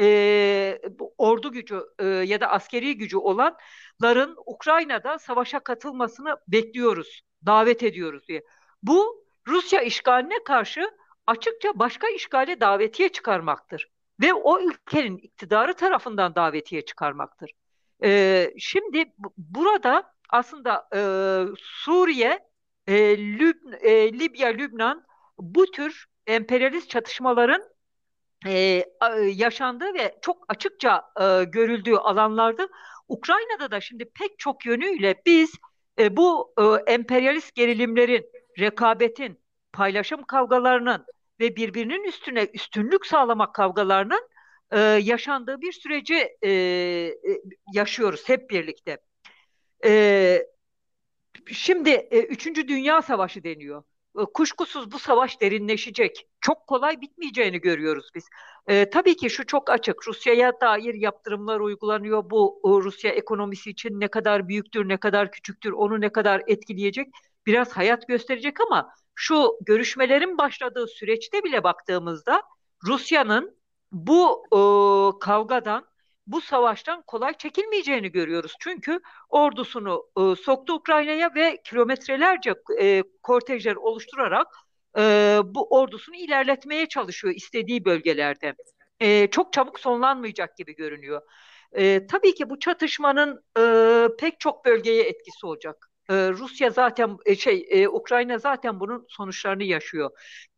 [0.00, 0.78] e,
[1.18, 8.42] ordu gücü e, ya da askeri gücü olanların Ukrayna'da savaşa katılmasını bekliyoruz, davet ediyoruz diye.
[8.82, 10.90] Bu Rusya işgaline karşı
[11.26, 13.88] açıkça başka işgale davetiye çıkarmaktır
[14.20, 17.50] ve o ülkenin iktidarı tarafından davetiye çıkarmaktır.
[18.04, 21.00] E, şimdi burada aslında e,
[21.58, 22.38] Suriye,
[22.86, 25.04] e, Lüb, e, Libya, Lübnan
[25.38, 27.62] bu tür emperyalist çatışmaların
[28.46, 28.84] e,
[29.34, 32.68] yaşandığı ve çok açıkça e, görüldüğü alanlarda
[33.08, 35.52] Ukrayna'da da şimdi pek çok yönüyle biz
[35.98, 38.26] e, bu e, emperyalist gerilimlerin,
[38.58, 39.40] rekabetin,
[39.72, 41.06] paylaşım kavgalarının
[41.40, 44.28] ve birbirinin üstüne üstünlük sağlamak kavgalarının
[44.70, 47.14] e, yaşandığı bir süreci e, e,
[47.74, 48.98] yaşıyoruz hep birlikte.
[49.84, 50.42] E,
[51.46, 53.82] şimdi e, Üçüncü Dünya Savaşı deniyor.
[54.18, 56.28] E, kuşkusuz bu savaş derinleşecek.
[56.40, 58.24] Çok kolay bitmeyeceğini görüyoruz biz.
[58.66, 60.08] E, tabii ki şu çok açık.
[60.08, 62.30] Rusya'ya dair yaptırımlar uygulanıyor.
[62.30, 67.08] Bu o, Rusya ekonomisi için ne kadar büyüktür, ne kadar küçüktür, onu ne kadar etkileyecek
[67.46, 72.42] biraz hayat gösterecek ama şu görüşmelerin başladığı süreçte bile baktığımızda
[72.86, 73.56] Rusya'nın
[73.92, 74.60] bu e,
[75.20, 75.86] kavgadan
[76.26, 78.54] bu savaştan kolay çekilmeyeceğini görüyoruz.
[78.60, 84.46] Çünkü ordusunu e, soktu Ukrayna'ya ve kilometrelerce e, kortejler oluşturarak
[84.98, 88.54] e, bu ordusunu ilerletmeye çalışıyor istediği bölgelerde.
[89.00, 91.22] E, çok çabuk sonlanmayacak gibi görünüyor.
[91.72, 93.64] E, tabii ki bu çatışmanın e,
[94.18, 95.89] pek çok bölgeye etkisi olacak.
[96.10, 100.10] E, Rusya zaten e, şey e, Ukrayna zaten bunun sonuçlarını yaşıyor.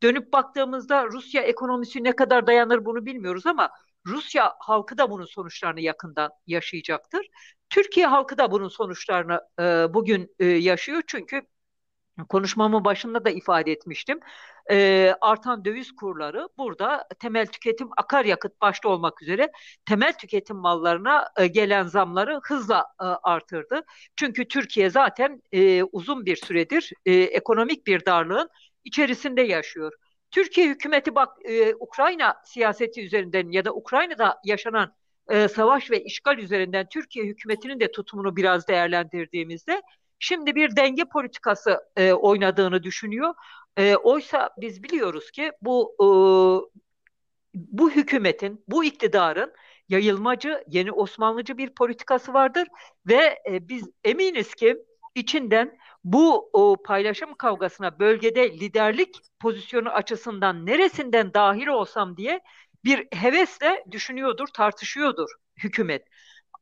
[0.03, 3.71] Dönüp baktığımızda Rusya ekonomisi ne kadar dayanır bunu bilmiyoruz ama
[4.07, 7.27] Rusya halkı da bunun sonuçlarını yakından yaşayacaktır.
[7.71, 11.43] Türkiye halkı da bunun sonuçlarını e, bugün yaşıyor çünkü
[12.29, 14.21] konuşmamın başında da ifade etmiştim.
[14.71, 19.53] E, artan döviz kurları burada temel tüketim akaryakıt başta olmak üzere
[19.87, 23.85] temel tüketim mallarına e, gelen zamları hızla e, artırdı.
[24.17, 28.51] Çünkü Türkiye zaten e, uzun bir süredir e, ekonomik bir darlığın
[28.85, 29.93] içerisinde yaşıyor.
[30.31, 34.95] Türkiye hükümeti bak e, Ukrayna siyaseti üzerinden ya da Ukrayna'da yaşanan
[35.29, 39.83] e, savaş ve işgal üzerinden Türkiye hükümetinin de tutumunu biraz değerlendirdiğimizde
[40.23, 43.35] şimdi bir denge politikası e, oynadığını düşünüyor.
[43.77, 46.07] E, oysa biz biliyoruz ki bu e,
[47.55, 49.53] bu hükümetin, bu iktidarın
[49.89, 52.69] yayılmacı, yeni Osmanlıcı bir politikası vardır
[53.07, 54.77] ve e, biz eminiz ki
[55.15, 62.41] içinden bu o paylaşım kavgasına bölgede liderlik pozisyonu açısından neresinden dahil olsam diye
[62.85, 66.09] bir hevesle düşünüyordur, tartışıyordur hükümet.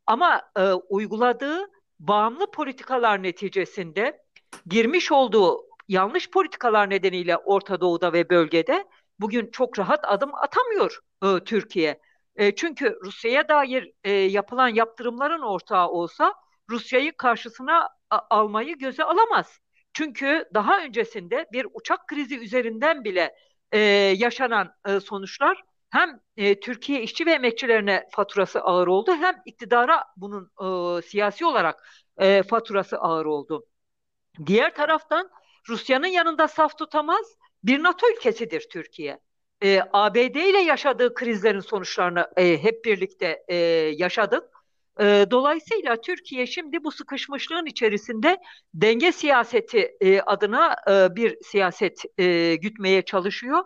[0.06, 4.22] Ama e, uyguladığı bağımlı politikalar neticesinde
[4.66, 8.84] girmiş olduğu yanlış politikalar nedeniyle Orta Doğu'da ve bölgede
[9.20, 12.00] bugün çok rahat adım atamıyor e, Türkiye.
[12.36, 16.34] E, çünkü Rusya'ya dair e, yapılan yaptırımların ortağı olsa
[16.70, 19.58] Rusya'yı karşısına almayı göze alamaz.
[19.92, 23.34] Çünkü daha öncesinde bir uçak krizi üzerinden bile
[23.72, 23.78] e,
[24.18, 30.50] yaşanan e, sonuçlar hem e, Türkiye işçi ve emekçilerine faturası ağır oldu hem iktidara bunun
[30.98, 31.88] e, siyasi olarak
[32.18, 33.66] e, faturası ağır oldu.
[34.46, 35.30] Diğer taraftan
[35.68, 37.26] Rusya'nın yanında saf tutamaz
[37.64, 39.20] bir NATO ülkesidir Türkiye.
[39.62, 43.56] E, ABD ile yaşadığı krizlerin sonuçlarını e, hep birlikte e,
[43.96, 44.44] yaşadık.
[45.00, 48.38] E, dolayısıyla Türkiye şimdi bu sıkışmışlığın içerisinde
[48.74, 53.64] denge siyaseti e, adına e, bir siyaset e, gütmeye çalışıyor.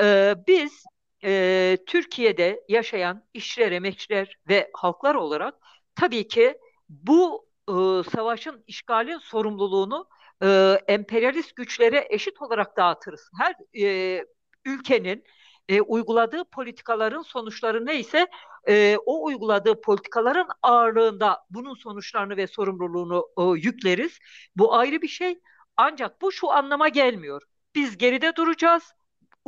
[0.00, 0.84] E, biz
[1.24, 5.54] e, Türkiye'de yaşayan işçiler, emekçiler ve halklar olarak
[5.94, 6.58] tabii ki
[6.88, 7.72] bu e,
[8.10, 10.08] savaşın, işgalin sorumluluğunu
[10.42, 13.30] e, emperyalist güçlere eşit olarak dağıtırız.
[13.38, 14.24] Her e,
[14.64, 15.24] ülkenin
[15.68, 18.26] e, uyguladığı politikaların sonuçları neyse
[18.68, 24.18] e, o uyguladığı politikaların ağırlığında bunun sonuçlarını ve sorumluluğunu e, yükleriz.
[24.56, 25.40] Bu ayrı bir şey.
[25.76, 27.42] Ancak bu şu anlama gelmiyor.
[27.74, 28.92] Biz geride duracağız.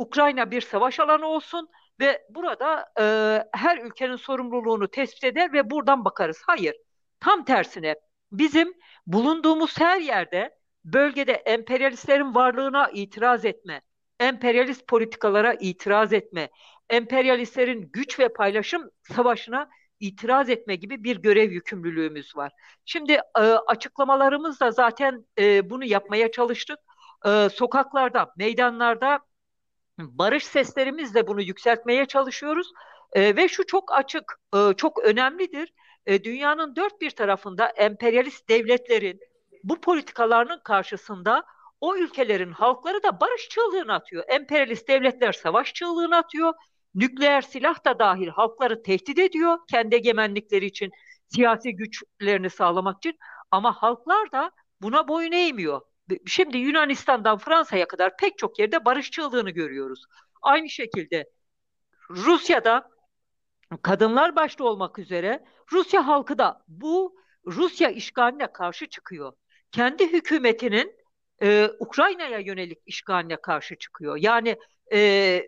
[0.01, 1.69] Ukrayna bir savaş alanı olsun
[1.99, 3.03] ve burada e,
[3.53, 6.41] her ülkenin sorumluluğunu tespit eder ve buradan bakarız.
[6.47, 6.75] Hayır.
[7.19, 7.95] Tam tersine
[8.31, 8.73] bizim
[9.07, 13.81] bulunduğumuz her yerde bölgede emperyalistlerin varlığına itiraz etme,
[14.19, 16.49] emperyalist politikalara itiraz etme,
[16.89, 19.69] emperyalistlerin güç ve paylaşım savaşına
[19.99, 22.51] itiraz etme gibi bir görev yükümlülüğümüz var.
[22.85, 26.79] Şimdi e, açıklamalarımızda zaten e, bunu yapmaya çalıştık.
[27.25, 29.19] E, sokaklarda, meydanlarda
[29.99, 32.71] barış seslerimizle bunu yükseltmeye çalışıyoruz.
[33.13, 35.73] E, ve şu çok açık, e, çok önemlidir.
[36.05, 39.19] E, dünyanın dört bir tarafında emperyalist devletlerin
[39.63, 41.43] bu politikalarının karşısında
[41.81, 44.23] o ülkelerin halkları da barış çığlığını atıyor.
[44.27, 46.53] Emperyalist devletler savaş çığlığını atıyor.
[46.95, 50.91] Nükleer silah da dahil halkları tehdit ediyor kendi egemenlikleri için,
[51.27, 53.17] siyasi güçlerini sağlamak için.
[53.51, 54.51] Ama halklar da
[54.81, 55.81] buna boyun eğmiyor.
[56.25, 60.05] Şimdi Yunanistan'dan Fransa'ya kadar pek çok yerde barış çığlığını görüyoruz.
[60.41, 61.29] Aynı şekilde
[62.09, 62.89] Rusya'da
[63.81, 67.15] kadınlar başta olmak üzere Rusya halkı da bu
[67.45, 69.33] Rusya işgaline karşı çıkıyor.
[69.71, 70.95] Kendi hükümetinin
[71.41, 74.17] e, Ukrayna'ya yönelik işgaline karşı çıkıyor.
[74.17, 74.57] Yani
[74.93, 75.41] e,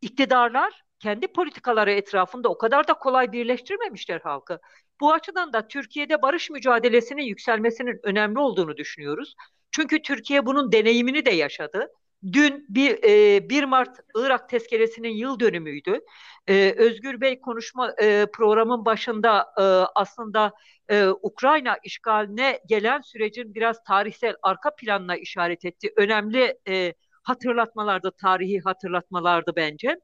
[0.00, 4.60] iktidarlar kendi politikaları etrafında o kadar da kolay birleştirmemişler halkı.
[5.00, 9.34] Bu açıdan da Türkiye'de barış mücadelesinin yükselmesinin önemli olduğunu düşünüyoruz.
[9.72, 11.88] Çünkü Türkiye bunun deneyimini de yaşadı.
[12.32, 16.00] Dün bir, e, 1 Mart Irak tezkeresinin yıl dönümüydü.
[16.46, 19.62] E, Özgür Bey konuşma e, programın başında e,
[19.94, 20.52] aslında
[20.88, 25.92] e, Ukrayna işgaline gelen sürecin biraz tarihsel arka planına işaret etti.
[25.96, 29.96] Önemli e, hatırlatmalardı, tarihi hatırlatmalardı bence.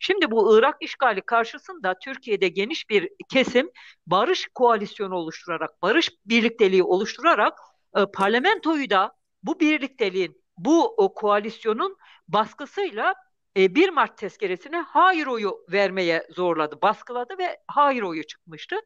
[0.00, 3.70] Şimdi bu Irak işgali karşısında Türkiye'de geniş bir kesim
[4.06, 7.58] barış koalisyonu oluşturarak, barış birlikteliği oluşturarak
[7.96, 11.96] e, parlamentoyu da bu birlikteliğin, bu o, koalisyonun
[12.28, 13.14] baskısıyla
[13.56, 18.76] e, 1 Mart tezkeresine hayır oyu vermeye zorladı, baskıladı ve hayır oyu çıkmıştı.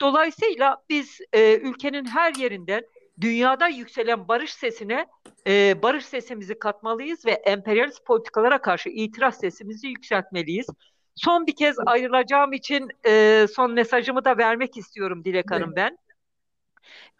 [0.00, 2.82] Dolayısıyla biz e, ülkenin her yerinden
[3.20, 5.06] dünyada yükselen barış sesine
[5.46, 10.66] e, barış sesimizi katmalıyız ve emperyalist politikalara karşı itiraz sesimizi yükseltmeliyiz.
[11.14, 15.98] Son bir kez ayrılacağım için e, son mesajımı da vermek istiyorum Dilek Hanım ben.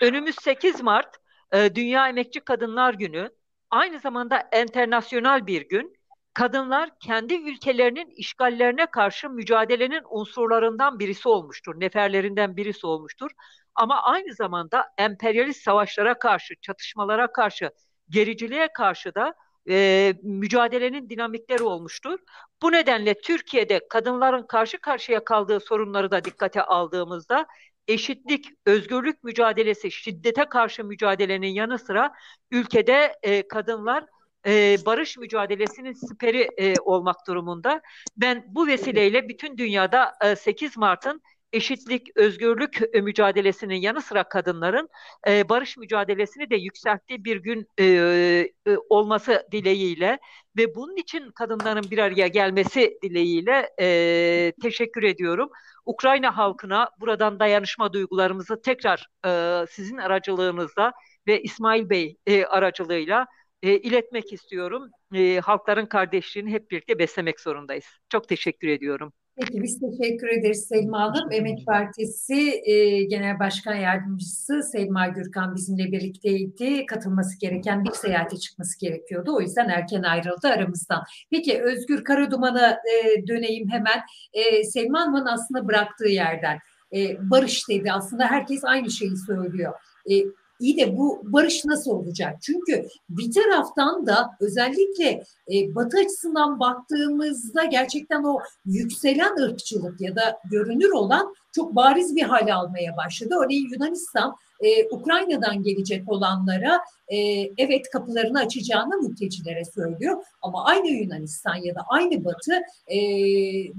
[0.00, 1.21] Önümüz 8 Mart
[1.52, 3.30] e, Dünya Emekçi Kadınlar Günü.
[3.70, 5.96] Aynı zamanda enternasyonel bir gün.
[6.34, 13.30] Kadınlar kendi ülkelerinin işgallerine karşı mücadelenin unsurlarından birisi olmuştur, neferlerinden birisi olmuştur.
[13.74, 17.70] Ama aynı zamanda emperyalist savaşlara karşı, çatışmalara karşı,
[18.08, 19.34] gericiliğe karşı da
[19.68, 22.18] e, mücadelenin dinamikleri olmuştur.
[22.62, 27.46] Bu nedenle Türkiye'de kadınların karşı karşıya kaldığı sorunları da dikkate aldığımızda
[27.88, 32.12] eşitlik, özgürlük mücadelesi, şiddete karşı mücadelenin yanı sıra
[32.50, 34.04] ülkede e, kadınlar
[34.46, 37.80] e, barış mücadelesinin siperi e, olmak durumunda.
[38.16, 41.22] Ben bu vesileyle bütün dünyada e, 8 Mart'ın
[41.52, 44.88] eşitlik, özgürlük e, mücadelesinin yanı sıra kadınların
[45.28, 50.18] e, barış mücadelesini de yükselttiği bir gün e, e, olması dileğiyle
[50.56, 55.50] ve bunun için kadınların bir araya gelmesi dileğiyle e, teşekkür ediyorum.
[55.86, 60.92] Ukrayna halkına buradan dayanışma duygularımızı tekrar e, sizin aracılığınızla
[61.26, 63.26] ve İsmail Bey e, aracılığıyla
[63.62, 64.90] e, iletmek istiyorum.
[65.14, 67.86] E, halkların kardeşliğini hep birlikte beslemek zorundayız.
[68.08, 69.12] Çok teşekkür ediyorum.
[69.36, 71.32] Peki biz teşekkür ederiz Selma Hanım.
[71.32, 76.86] Emek Partisi e, Genel Başkan Yardımcısı Selma Gürkan bizimle birlikteydi.
[76.86, 79.36] Katılması gereken bir seyahate çıkması gerekiyordu.
[79.36, 81.02] O yüzden erken ayrıldı aramızdan.
[81.30, 84.00] Peki Özgür Karaduman'a e, döneyim hemen.
[84.32, 86.58] E, Selma Hanım'ın aslında bıraktığı yerden.
[86.94, 89.72] E, barış dedi aslında herkes aynı şeyi söylüyor.
[90.10, 90.14] E,
[90.62, 92.36] İyi de bu barış nasıl olacak?
[92.42, 100.38] Çünkü bir taraftan da özellikle e, Batı açısından baktığımızda gerçekten o yükselen ırkçılık ya da
[100.50, 103.34] görünür olan çok bariz bir hale almaya başladı.
[103.44, 107.16] Örneğin Yunanistan e, Ukrayna'dan gelecek olanlara e,
[107.58, 110.24] evet kapılarını açacağını mültecilere söylüyor.
[110.42, 112.54] Ama aynı Yunanistan ya da aynı Batı
[112.86, 112.98] e,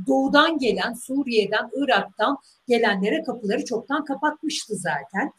[0.08, 2.38] doğudan gelen Suriye'den, Irak'tan
[2.68, 5.32] gelenlere kapıları çoktan kapatmıştı zaten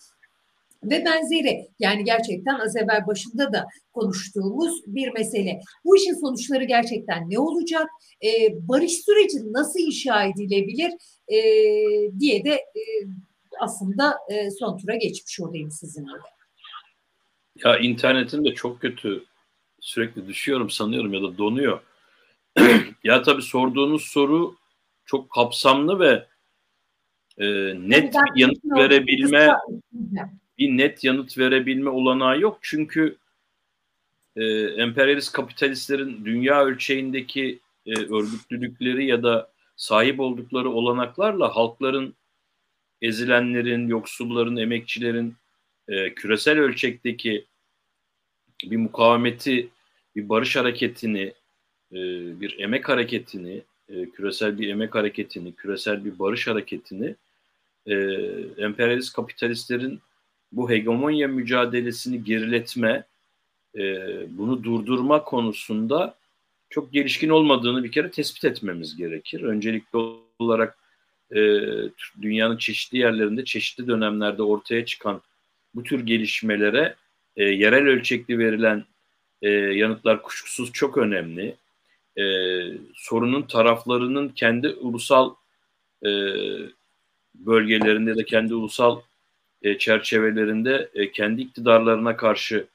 [0.90, 1.69] ve benzeri.
[1.78, 5.61] Yani gerçekten az evvel başında da konuştuğumuz bir mesele.
[5.85, 7.86] Bu işin sonuçları gerçekten ne olacak?
[8.24, 8.28] Ee,
[8.69, 10.93] barış süreci nasıl inşa edilebilir
[11.28, 11.39] ee,
[12.20, 12.82] diye de e,
[13.61, 16.11] aslında e, son tura geçmiş olayım sizinle.
[17.65, 19.24] Ya internetin de çok kötü
[19.81, 21.81] sürekli düşüyorum sanıyorum ya da donuyor.
[23.05, 24.56] ya tabii sorduğunuz soru
[25.05, 26.27] çok kapsamlı ve
[27.39, 27.47] e,
[27.89, 29.48] net bir yanıt verebilme
[30.59, 32.59] bir net yanıt verebilme olanağı yok.
[32.62, 33.16] Çünkü
[34.36, 42.14] e, emperyalist kapitalistlerin dünya ölçeğindeki e, örgütlülükleri ya da sahip oldukları olanaklarla halkların,
[43.02, 45.35] ezilenlerin, yoksulların, emekçilerin
[45.89, 47.47] e, küresel ölçekteki
[48.64, 49.68] bir mukavemeti,
[50.16, 51.35] bir barış hareketini,
[51.93, 52.01] e,
[52.40, 57.16] bir emek hareketini, e, küresel bir emek hareketini, küresel bir barış hareketini
[57.86, 57.94] e,
[58.59, 60.01] emperyalist kapitalistlerin
[60.56, 63.05] bu hegemonya mücadelesini geriletme,
[63.78, 63.82] e,
[64.39, 66.14] bunu durdurma konusunda
[66.70, 69.43] çok gelişkin olmadığını bir kere tespit etmemiz gerekir.
[69.43, 69.98] Öncelikli
[70.39, 70.78] olarak
[71.31, 71.40] e,
[72.22, 75.22] dünyanın çeşitli yerlerinde, çeşitli dönemlerde ortaya çıkan
[75.74, 76.94] bu tür gelişmelere
[77.36, 78.85] e, yerel ölçekli verilen
[79.43, 81.56] e, yanıtlar kuşkusuz çok önemli.
[82.18, 82.24] E,
[82.94, 85.35] sorunun taraflarının kendi ulusal
[86.02, 86.10] e,
[87.35, 89.01] bölgelerinde de kendi ulusal
[89.65, 92.66] e, çerçevelerinde e, kendi iktidarlarına karşı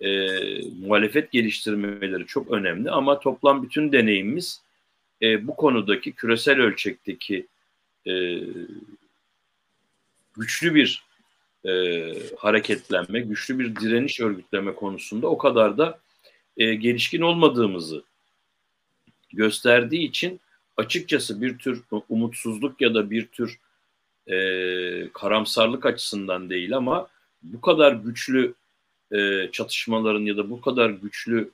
[0.00, 0.08] e,
[0.86, 2.90] muhalefet geliştirmeleri çok önemli.
[2.90, 4.62] Ama toplam bütün deneyimimiz
[5.22, 7.46] e, bu konudaki küresel ölçekteki
[8.06, 8.40] e,
[10.36, 11.02] güçlü bir
[11.66, 11.70] e,
[12.38, 15.98] hareketlenme, güçlü bir direniş örgütleme konusunda o kadar da
[16.56, 18.02] e, gelişkin olmadığımızı
[19.32, 20.40] gösterdiği için
[20.76, 23.58] açıkçası bir tür umutsuzluk ya da bir tür
[24.26, 27.08] e, karamsarlık açısından değil ama
[27.42, 28.54] bu kadar güçlü
[29.12, 31.50] e, çatışmaların ya da bu kadar güçlü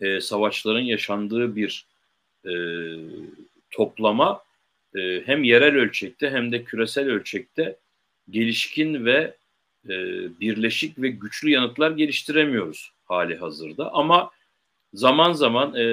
[0.00, 1.86] e, savaşların yaşandığı bir
[2.46, 2.52] e,
[3.70, 4.42] toplama
[4.96, 7.76] e, hem yerel ölçekte hem de küresel ölçekte
[8.30, 9.34] gelişkin ve
[9.84, 9.90] e,
[10.40, 13.92] birleşik ve güçlü yanıtlar geliştiremiyoruz hali hazırda.
[13.92, 14.30] Ama
[14.94, 15.84] zaman zaman e,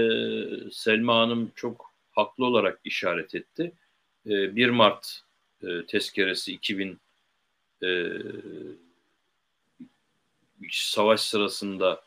[0.72, 3.72] Selma Hanım çok haklı olarak işaret etti.
[4.26, 5.22] E, 1 Mart
[5.64, 7.00] e, tezkeresi 2000
[7.84, 8.08] e,
[10.72, 12.02] savaş sırasında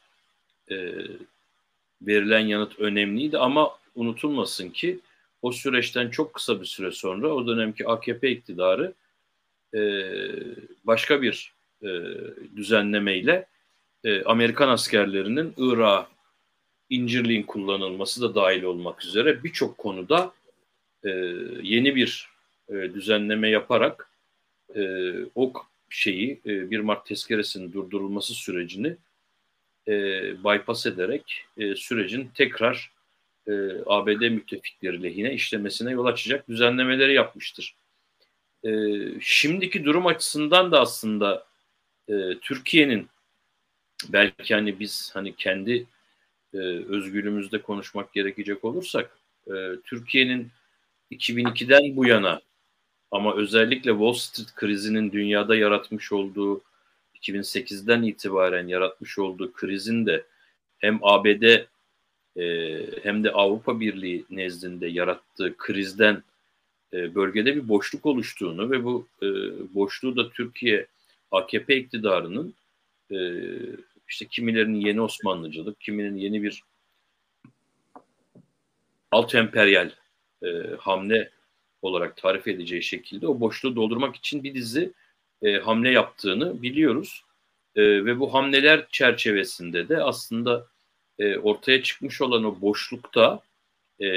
[0.71, 0.77] e,
[2.03, 3.39] verilen yanıt önemliydi.
[3.39, 5.01] Ama unutulmasın ki
[5.43, 8.93] o süreçten çok kısa bir süre sonra o dönemki AKP iktidarı
[9.75, 9.81] e,
[10.85, 11.53] başka bir
[11.83, 11.89] e,
[12.57, 13.47] düzenlemeyle
[14.05, 16.09] e, Amerikan askerlerinin Irak'a
[16.91, 20.33] incirliğin kullanılması da dahil olmak üzere birçok konuda
[21.05, 21.11] e,
[21.63, 22.32] yeni bir
[22.73, 24.11] e, düzenleme yaparak
[24.77, 25.53] e, o
[25.89, 28.97] şeyi e, 1 Mart tezkeresinin durdurulması sürecini
[29.89, 29.93] e,
[30.45, 32.91] bypass ederek e, sürecin tekrar
[33.49, 33.53] e,
[33.87, 37.75] ABD müttefikleri lehine işlemesine yol açacak düzenlemeleri yapmıştır.
[38.65, 38.71] E,
[39.21, 41.47] şimdiki durum açısından da aslında
[42.09, 43.09] e, Türkiye'nin
[44.09, 45.87] belki hani biz hani kendi
[46.55, 46.59] e,
[46.89, 49.53] özgürlüğümüzde konuşmak gerekecek olursak e,
[49.85, 50.49] Türkiye'nin
[51.11, 52.41] 2002'den bu yana
[53.13, 56.61] ama özellikle Wall Street krizinin dünyada yaratmış olduğu
[57.15, 60.25] 2008'den itibaren yaratmış olduğu krizin de
[60.79, 61.43] hem ABD
[62.37, 66.23] e, hem de Avrupa Birliği nezdinde yarattığı krizden
[66.93, 69.27] e, bölgede bir boşluk oluştuğunu ve bu e,
[69.75, 70.87] boşluğu da Türkiye
[71.31, 72.55] AKP iktidarının
[73.11, 73.17] e,
[74.09, 76.63] işte kimilerinin yeni Osmanlıcılık, kiminin yeni bir
[79.11, 79.91] alt emperyal
[80.43, 80.49] e,
[80.79, 81.31] hamle
[81.83, 84.93] olarak tarif edeceği şekilde o boşluğu doldurmak için bir dizi
[85.43, 87.25] e, hamle yaptığını biliyoruz.
[87.77, 90.67] E, ve bu hamleler çerçevesinde de aslında
[91.19, 93.43] e, ortaya çıkmış olan o boşlukta
[94.01, 94.09] e,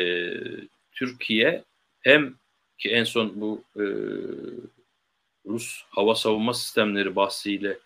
[0.92, 1.64] Türkiye
[2.02, 2.36] hem
[2.78, 3.86] ki en son bu e,
[5.46, 7.78] Rus hava savunma sistemleri bahsiyle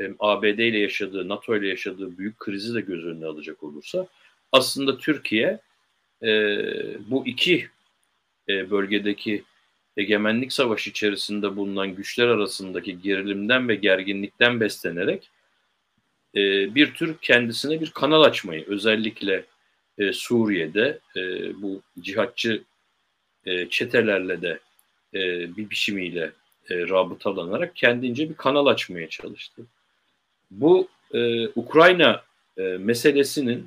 [0.00, 4.06] e, ABD ile yaşadığı, NATO ile yaşadığı büyük krizi de göz önüne alacak olursa
[4.52, 5.60] aslında Türkiye
[6.22, 6.30] e,
[7.10, 7.68] bu iki
[8.48, 9.44] e, bölgedeki
[9.96, 15.30] egemenlik savaşı içerisinde bulunan güçler arasındaki gerilimden ve gerginlikten beslenerek
[16.34, 19.44] e, bir tür kendisine bir kanal açmayı özellikle
[19.98, 21.22] e, Suriye'de e,
[21.62, 22.62] bu cihatçı
[23.46, 24.58] e, çetelerle de
[25.14, 25.20] e,
[25.56, 26.32] bir biçimiyle
[26.70, 29.62] e, rabıtalanarak kendince bir kanal açmaya çalıştı.
[30.50, 32.22] Bu e, Ukrayna
[32.58, 33.66] e, meselesinin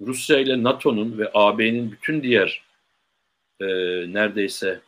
[0.00, 2.62] Rusya ile NATO'nun ve AB'nin bütün diğer
[3.60, 3.66] e,
[4.12, 4.80] neredeyse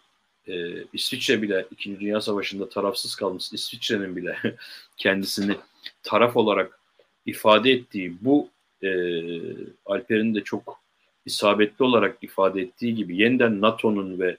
[0.48, 4.36] e, İsviçre bile İkinci Dünya Savaşı'nda tarafsız kalmış İsviçre'nin bile
[4.96, 5.56] kendisini
[6.02, 6.78] taraf olarak
[7.26, 8.48] ifade ettiği bu
[8.82, 8.90] e,
[9.86, 10.80] Alper'in de çok
[11.26, 14.36] isabetli olarak ifade ettiği gibi yeniden NATO'nun ve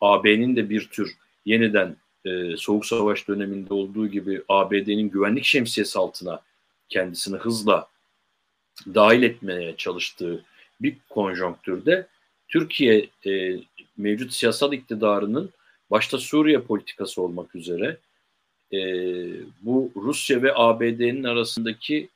[0.00, 6.40] AB'nin de bir tür yeniden e, Soğuk Savaş döneminde olduğu gibi ABD'nin güvenlik şemsiyesi altına
[6.88, 7.88] kendisini hızla
[8.86, 10.44] dahil etmeye çalıştığı
[10.80, 12.06] bir konjonktürde
[12.50, 13.60] Türkiye e,
[13.96, 15.50] mevcut siyasal iktidarının
[15.90, 17.96] başta Suriye politikası olmak üzere
[18.72, 18.78] e,
[19.62, 22.08] bu Rusya ve ABD'nin arasındaki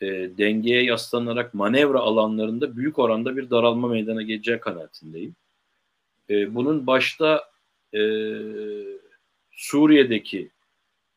[0.00, 0.06] e,
[0.38, 5.34] dengeye yaslanarak manevra alanlarında büyük oranda bir daralma meydana geleceği kanaatindeyim.
[6.30, 7.44] E, bunun başta
[7.94, 8.00] e,
[9.50, 10.48] Suriye'deki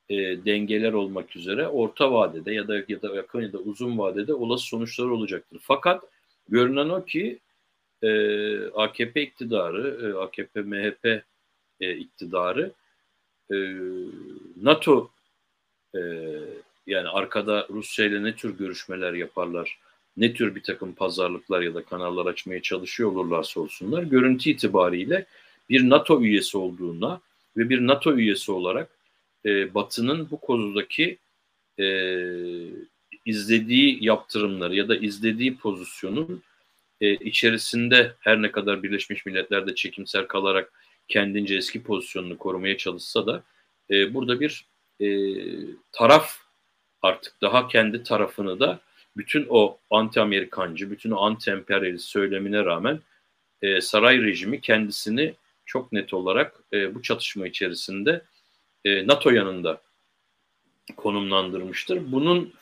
[0.10, 0.16] e,
[0.46, 4.66] dengeler olmak üzere orta vadede ya da ya da yakın ya da uzun vadede olası
[4.66, 5.60] sonuçlar olacaktır.
[5.62, 6.04] Fakat
[6.50, 7.40] görünen o ki
[8.04, 8.10] e,
[8.68, 11.24] AKP iktidarı, e, AKP MHP
[11.82, 12.72] e, iktidarı
[13.52, 13.56] e,
[14.62, 15.10] NATO
[15.96, 16.02] e,
[16.88, 19.80] yani arkada Rusya ile ne tür görüşmeler yaparlar,
[20.18, 25.26] ne tür bir takım pazarlıklar ya da kanallar açmaya çalışıyor olurlarsa olsunlar, görüntü itibariyle
[25.70, 27.22] bir NATO üyesi olduğuna
[27.58, 28.90] ve bir NATO üyesi olarak
[29.46, 31.18] e, Batı'nın bu konudaki
[31.80, 31.88] e,
[33.26, 36.44] izlediği yaptırımları ya da izlediği pozisyonun
[37.02, 40.74] e, içerisinde her ne kadar Birleşmiş Milletler'de çekimser kalarak
[41.08, 43.44] kendince eski pozisyonunu korumaya çalışsa da
[43.92, 44.66] e, burada bir
[45.00, 45.08] e,
[45.92, 46.38] taraf
[47.02, 48.80] artık daha kendi tarafını da
[49.18, 53.00] bütün o anti-Amerikancı, bütün o anti-emperyalist söylemine rağmen
[53.62, 55.34] e, saray rejimi kendisini
[55.66, 58.22] çok net olarak e, bu çatışma içerisinde
[58.86, 59.82] e, NATO yanında
[60.96, 62.12] konumlandırmıştır.
[62.12, 62.54] Bunun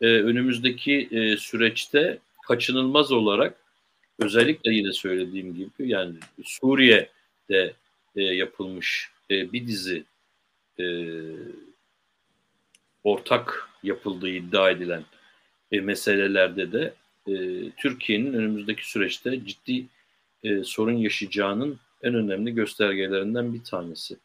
[0.00, 3.61] e, önümüzdeki e, süreçte kaçınılmaz olarak
[4.18, 6.14] özellikle yine söylediğim gibi yani
[6.44, 7.74] Suriye'de
[8.16, 10.04] e, yapılmış e, bir dizi
[10.80, 10.84] e,
[13.04, 15.04] ortak yapıldığı iddia edilen
[15.72, 16.94] e, meselelerde de
[17.26, 17.34] e,
[17.70, 19.86] Türkiye'nin önümüzdeki süreçte ciddi
[20.44, 24.16] e, sorun yaşayacağının en önemli göstergelerinden bir tanesi.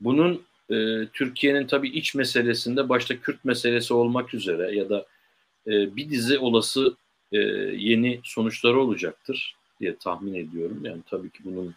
[0.00, 5.06] Bunun e, Türkiye'nin tabii iç meselesinde başta Kürt meselesi olmak üzere ya da
[5.66, 6.96] e, bir dizi olası
[7.32, 7.38] e,
[7.76, 10.80] yeni sonuçları olacaktır diye tahmin ediyorum.
[10.84, 11.74] Yani tabii ki bunun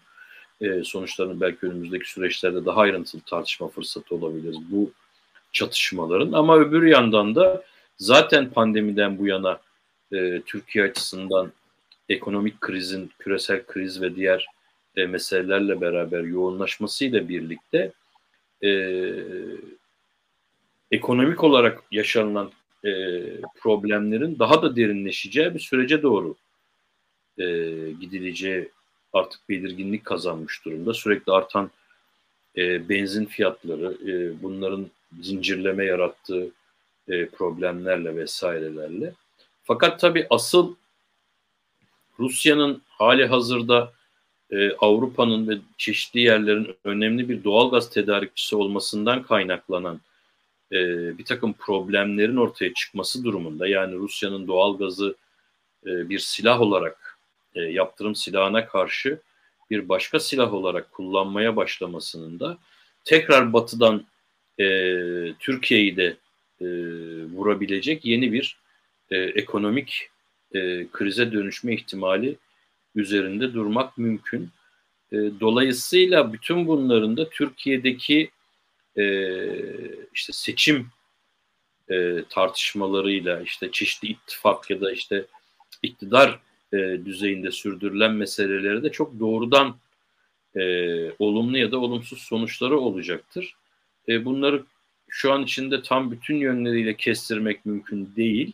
[0.61, 4.91] e, sonuçlarını belki önümüzdeki süreçlerde daha ayrıntılı tartışma fırsatı olabilir bu
[5.51, 6.31] çatışmaların.
[6.31, 7.63] Ama öbür yandan da
[7.97, 9.59] zaten pandemiden bu yana
[10.11, 11.51] e, Türkiye açısından
[12.09, 14.45] ekonomik krizin, küresel kriz ve diğer
[14.95, 17.91] e, meselelerle beraber yoğunlaşmasıyla birlikte
[18.63, 18.71] e,
[20.91, 22.51] ekonomik olarak yaşanılan
[22.85, 22.91] e,
[23.55, 26.35] problemlerin daha da derinleşeceği bir sürece doğru
[27.37, 27.45] e,
[28.01, 28.69] gidileceği
[29.13, 30.93] artık belirginlik kazanmış durumda.
[30.93, 31.71] Sürekli artan
[32.57, 34.87] e, benzin fiyatları, e, bunların
[35.21, 36.51] zincirleme yarattığı
[37.07, 39.13] e, problemlerle vesairelerle.
[39.63, 40.75] Fakat tabii asıl
[42.19, 43.93] Rusya'nın hali hazırda
[44.51, 50.01] e, Avrupa'nın ve çeşitli yerlerin önemli bir doğalgaz tedarikçisi olmasından kaynaklanan
[50.71, 50.77] e,
[51.17, 55.15] bir takım problemlerin ortaya çıkması durumunda yani Rusya'nın doğalgazı
[55.85, 57.17] e, bir silah olarak
[57.55, 59.19] e, yaptırım silahına karşı
[59.71, 62.57] bir başka silah olarak kullanmaya başlamasının da
[63.05, 64.05] tekrar batıdan
[64.59, 64.65] e,
[65.39, 66.17] Türkiye'yi de
[66.61, 66.65] e,
[67.33, 68.57] vurabilecek yeni bir
[69.11, 70.09] e, ekonomik
[70.55, 72.35] e, krize dönüşme ihtimali
[72.95, 74.49] üzerinde durmak mümkün.
[75.11, 78.29] E, dolayısıyla bütün bunların da Türkiye'deki
[78.99, 79.05] e,
[80.13, 80.89] işte seçim
[81.89, 85.25] e, tartışmalarıyla işte çeşitli ittifak ya da işte
[85.83, 86.39] iktidar
[86.73, 89.77] e, düzeyinde sürdürülen meseleleri de çok doğrudan
[90.55, 90.61] e,
[91.11, 93.55] olumlu ya da olumsuz sonuçları olacaktır.
[94.07, 94.63] E, bunları
[95.09, 98.53] şu an içinde tam bütün yönleriyle kestirmek mümkün değil.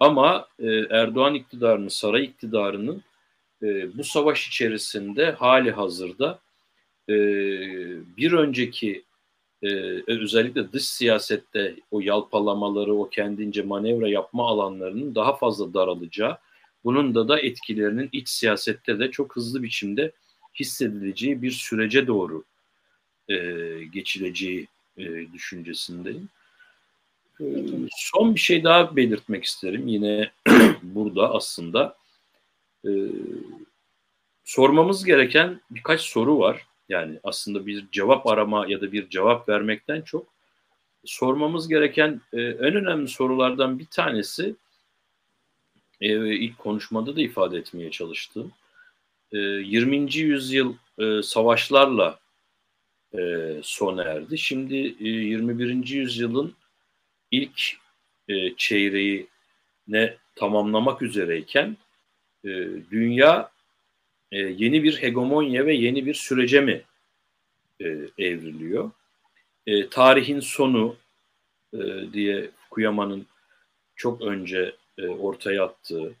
[0.00, 3.02] Ama e, Erdoğan iktidarının, saray iktidarının
[3.62, 6.38] e, bu savaş içerisinde hali hazırda
[7.08, 7.14] e,
[8.16, 9.02] bir önceki
[9.62, 9.68] e,
[10.06, 16.38] özellikle dış siyasette o yalpalamaları, o kendince manevra yapma alanlarının daha fazla daralacağı,
[16.84, 20.12] bunun da da etkilerinin iç siyasette de çok hızlı biçimde
[20.60, 22.44] hissedileceği bir sürece doğru
[23.28, 23.36] e,
[23.92, 24.68] geçileceği
[24.98, 26.28] e, düşüncesindeyim.
[27.40, 27.44] E,
[27.90, 29.88] son bir şey daha belirtmek isterim.
[29.88, 30.30] Yine
[30.82, 31.96] burada aslında
[32.86, 32.90] e,
[34.44, 36.66] sormamız gereken birkaç soru var.
[36.90, 40.26] Yani aslında bir cevap arama ya da bir cevap vermekten çok
[41.04, 44.54] sormamız gereken e, en önemli sorulardan bir tanesi
[46.00, 48.52] e, ilk konuşmada da ifade etmeye çalıştım.
[49.32, 50.16] E, 20.
[50.16, 52.18] yüzyıl e, savaşlarla
[53.18, 54.38] e, sona erdi.
[54.38, 55.88] Şimdi e, 21.
[55.88, 56.54] yüzyılın
[57.30, 57.62] ilk
[58.28, 59.26] e, çeyreği
[59.88, 61.76] ne tamamlamak üzereyken
[62.44, 62.48] e,
[62.90, 63.50] dünya
[64.32, 66.82] e, yeni bir hegemonya ve yeni bir sürece mi
[67.80, 67.84] e,
[68.18, 68.90] evriliyor?
[69.66, 70.96] E, tarihin sonu
[71.74, 71.78] e,
[72.12, 73.26] diye Kuyama'nın
[73.96, 76.12] çok önce e, ortaya attığı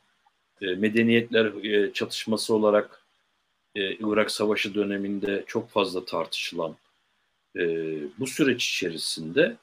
[0.62, 3.02] e, medeniyetler e, çatışması olarak
[3.74, 6.76] e, Irak Savaşı döneminde çok fazla tartışılan
[7.56, 7.62] e,
[8.18, 9.56] bu süreç içerisinde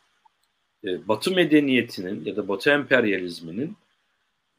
[0.84, 3.76] e, Batı medeniyetinin ya da Batı emperyalizminin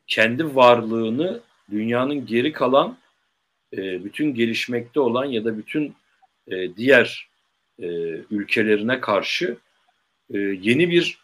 [0.06, 1.40] kendi varlığını
[1.70, 2.98] dünyanın geri kalan
[3.76, 5.94] e, bütün gelişmekte olan ya da bütün
[6.48, 7.28] e, diğer
[7.78, 7.86] e,
[8.30, 9.56] ülkelerine karşı
[10.34, 11.18] yeni bir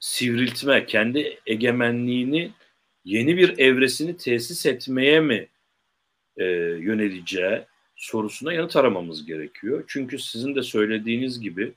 [0.00, 2.50] sivriltme, kendi egemenliğini
[3.04, 5.48] yeni bir evresini tesis etmeye mi
[6.36, 6.44] e,
[6.80, 7.60] yöneleceği
[7.96, 9.84] sorusuna yanıt aramamız gerekiyor.
[9.86, 11.72] Çünkü sizin de söylediğiniz gibi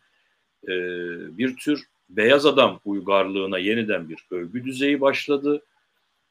[1.37, 5.63] bir tür beyaz adam uygarlığına yeniden bir övgü düzeyi başladı.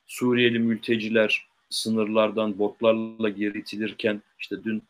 [0.06, 4.82] Suriyeli mülteciler sınırlardan botlarla geri itilirken işte dün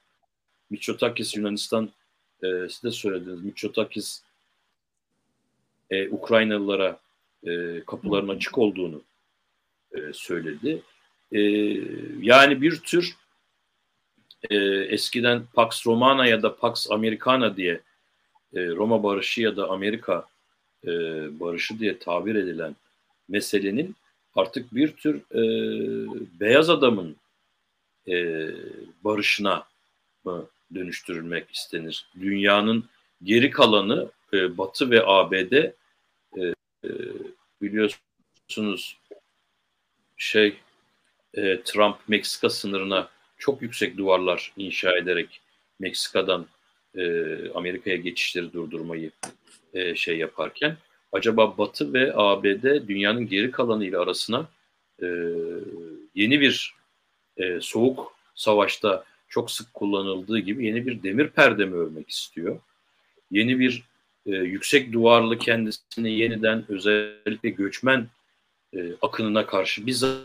[0.70, 1.90] Mitsotakis Yunanistan
[2.42, 4.22] e, siz de söylediniz Mitsotakis
[5.90, 6.98] e, Ukraynalılara
[7.46, 9.02] e, kapıların açık olduğunu
[9.92, 10.82] e, söyledi.
[11.32, 11.40] E,
[12.20, 13.16] yani bir tür
[14.50, 17.80] e, eskiden Pax Romana ya da Pax Americana diye
[18.54, 20.26] e, Roma barışı ya da Amerika
[20.84, 20.90] e,
[21.40, 22.76] barışı diye tabir edilen
[23.28, 23.96] meselenin
[24.34, 25.40] artık bir tür e,
[26.40, 27.16] beyaz adamın
[28.08, 28.48] e,
[29.04, 29.66] barışına
[30.24, 32.06] mı dönüştürülmek istenir?
[32.20, 32.88] Dünyanın
[33.22, 35.74] geri kalanı e, Batı ve ABD e,
[36.84, 36.90] e,
[37.62, 38.98] biliyorsunuz
[40.16, 40.56] şey
[41.34, 43.08] e, Trump Meksika sınırına
[43.38, 45.40] çok yüksek duvarlar inşa ederek
[45.78, 46.46] Meksika'dan
[46.96, 47.02] e,
[47.50, 49.10] Amerika'ya geçişleri durdurmayı
[49.74, 50.76] e, şey yaparken
[51.14, 54.48] acaba Batı ve ABD dünyanın geri kalanıyla arasına
[55.02, 55.06] e,
[56.14, 56.74] yeni bir
[57.36, 62.60] e, soğuk savaşta çok sık kullanıldığı gibi yeni bir demir perde mi örmek istiyor?
[63.30, 63.82] Yeni bir
[64.26, 68.08] e, yüksek duvarlı kendisini yeniden özellikle göçmen
[68.76, 70.20] e, akınına karşı bizzat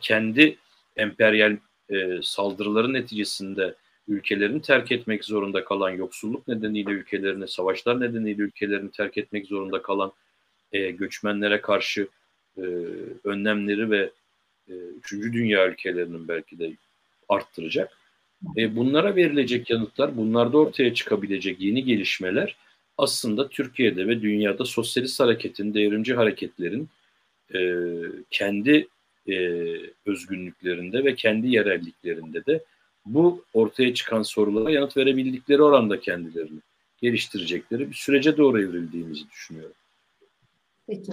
[0.00, 0.56] kendi
[0.96, 1.56] emperyal
[1.90, 3.74] e, saldırıların neticesinde
[4.08, 10.12] ülkelerini terk etmek zorunda kalan, yoksulluk nedeniyle ülkelerini, savaşlar nedeniyle ülkelerini terk etmek zorunda kalan
[10.72, 12.08] e, göçmenlere karşı
[12.56, 12.62] e,
[13.24, 14.10] önlemleri ve
[14.68, 16.72] e, üçüncü dünya ülkelerinin belki de
[17.28, 17.98] arttıracak.
[18.56, 22.56] E, bunlara verilecek yanıtlar, bunlarda ortaya çıkabilecek yeni gelişmeler
[22.98, 26.88] aslında Türkiye'de ve dünyada sosyalist hareketin, devrimci hareketlerin
[27.54, 27.60] e,
[28.30, 28.86] kendi
[29.28, 29.36] e,
[30.06, 32.64] özgünlüklerinde ve kendi yerelliklerinde de
[33.06, 36.60] bu ortaya çıkan sorulara yanıt verebildikleri oranda kendilerini
[37.02, 39.76] geliştirecekleri bir sürece doğru evrildiğimizi düşünüyorum.
[40.86, 41.12] Peki.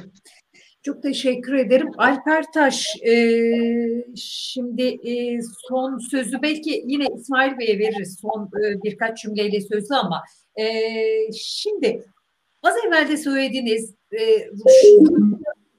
[0.83, 1.89] Çok teşekkür ederim.
[1.97, 3.13] Alper Taş, e,
[4.15, 5.39] şimdi e,
[5.69, 10.23] son sözü belki yine İsmail Bey'e veririz son e, birkaç cümleyle sözü ama
[10.59, 10.65] e,
[11.33, 12.05] şimdi
[12.63, 14.49] az evvel de söylediğiniz e,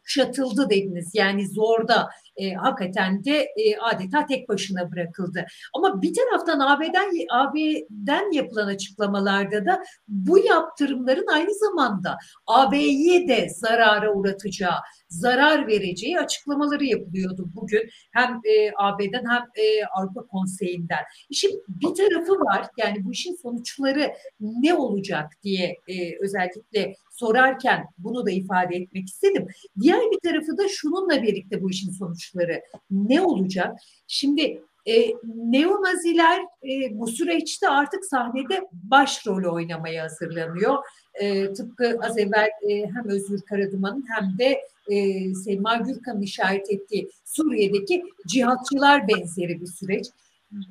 [0.03, 1.11] kuşatıldı dediniz.
[1.15, 5.47] Yani zorda e, hakikaten de e, adeta tek başına bırakıldı.
[5.75, 14.13] Ama bir taraftan AB'den AB'den yapılan açıklamalarda da bu yaptırımların aynı zamanda AB'yi de zarara
[14.13, 14.77] uğratacağı,
[15.13, 17.83] zarar vereceği açıklamaları yapılıyordu bugün.
[18.13, 21.03] Hem e, AB'den hem e, Avrupa Konseyi'nden.
[21.31, 22.67] İşin bir tarafı var.
[22.77, 29.47] Yani bu işin sonuçları ne olacak diye e, özellikle sorarken bunu da ifade etmek istedim.
[29.81, 32.61] Diğer bir tarafı da şununla birlikte bu işin sonuçları
[32.91, 33.77] ne olacak?
[34.07, 40.79] Şimdi e, neonaziler e, bu süreçte artık sahnede başrol oynamaya hazırlanıyor.
[41.15, 47.11] E, tıpkı az evvel e, hem Özgür Karaduman'ın hem de e, Selma Gürkan'ın işaret ettiği
[47.25, 50.07] Suriye'deki cihatçılar benzeri bir süreç.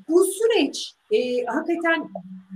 [0.10, 2.10] Bu süreç e, hakikaten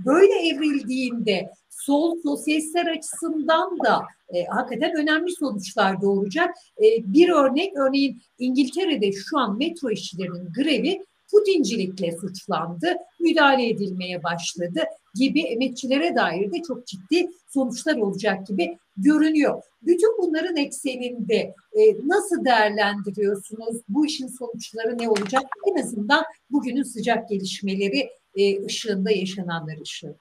[0.06, 4.02] böyle evrildiğinde sol sosyalistler açısından da
[4.34, 6.56] e, hakikaten önemli sonuçlar doğuracak.
[6.78, 12.86] E, bir örnek örneğin İngiltere'de şu an metro işçilerinin grevi Putincilikle suçlandı,
[13.20, 14.80] müdahale edilmeye başladı
[15.14, 19.62] gibi emekçilere dair de çok ciddi sonuçlar olacak gibi görünüyor.
[19.82, 23.76] Bütün bunların ekseninde e, nasıl değerlendiriyorsunuz?
[23.88, 25.42] Bu işin sonuçları ne olacak?
[25.70, 30.16] En azından bugünün sıcak gelişmeleri e, ışığında, yaşananlar ışığında.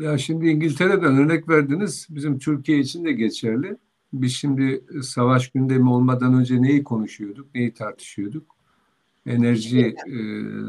[0.00, 2.06] Ya şimdi İngiltere'den örnek verdiniz.
[2.10, 3.76] Bizim Türkiye için de geçerli.
[4.12, 8.53] Biz şimdi savaş gündemi olmadan önce neyi konuşuyorduk, neyi tartışıyorduk?
[9.26, 10.16] Enerji e,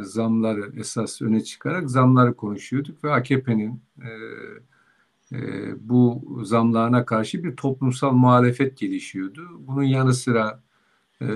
[0.04, 4.10] zamları esas öne çıkarak zamları konuşuyorduk ve AKP'nin e,
[5.32, 5.40] e,
[5.90, 9.42] bu zamlarına karşı bir toplumsal muhalefet gelişiyordu.
[9.60, 10.64] Bunun yanı sıra
[11.22, 11.28] e,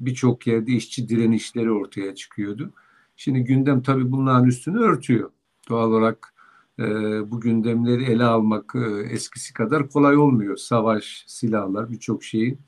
[0.00, 2.72] birçok yerde işçi direnişleri ortaya çıkıyordu.
[3.16, 5.30] Şimdi gündem tabii bunların üstünü örtüyor.
[5.68, 6.34] Doğal olarak
[6.78, 6.84] e,
[7.30, 10.56] bu gündemleri ele almak e, eskisi kadar kolay olmuyor.
[10.56, 12.58] Savaş, silahlar birçok şeyin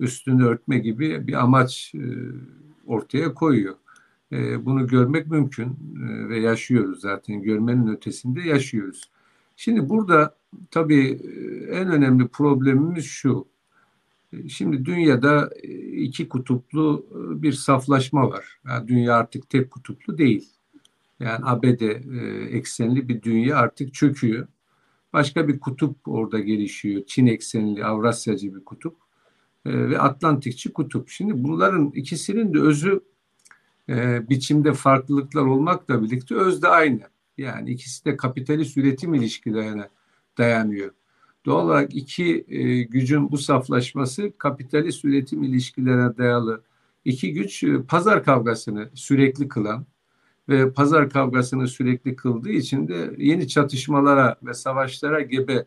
[0.00, 2.02] üstünü örtme gibi bir amaç e,
[2.86, 3.74] ortaya koyuyor.
[4.32, 7.42] E, bunu görmek mümkün e, ve yaşıyoruz zaten.
[7.42, 9.10] Görmenin ötesinde yaşıyoruz.
[9.56, 10.36] Şimdi burada
[10.70, 11.20] tabii
[11.72, 13.48] en önemli problemimiz şu.
[14.48, 15.50] Şimdi dünyada
[15.92, 17.06] iki kutuplu
[17.42, 18.60] bir saflaşma var.
[18.66, 20.48] Yani dünya artık tek kutuplu değil.
[21.20, 21.80] Yani ABD
[22.54, 24.46] eksenli bir dünya artık çöküyor.
[25.12, 27.02] Başka bir kutup orada gelişiyor.
[27.06, 28.96] Çin eksenli, Avrasyacı bir kutup
[29.66, 31.08] ve Atlantikçi kutup.
[31.08, 33.00] Şimdi bunların ikisinin de özü
[34.28, 37.00] biçimde farklılıklar olmakla birlikte öz de aynı.
[37.38, 39.88] Yani ikisi de kapitalist üretim ilişkilerine
[40.38, 40.90] dayanıyor.
[41.46, 46.62] Doğal olarak iki e, gücün bu saflaşması kapitalist üretim ilişkilerine dayalı
[47.04, 49.86] iki güç e, pazar kavgasını sürekli kılan
[50.48, 55.66] ve pazar kavgasını sürekli kıldığı için de yeni çatışmalara ve savaşlara gebe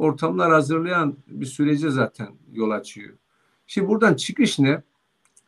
[0.00, 3.14] ortamlar hazırlayan bir sürece zaten yol açıyor.
[3.66, 4.82] Şimdi buradan çıkış ne?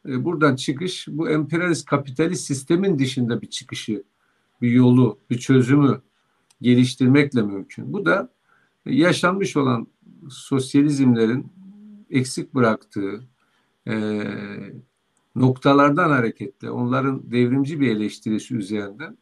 [0.09, 4.03] E, buradan çıkış bu emperyalist kapitalist sistemin dışında bir çıkışı
[4.63, 6.01] bir yolu, bir çözümü
[6.61, 7.93] geliştirmekle mümkün.
[7.93, 8.33] Bu da
[8.87, 9.87] yaşanmış olan
[10.31, 11.53] sosyalizmlerin
[12.11, 13.21] eksik bıraktığı
[13.89, 14.23] e,
[15.35, 19.19] noktalardan hareketle onların devrimci bir eleştirisi üzerinden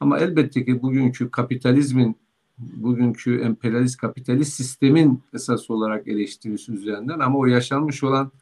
[0.00, 2.16] ama elbette ki bugünkü kapitalizmin
[2.58, 8.32] bugünkü emperyalist kapitalist sistemin esas olarak eleştirisi üzerinden ama o yaşanmış olan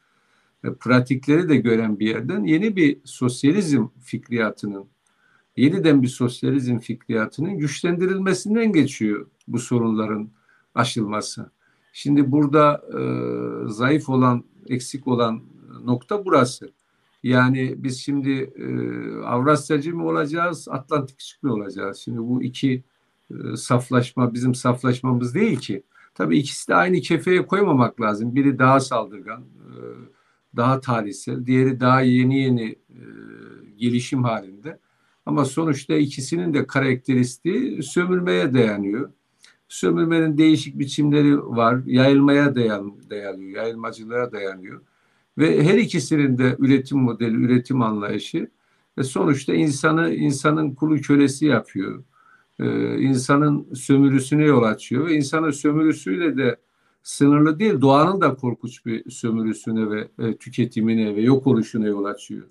[0.63, 4.85] e, pratikleri de gören bir yerden yeni bir sosyalizm fikriyatının
[5.57, 10.29] yeniden bir sosyalizm fikriyatının güçlendirilmesinden geçiyor bu sorunların
[10.75, 11.51] aşılması.
[11.93, 13.01] Şimdi burada e,
[13.69, 15.41] zayıf olan, eksik olan
[15.83, 16.71] nokta burası.
[17.23, 18.67] Yani biz şimdi e,
[19.25, 21.97] Avrasyacı mı olacağız, Atlantikçi mi olacağız?
[21.97, 22.83] Şimdi bu iki
[23.57, 25.83] saflaşma bizim saflaşmamız değil ki.
[26.15, 28.35] Tabii ikisi de aynı kefeye koymamak lazım.
[28.35, 29.73] Biri daha saldırgan, e,
[30.55, 33.01] daha tarihsel, diğeri daha yeni yeni e,
[33.77, 34.79] gelişim halinde.
[35.25, 39.11] Ama sonuçta ikisinin de karakteristiği sömürmeye dayanıyor.
[39.67, 41.81] Sömürmenin değişik biçimleri var.
[41.85, 43.49] Yayılmaya dayan, dayanıyor.
[43.61, 44.81] Yayılmacılığa dayanıyor.
[45.37, 48.49] ve her ikisinin de üretim modeli, üretim anlayışı
[48.97, 52.03] ve sonuçta insanı insanın kulu kölesi yapıyor.
[52.59, 56.57] Ee, insanın sömürüsüne yol açıyor ve insanın sömürüsüyle de
[57.03, 62.47] sınırlı değil, doğanın da korkunç bir sömürüsüne ve e, tüketimine ve yok oluşuna yol açıyor.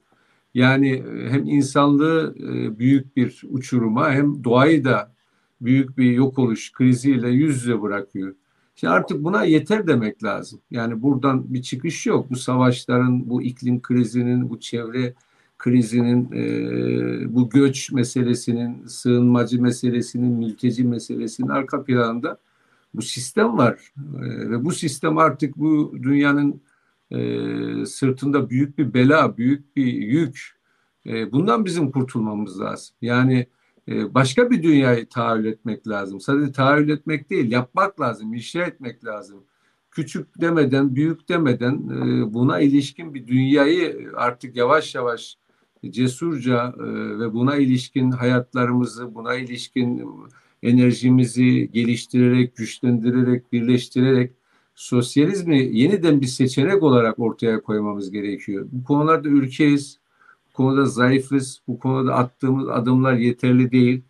[0.54, 5.14] Yani e, hem insanlığı e, büyük bir uçuruma hem doğayı da
[5.60, 8.34] büyük bir yok oluş kriziyle yüz yüze bırakıyor.
[8.74, 10.60] Şimdi artık buna yeter demek lazım.
[10.70, 12.30] Yani buradan bir çıkış yok.
[12.30, 15.14] Bu savaşların, bu iklim krizinin, bu çevre
[15.62, 22.38] krizinin, e, bu göç meselesinin, sığınmacı meselesinin, mülteci meselesinin arka planında
[22.94, 23.92] bu sistem var.
[23.96, 26.60] E, ve bu sistem artık bu dünyanın
[27.10, 30.56] e, sırtında büyük bir bela, büyük bir yük.
[31.06, 32.96] E, bundan bizim kurtulmamız lazım.
[33.02, 33.46] Yani
[33.88, 36.20] e, başka bir dünyayı tahayyül etmek lazım.
[36.20, 39.44] Sadece tahayyül etmek değil, yapmak lazım, inşa etmek lazım.
[39.90, 45.36] Küçük demeden, büyük demeden e, buna ilişkin bir dünyayı artık yavaş yavaş
[45.90, 46.84] cesurca e,
[47.18, 50.04] ve buna ilişkin hayatlarımızı, buna ilişkin
[50.62, 54.32] enerjimizi geliştirerek, güçlendirerek, birleştirerek
[54.74, 58.66] sosyalizmi yeniden bir seçenek olarak ortaya koymamız gerekiyor.
[58.72, 59.98] Bu konularda ülkeyiz,
[60.48, 64.02] bu konuda zayıfız, bu konuda attığımız adımlar yeterli değil.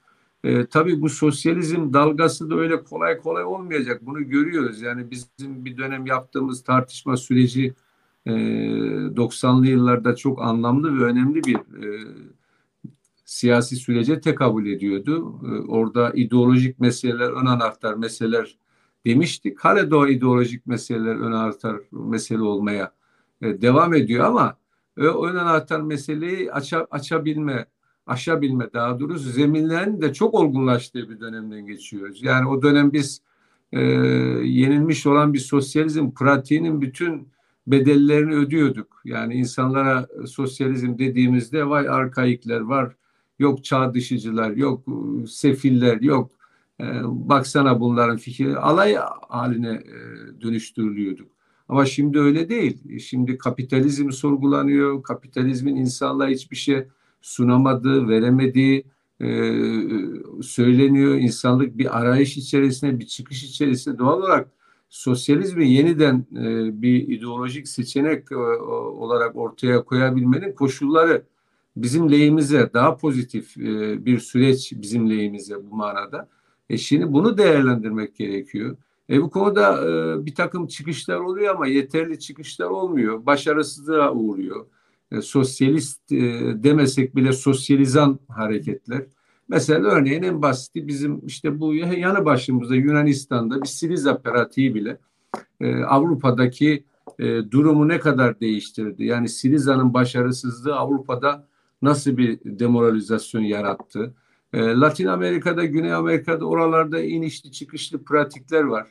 [0.44, 4.07] E, tabii bu sosyalizm dalgası da öyle kolay kolay olmayacak.
[4.07, 4.82] Bunu görüyoruz.
[4.82, 7.74] Yani bizim bir dönem yaptığımız tartışma süreci
[8.27, 12.05] e, 90'lı yıllarda çok anlamlı ve önemli bir e,
[13.24, 15.40] siyasi sürece tekabül ediyordu.
[15.44, 18.59] E, orada ideolojik meseleler, ön anahtar meseleler
[19.07, 19.61] demiştik.
[19.61, 22.93] Hala da ideolojik meseleler ön anahtar mesele olmaya
[23.43, 24.57] e, devam ediyor ama
[24.99, 27.66] e, ön anahtar meseleyi aça, açabilme,
[28.07, 32.23] aşabilme daha doğrusu zeminlerin de çok olgunlaştığı bir dönemden geçiyoruz.
[32.23, 33.23] Yani o dönem biz
[33.73, 33.81] e,
[34.43, 37.28] yenilmiş olan bir sosyalizm pratiğinin bütün
[37.66, 39.01] bedellerini ödüyorduk.
[39.05, 42.97] Yani insanlara sosyalizm dediğimizde vay arkaikler var,
[43.39, 44.84] yok çağ dışıcılar, yok
[45.28, 46.30] sefiller, yok
[46.80, 48.97] e, baksana bunların fikri alay
[49.28, 49.94] haline e,
[50.40, 51.28] dönüştürülüyorduk.
[51.68, 52.98] Ama şimdi öyle değil.
[53.01, 55.02] Şimdi kapitalizm sorgulanıyor.
[55.02, 56.86] Kapitalizmin insanlığa hiçbir şey
[57.20, 58.84] sunamadığı, veremediği
[59.20, 59.26] e,
[60.43, 61.14] söyleniyor.
[61.14, 64.48] İnsanlık bir arayış içerisinde, bir çıkış içerisinde doğal olarak
[64.93, 71.23] sosyalizmi yeniden e, bir ideolojik seçenek e, olarak ortaya koyabilmenin koşulları
[71.77, 76.28] bizim lehimize daha pozitif e, bir süreç bizim lehimize bu manada.
[76.70, 78.77] E şimdi bunu değerlendirmek gerekiyor.
[79.10, 83.27] E bu konuda e, bir takım çıkışlar oluyor ama yeterli çıkışlar olmuyor.
[83.27, 84.66] Başarısızlığa uğruyor.
[85.12, 86.19] E, sosyalist e,
[86.62, 89.06] demesek bile sosyalizan hareketler.
[89.52, 94.98] Mesela örneğin en basiti bizim işte bu yanı başımızda Yunanistan'da bir Siriza pratiği bile
[95.60, 96.84] e, Avrupa'daki
[97.18, 99.04] e, durumu ne kadar değiştirdi?
[99.04, 101.46] Yani Siriza'nın başarısızlığı Avrupa'da
[101.82, 104.14] nasıl bir demoralizasyon yarattı?
[104.52, 108.86] E, Latin Amerika'da, Güney Amerika'da oralarda inişli çıkışlı pratikler var.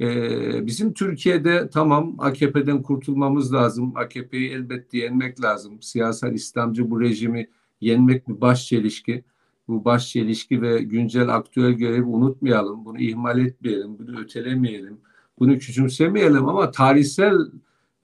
[0.00, 3.92] E, bizim Türkiye'de tamam AKP'den kurtulmamız lazım.
[3.96, 5.82] AKP'yi elbette yenmek lazım.
[5.82, 7.48] Siyasal İslamcı bu rejimi
[7.80, 9.24] yenmek bir baş çelişki.
[9.68, 12.84] Bu baş çelişki ve güncel aktüel görevi unutmayalım.
[12.84, 14.98] Bunu ihmal etmeyelim, bunu ötelemeyelim.
[15.38, 17.38] Bunu küçümsemeyelim ama tarihsel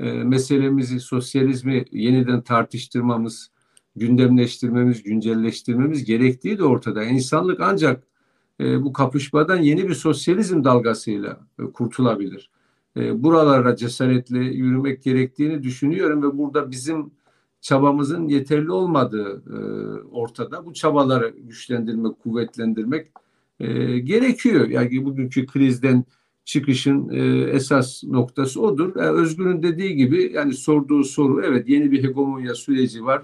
[0.00, 3.50] e, meselemizi, sosyalizmi yeniden tartıştırmamız,
[3.96, 7.04] gündemleştirmemiz, güncelleştirmemiz gerektiği de ortada.
[7.04, 8.04] İnsanlık ancak
[8.60, 12.50] e, bu kapışmadan yeni bir sosyalizm dalgasıyla e, kurtulabilir.
[12.96, 17.10] E, buralara cesaretle yürümek gerektiğini düşünüyorum ve burada bizim
[17.60, 19.58] çabamızın yeterli olmadığı e,
[20.10, 20.66] ortada.
[20.66, 23.10] Bu çabaları güçlendirmek, kuvvetlendirmek
[23.60, 24.68] e, gerekiyor.
[24.68, 26.04] Yani bugünkü krizden
[26.44, 28.96] çıkışın e, esas noktası odur.
[28.96, 33.22] Yani Özgür'ün dediği gibi yani sorduğu soru evet yeni bir hegemonya süreci var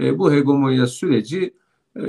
[0.00, 1.54] bu hegemonya süreci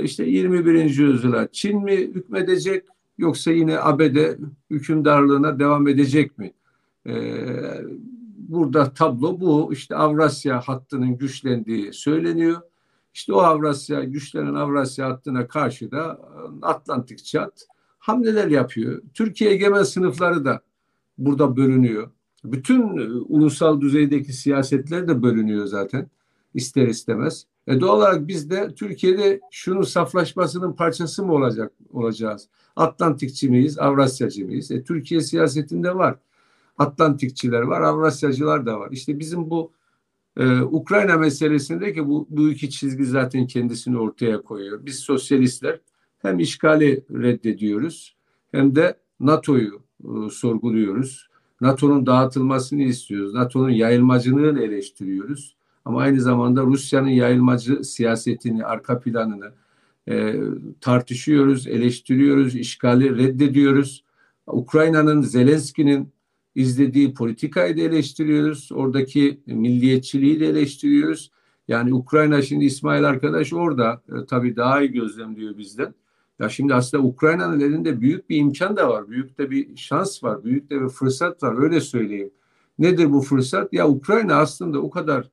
[0.02, 0.74] işte 21.
[0.74, 2.84] yüzyıla Çin mi hükmedecek
[3.18, 4.16] yoksa yine ABD
[4.70, 6.52] hükümdarlığına devam edecek mi?
[7.06, 7.14] E,
[8.52, 9.72] burada tablo bu.
[9.72, 12.60] İşte Avrasya hattının güçlendiği söyleniyor.
[13.14, 16.20] İşte o Avrasya, güçlenen Avrasya hattına karşı da
[16.62, 17.66] e, Atlantik çat
[17.98, 19.02] hamleler yapıyor.
[19.14, 20.62] Türkiye egemen sınıfları da
[21.18, 22.10] burada bölünüyor.
[22.44, 26.10] Bütün e, ulusal düzeydeki siyasetler de bölünüyor zaten
[26.54, 27.46] ister istemez.
[27.66, 32.48] E doğal olarak biz de Türkiye'de şunun saflaşmasının parçası mı olacak olacağız?
[32.76, 34.70] Atlantikçi miyiz, Avrasyacı mıyız?
[34.70, 36.18] E, Türkiye siyasetinde var.
[36.78, 38.88] Atlantikçiler var, Avrasyacılar da var.
[38.92, 39.72] İşte bizim bu
[40.36, 44.86] e, Ukrayna meselesindeki bu, bu iki çizgi zaten kendisini ortaya koyuyor.
[44.86, 45.80] Biz sosyalistler
[46.18, 48.16] hem işgali reddediyoruz
[48.52, 51.28] hem de NATO'yu e, sorguluyoruz.
[51.60, 53.34] NATO'nun dağıtılmasını istiyoruz.
[53.34, 55.56] NATO'nun yayılmacılığını eleştiriyoruz.
[55.84, 59.52] Ama aynı zamanda Rusya'nın yayılmacı siyasetini, arka planını
[60.08, 60.40] e,
[60.80, 64.04] tartışıyoruz, eleştiriyoruz, işgali reddediyoruz.
[64.46, 66.12] Ukrayna'nın, Zelenski'nin
[66.54, 68.68] izlediği politikayı da eleştiriyoruz.
[68.72, 71.30] Oradaki milliyetçiliği de eleştiriyoruz.
[71.68, 75.94] Yani Ukrayna şimdi İsmail arkadaş orada e, tabii daha iyi gözlemliyor bizden.
[76.38, 79.08] Ya şimdi aslında Ukrayna'nın elinde büyük bir imkan da var.
[79.08, 80.44] Büyük de bir şans var.
[80.44, 81.62] Büyük de bir fırsat var.
[81.62, 82.30] Öyle söyleyeyim.
[82.78, 83.72] Nedir bu fırsat?
[83.72, 85.30] Ya Ukrayna aslında o kadar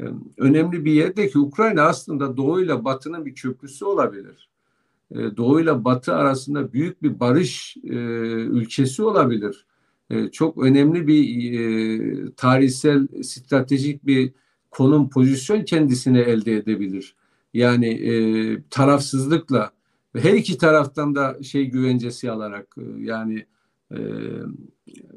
[0.00, 0.04] e,
[0.38, 4.48] önemli bir yerde ki Ukrayna aslında Doğu ile Batı'nın bir köprüsü olabilir.
[5.10, 7.94] E, Doğu ile Batı arasında büyük bir barış e,
[8.34, 9.66] ülkesi olabilir.
[10.12, 14.32] E, çok önemli bir e, tarihsel, stratejik bir
[14.70, 17.14] konum, pozisyon kendisine elde edebilir.
[17.54, 18.12] Yani e,
[18.70, 19.70] tarafsızlıkla
[20.14, 23.46] ve her iki taraftan da şey güvencesi alarak e, yani
[23.92, 23.98] e,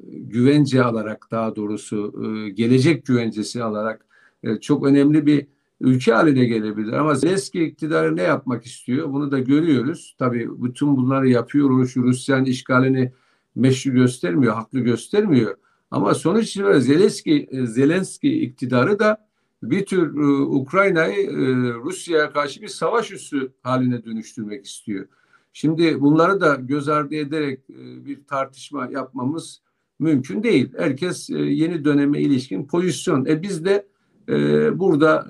[0.10, 4.06] güvence alarak daha doğrusu e, gelecek güvencesi alarak
[4.44, 5.48] e, çok önemli bir
[5.82, 6.94] ülke haline gelebilir.
[6.94, 9.14] Ama Zelenski iktidarı ne yapmak istiyor?
[9.14, 10.16] Bunu da görüyoruz.
[10.20, 11.70] Tabii bütün bunları yapıyor.
[11.96, 13.12] Rusya'nın işgalini
[13.56, 15.56] meşru göstermiyor, haklı göstermiyor.
[15.92, 19.28] Ama sonuç itibariyle Zelenski, e, Zelenski iktidarı da
[19.64, 25.08] bir tür e, Ukrayna'yı e, Rusya'ya karşı bir savaş üssü haline dönüştürmek istiyor.
[25.54, 29.62] Şimdi bunları da göz ardı ederek e, bir tartışma yapmamız
[30.00, 30.74] mümkün değil.
[30.78, 33.26] Herkes e, yeni döneme ilişkin pozisyon.
[33.26, 33.88] E biz de
[34.30, 34.34] e,
[34.80, 35.28] burada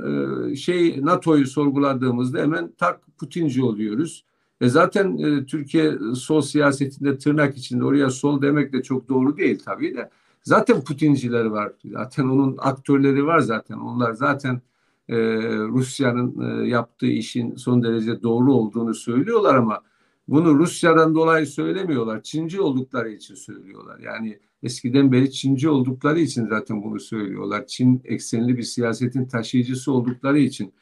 [0.52, 4.26] e, şey NATO'yu sorguladığımızda hemen tak Putinci oluyoruz.
[4.62, 9.60] E zaten e, Türkiye sol siyasetinde tırnak içinde oraya sol demek de çok doğru değil
[9.66, 10.10] tabii de.
[10.44, 11.72] Zaten Putinciler var.
[11.86, 13.78] Zaten onun aktörleri var zaten.
[13.78, 14.62] Onlar zaten
[15.10, 15.16] e,
[15.48, 19.82] Rusya'nın e, yaptığı işin son derece doğru olduğunu söylüyorlar ama
[20.28, 22.24] bunu Rusya'dan dolayı söylemiyorlar.
[22.24, 24.00] Çinci oldukları için söylüyorlar.
[24.00, 27.68] Yani eskiden beri Çinci oldukları için zaten bunu söylüyorlar.
[27.68, 30.74] Çin eksenli bir siyasetin taşıyıcısı oldukları için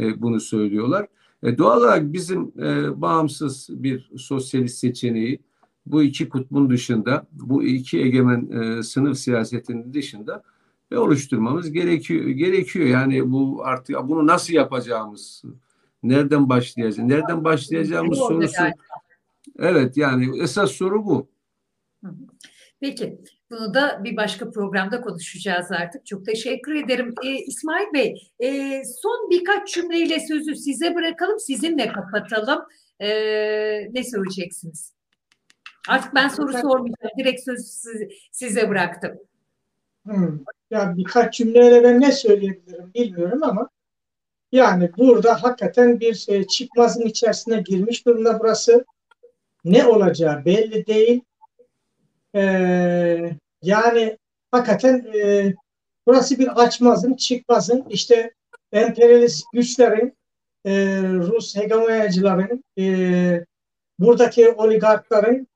[0.00, 1.06] e, bunu söylüyorlar.
[1.42, 5.40] E, doğal olarak bizim e, bağımsız bir sosyalist seçeneği
[5.86, 10.42] bu iki kutbun dışında, bu iki egemen e, sınıf siyasetinin dışında
[10.92, 12.24] ve oluşturmamız gerekiyor.
[12.24, 15.42] Gerekiyor yani bu artık bunu nasıl yapacağımız,
[16.02, 18.62] nereden başlayacağız, nereden başlayacağımız sorusu.
[19.58, 21.28] Evet yani esas soru bu.
[22.82, 23.18] Peki
[23.50, 26.06] bunu da bir başka programda konuşacağız artık.
[26.06, 27.14] Çok teşekkür ederim.
[27.24, 31.40] Ee, İsmail Bey e, son birkaç cümleyle sözü size bırakalım.
[31.40, 32.62] Sizinle kapatalım.
[33.00, 33.08] Ee,
[33.92, 34.94] ne söyleyeceksiniz?
[35.88, 37.12] Artık ben soru sormayacağım.
[37.18, 39.18] Direkt sözü size bıraktım.
[40.06, 40.38] Hmm.
[40.70, 43.68] Ya birkaç cümleyle ben ne söyleyebilirim bilmiyorum ama
[44.52, 48.84] yani burada hakikaten bir şey, çıkmazın içerisine girmiş durumda burası.
[49.64, 51.22] Ne olacağı belli değil.
[52.34, 54.18] Ee, yani
[54.50, 55.54] hakikaten e,
[56.06, 58.34] burası bir açmazın, çıkmazın işte
[58.72, 60.16] emperyalist güçlerin,
[60.64, 60.72] e,
[61.02, 63.44] Rus hegemonyacıların, e,
[63.98, 65.48] buradaki oligarkların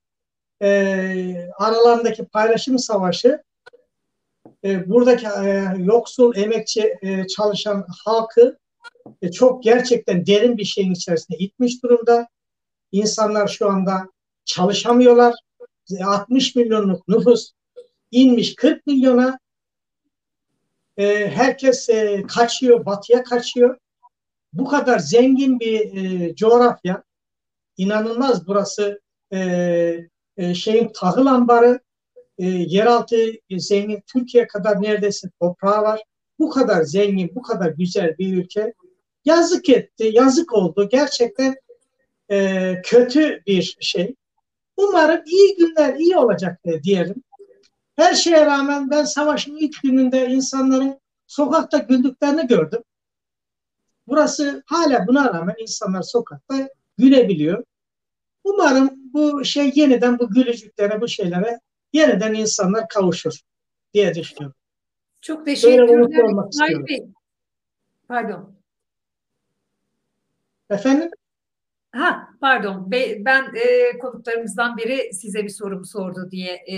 [0.62, 3.42] e, aralarındaki paylaşım savaşı
[4.64, 8.58] e, buradaki e, yoksul, emekçi e, çalışan halkı
[9.22, 12.28] e, çok gerçekten derin bir şeyin içerisine itmiş durumda.
[12.92, 14.08] İnsanlar şu anda
[14.44, 15.34] çalışamıyorlar.
[16.04, 17.52] 60 milyonluk nüfus
[18.10, 19.38] inmiş 40 milyona.
[20.96, 23.78] E, herkes e, kaçıyor, batıya kaçıyor.
[24.52, 27.02] Bu kadar zengin bir e, coğrafya,
[27.76, 29.00] inanılmaz burası
[29.32, 29.38] e,
[30.36, 31.80] e, şeyin tahıl ambarı,
[32.38, 33.16] e, yeraltı
[33.50, 36.02] zengin, Türkiye kadar neredeyse toprağı var.
[36.38, 38.74] Bu kadar zengin, bu kadar güzel bir ülke.
[39.24, 40.88] Yazık etti, yazık oldu.
[40.88, 41.56] Gerçekten
[42.30, 44.14] e, kötü bir şey.
[44.76, 47.22] Umarım iyi günler iyi olacak diyelim.
[47.96, 52.82] Her şeye rağmen ben savaşın ilk gününde insanların sokakta güldüklerini gördüm.
[54.06, 57.64] Burası hala buna rağmen insanlar sokakta gülebiliyor.
[58.44, 61.60] Umarım bu şey yeniden bu gülücüklere, bu şeylere
[61.92, 63.40] yeniden insanlar kavuşur
[63.94, 64.56] diye düşünüyorum.
[65.20, 65.88] Çok teşekkürler.
[68.08, 68.56] Pardon.
[70.70, 71.10] Efendim?
[71.96, 76.76] Ha pardon ben e, konuklarımızdan biri size bir sorumu sordu diye e,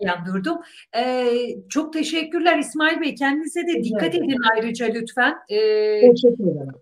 [0.00, 0.58] yandırdım.
[0.96, 1.32] E,
[1.68, 3.14] çok teşekkürler İsmail Bey.
[3.14, 5.34] Kendinize de dikkat edin ayrıca lütfen.
[5.48, 5.56] E,
[6.00, 6.72] Teşekkür ederim.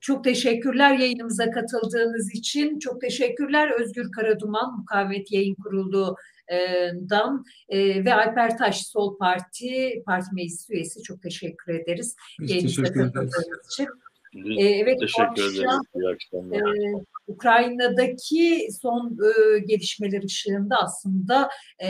[0.00, 2.78] Çok teşekkürler yayınımıza katıldığınız için.
[2.78, 10.70] Çok teşekkürler Özgür Karaduman, Mukavemet Yayın Kurulu'dan e, ve Alper Taş Sol Parti, Parti Meclis
[10.70, 11.02] Üyesi.
[11.02, 12.16] Çok teşekkür ederiz.
[12.40, 13.32] Biz teşekkür ederiz.
[13.72, 13.88] Için.
[14.34, 15.80] Ee, evet, Teşekkür ederiz.
[15.94, 16.58] İyi akşamlar.
[16.58, 21.48] E, Ukrayna'daki son e, gelişmeler ışığında aslında
[21.82, 21.88] e,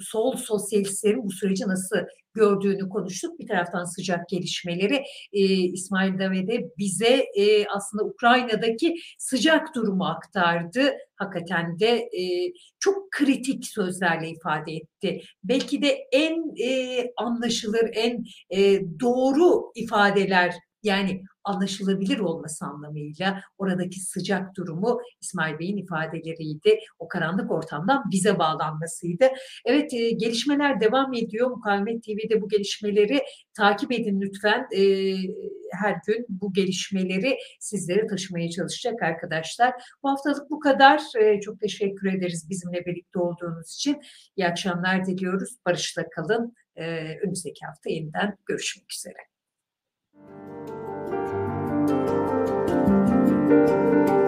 [0.00, 1.96] sol sosyalistlerin bu süreci nasıl
[2.34, 3.40] gördüğünü konuştuk.
[3.40, 5.02] Bir taraftan sıcak gelişmeleri
[5.32, 10.92] e, İsmail Davede bize e, aslında Ukrayna'daki sıcak durumu aktardı.
[11.16, 15.20] Hakikaten de e, çok kritik sözlerle ifade etti.
[15.44, 24.56] Belki de en e, anlaşılır, en e, doğru ifadeler yani anlaşılabilir olması anlamıyla oradaki sıcak
[24.56, 26.78] durumu İsmail Bey'in ifadeleriydi.
[26.98, 29.28] O karanlık ortamdan bize bağlanmasıydı.
[29.64, 31.50] Evet e, gelişmeler devam ediyor.
[31.50, 33.22] Mukavemet TV'de bu gelişmeleri
[33.54, 34.66] takip edin lütfen.
[34.76, 34.82] E,
[35.72, 39.74] her gün bu gelişmeleri sizlere taşımaya çalışacak arkadaşlar.
[40.02, 41.02] Bu haftalık bu kadar.
[41.20, 44.00] E, çok teşekkür ederiz bizimle birlikte olduğunuz için.
[44.36, 45.56] İyi akşamlar diliyoruz.
[45.66, 46.54] Barışla kalın.
[46.76, 46.84] E,
[47.22, 49.37] önümüzdeki hafta yeniden görüşmek üzere.
[53.48, 54.27] thank you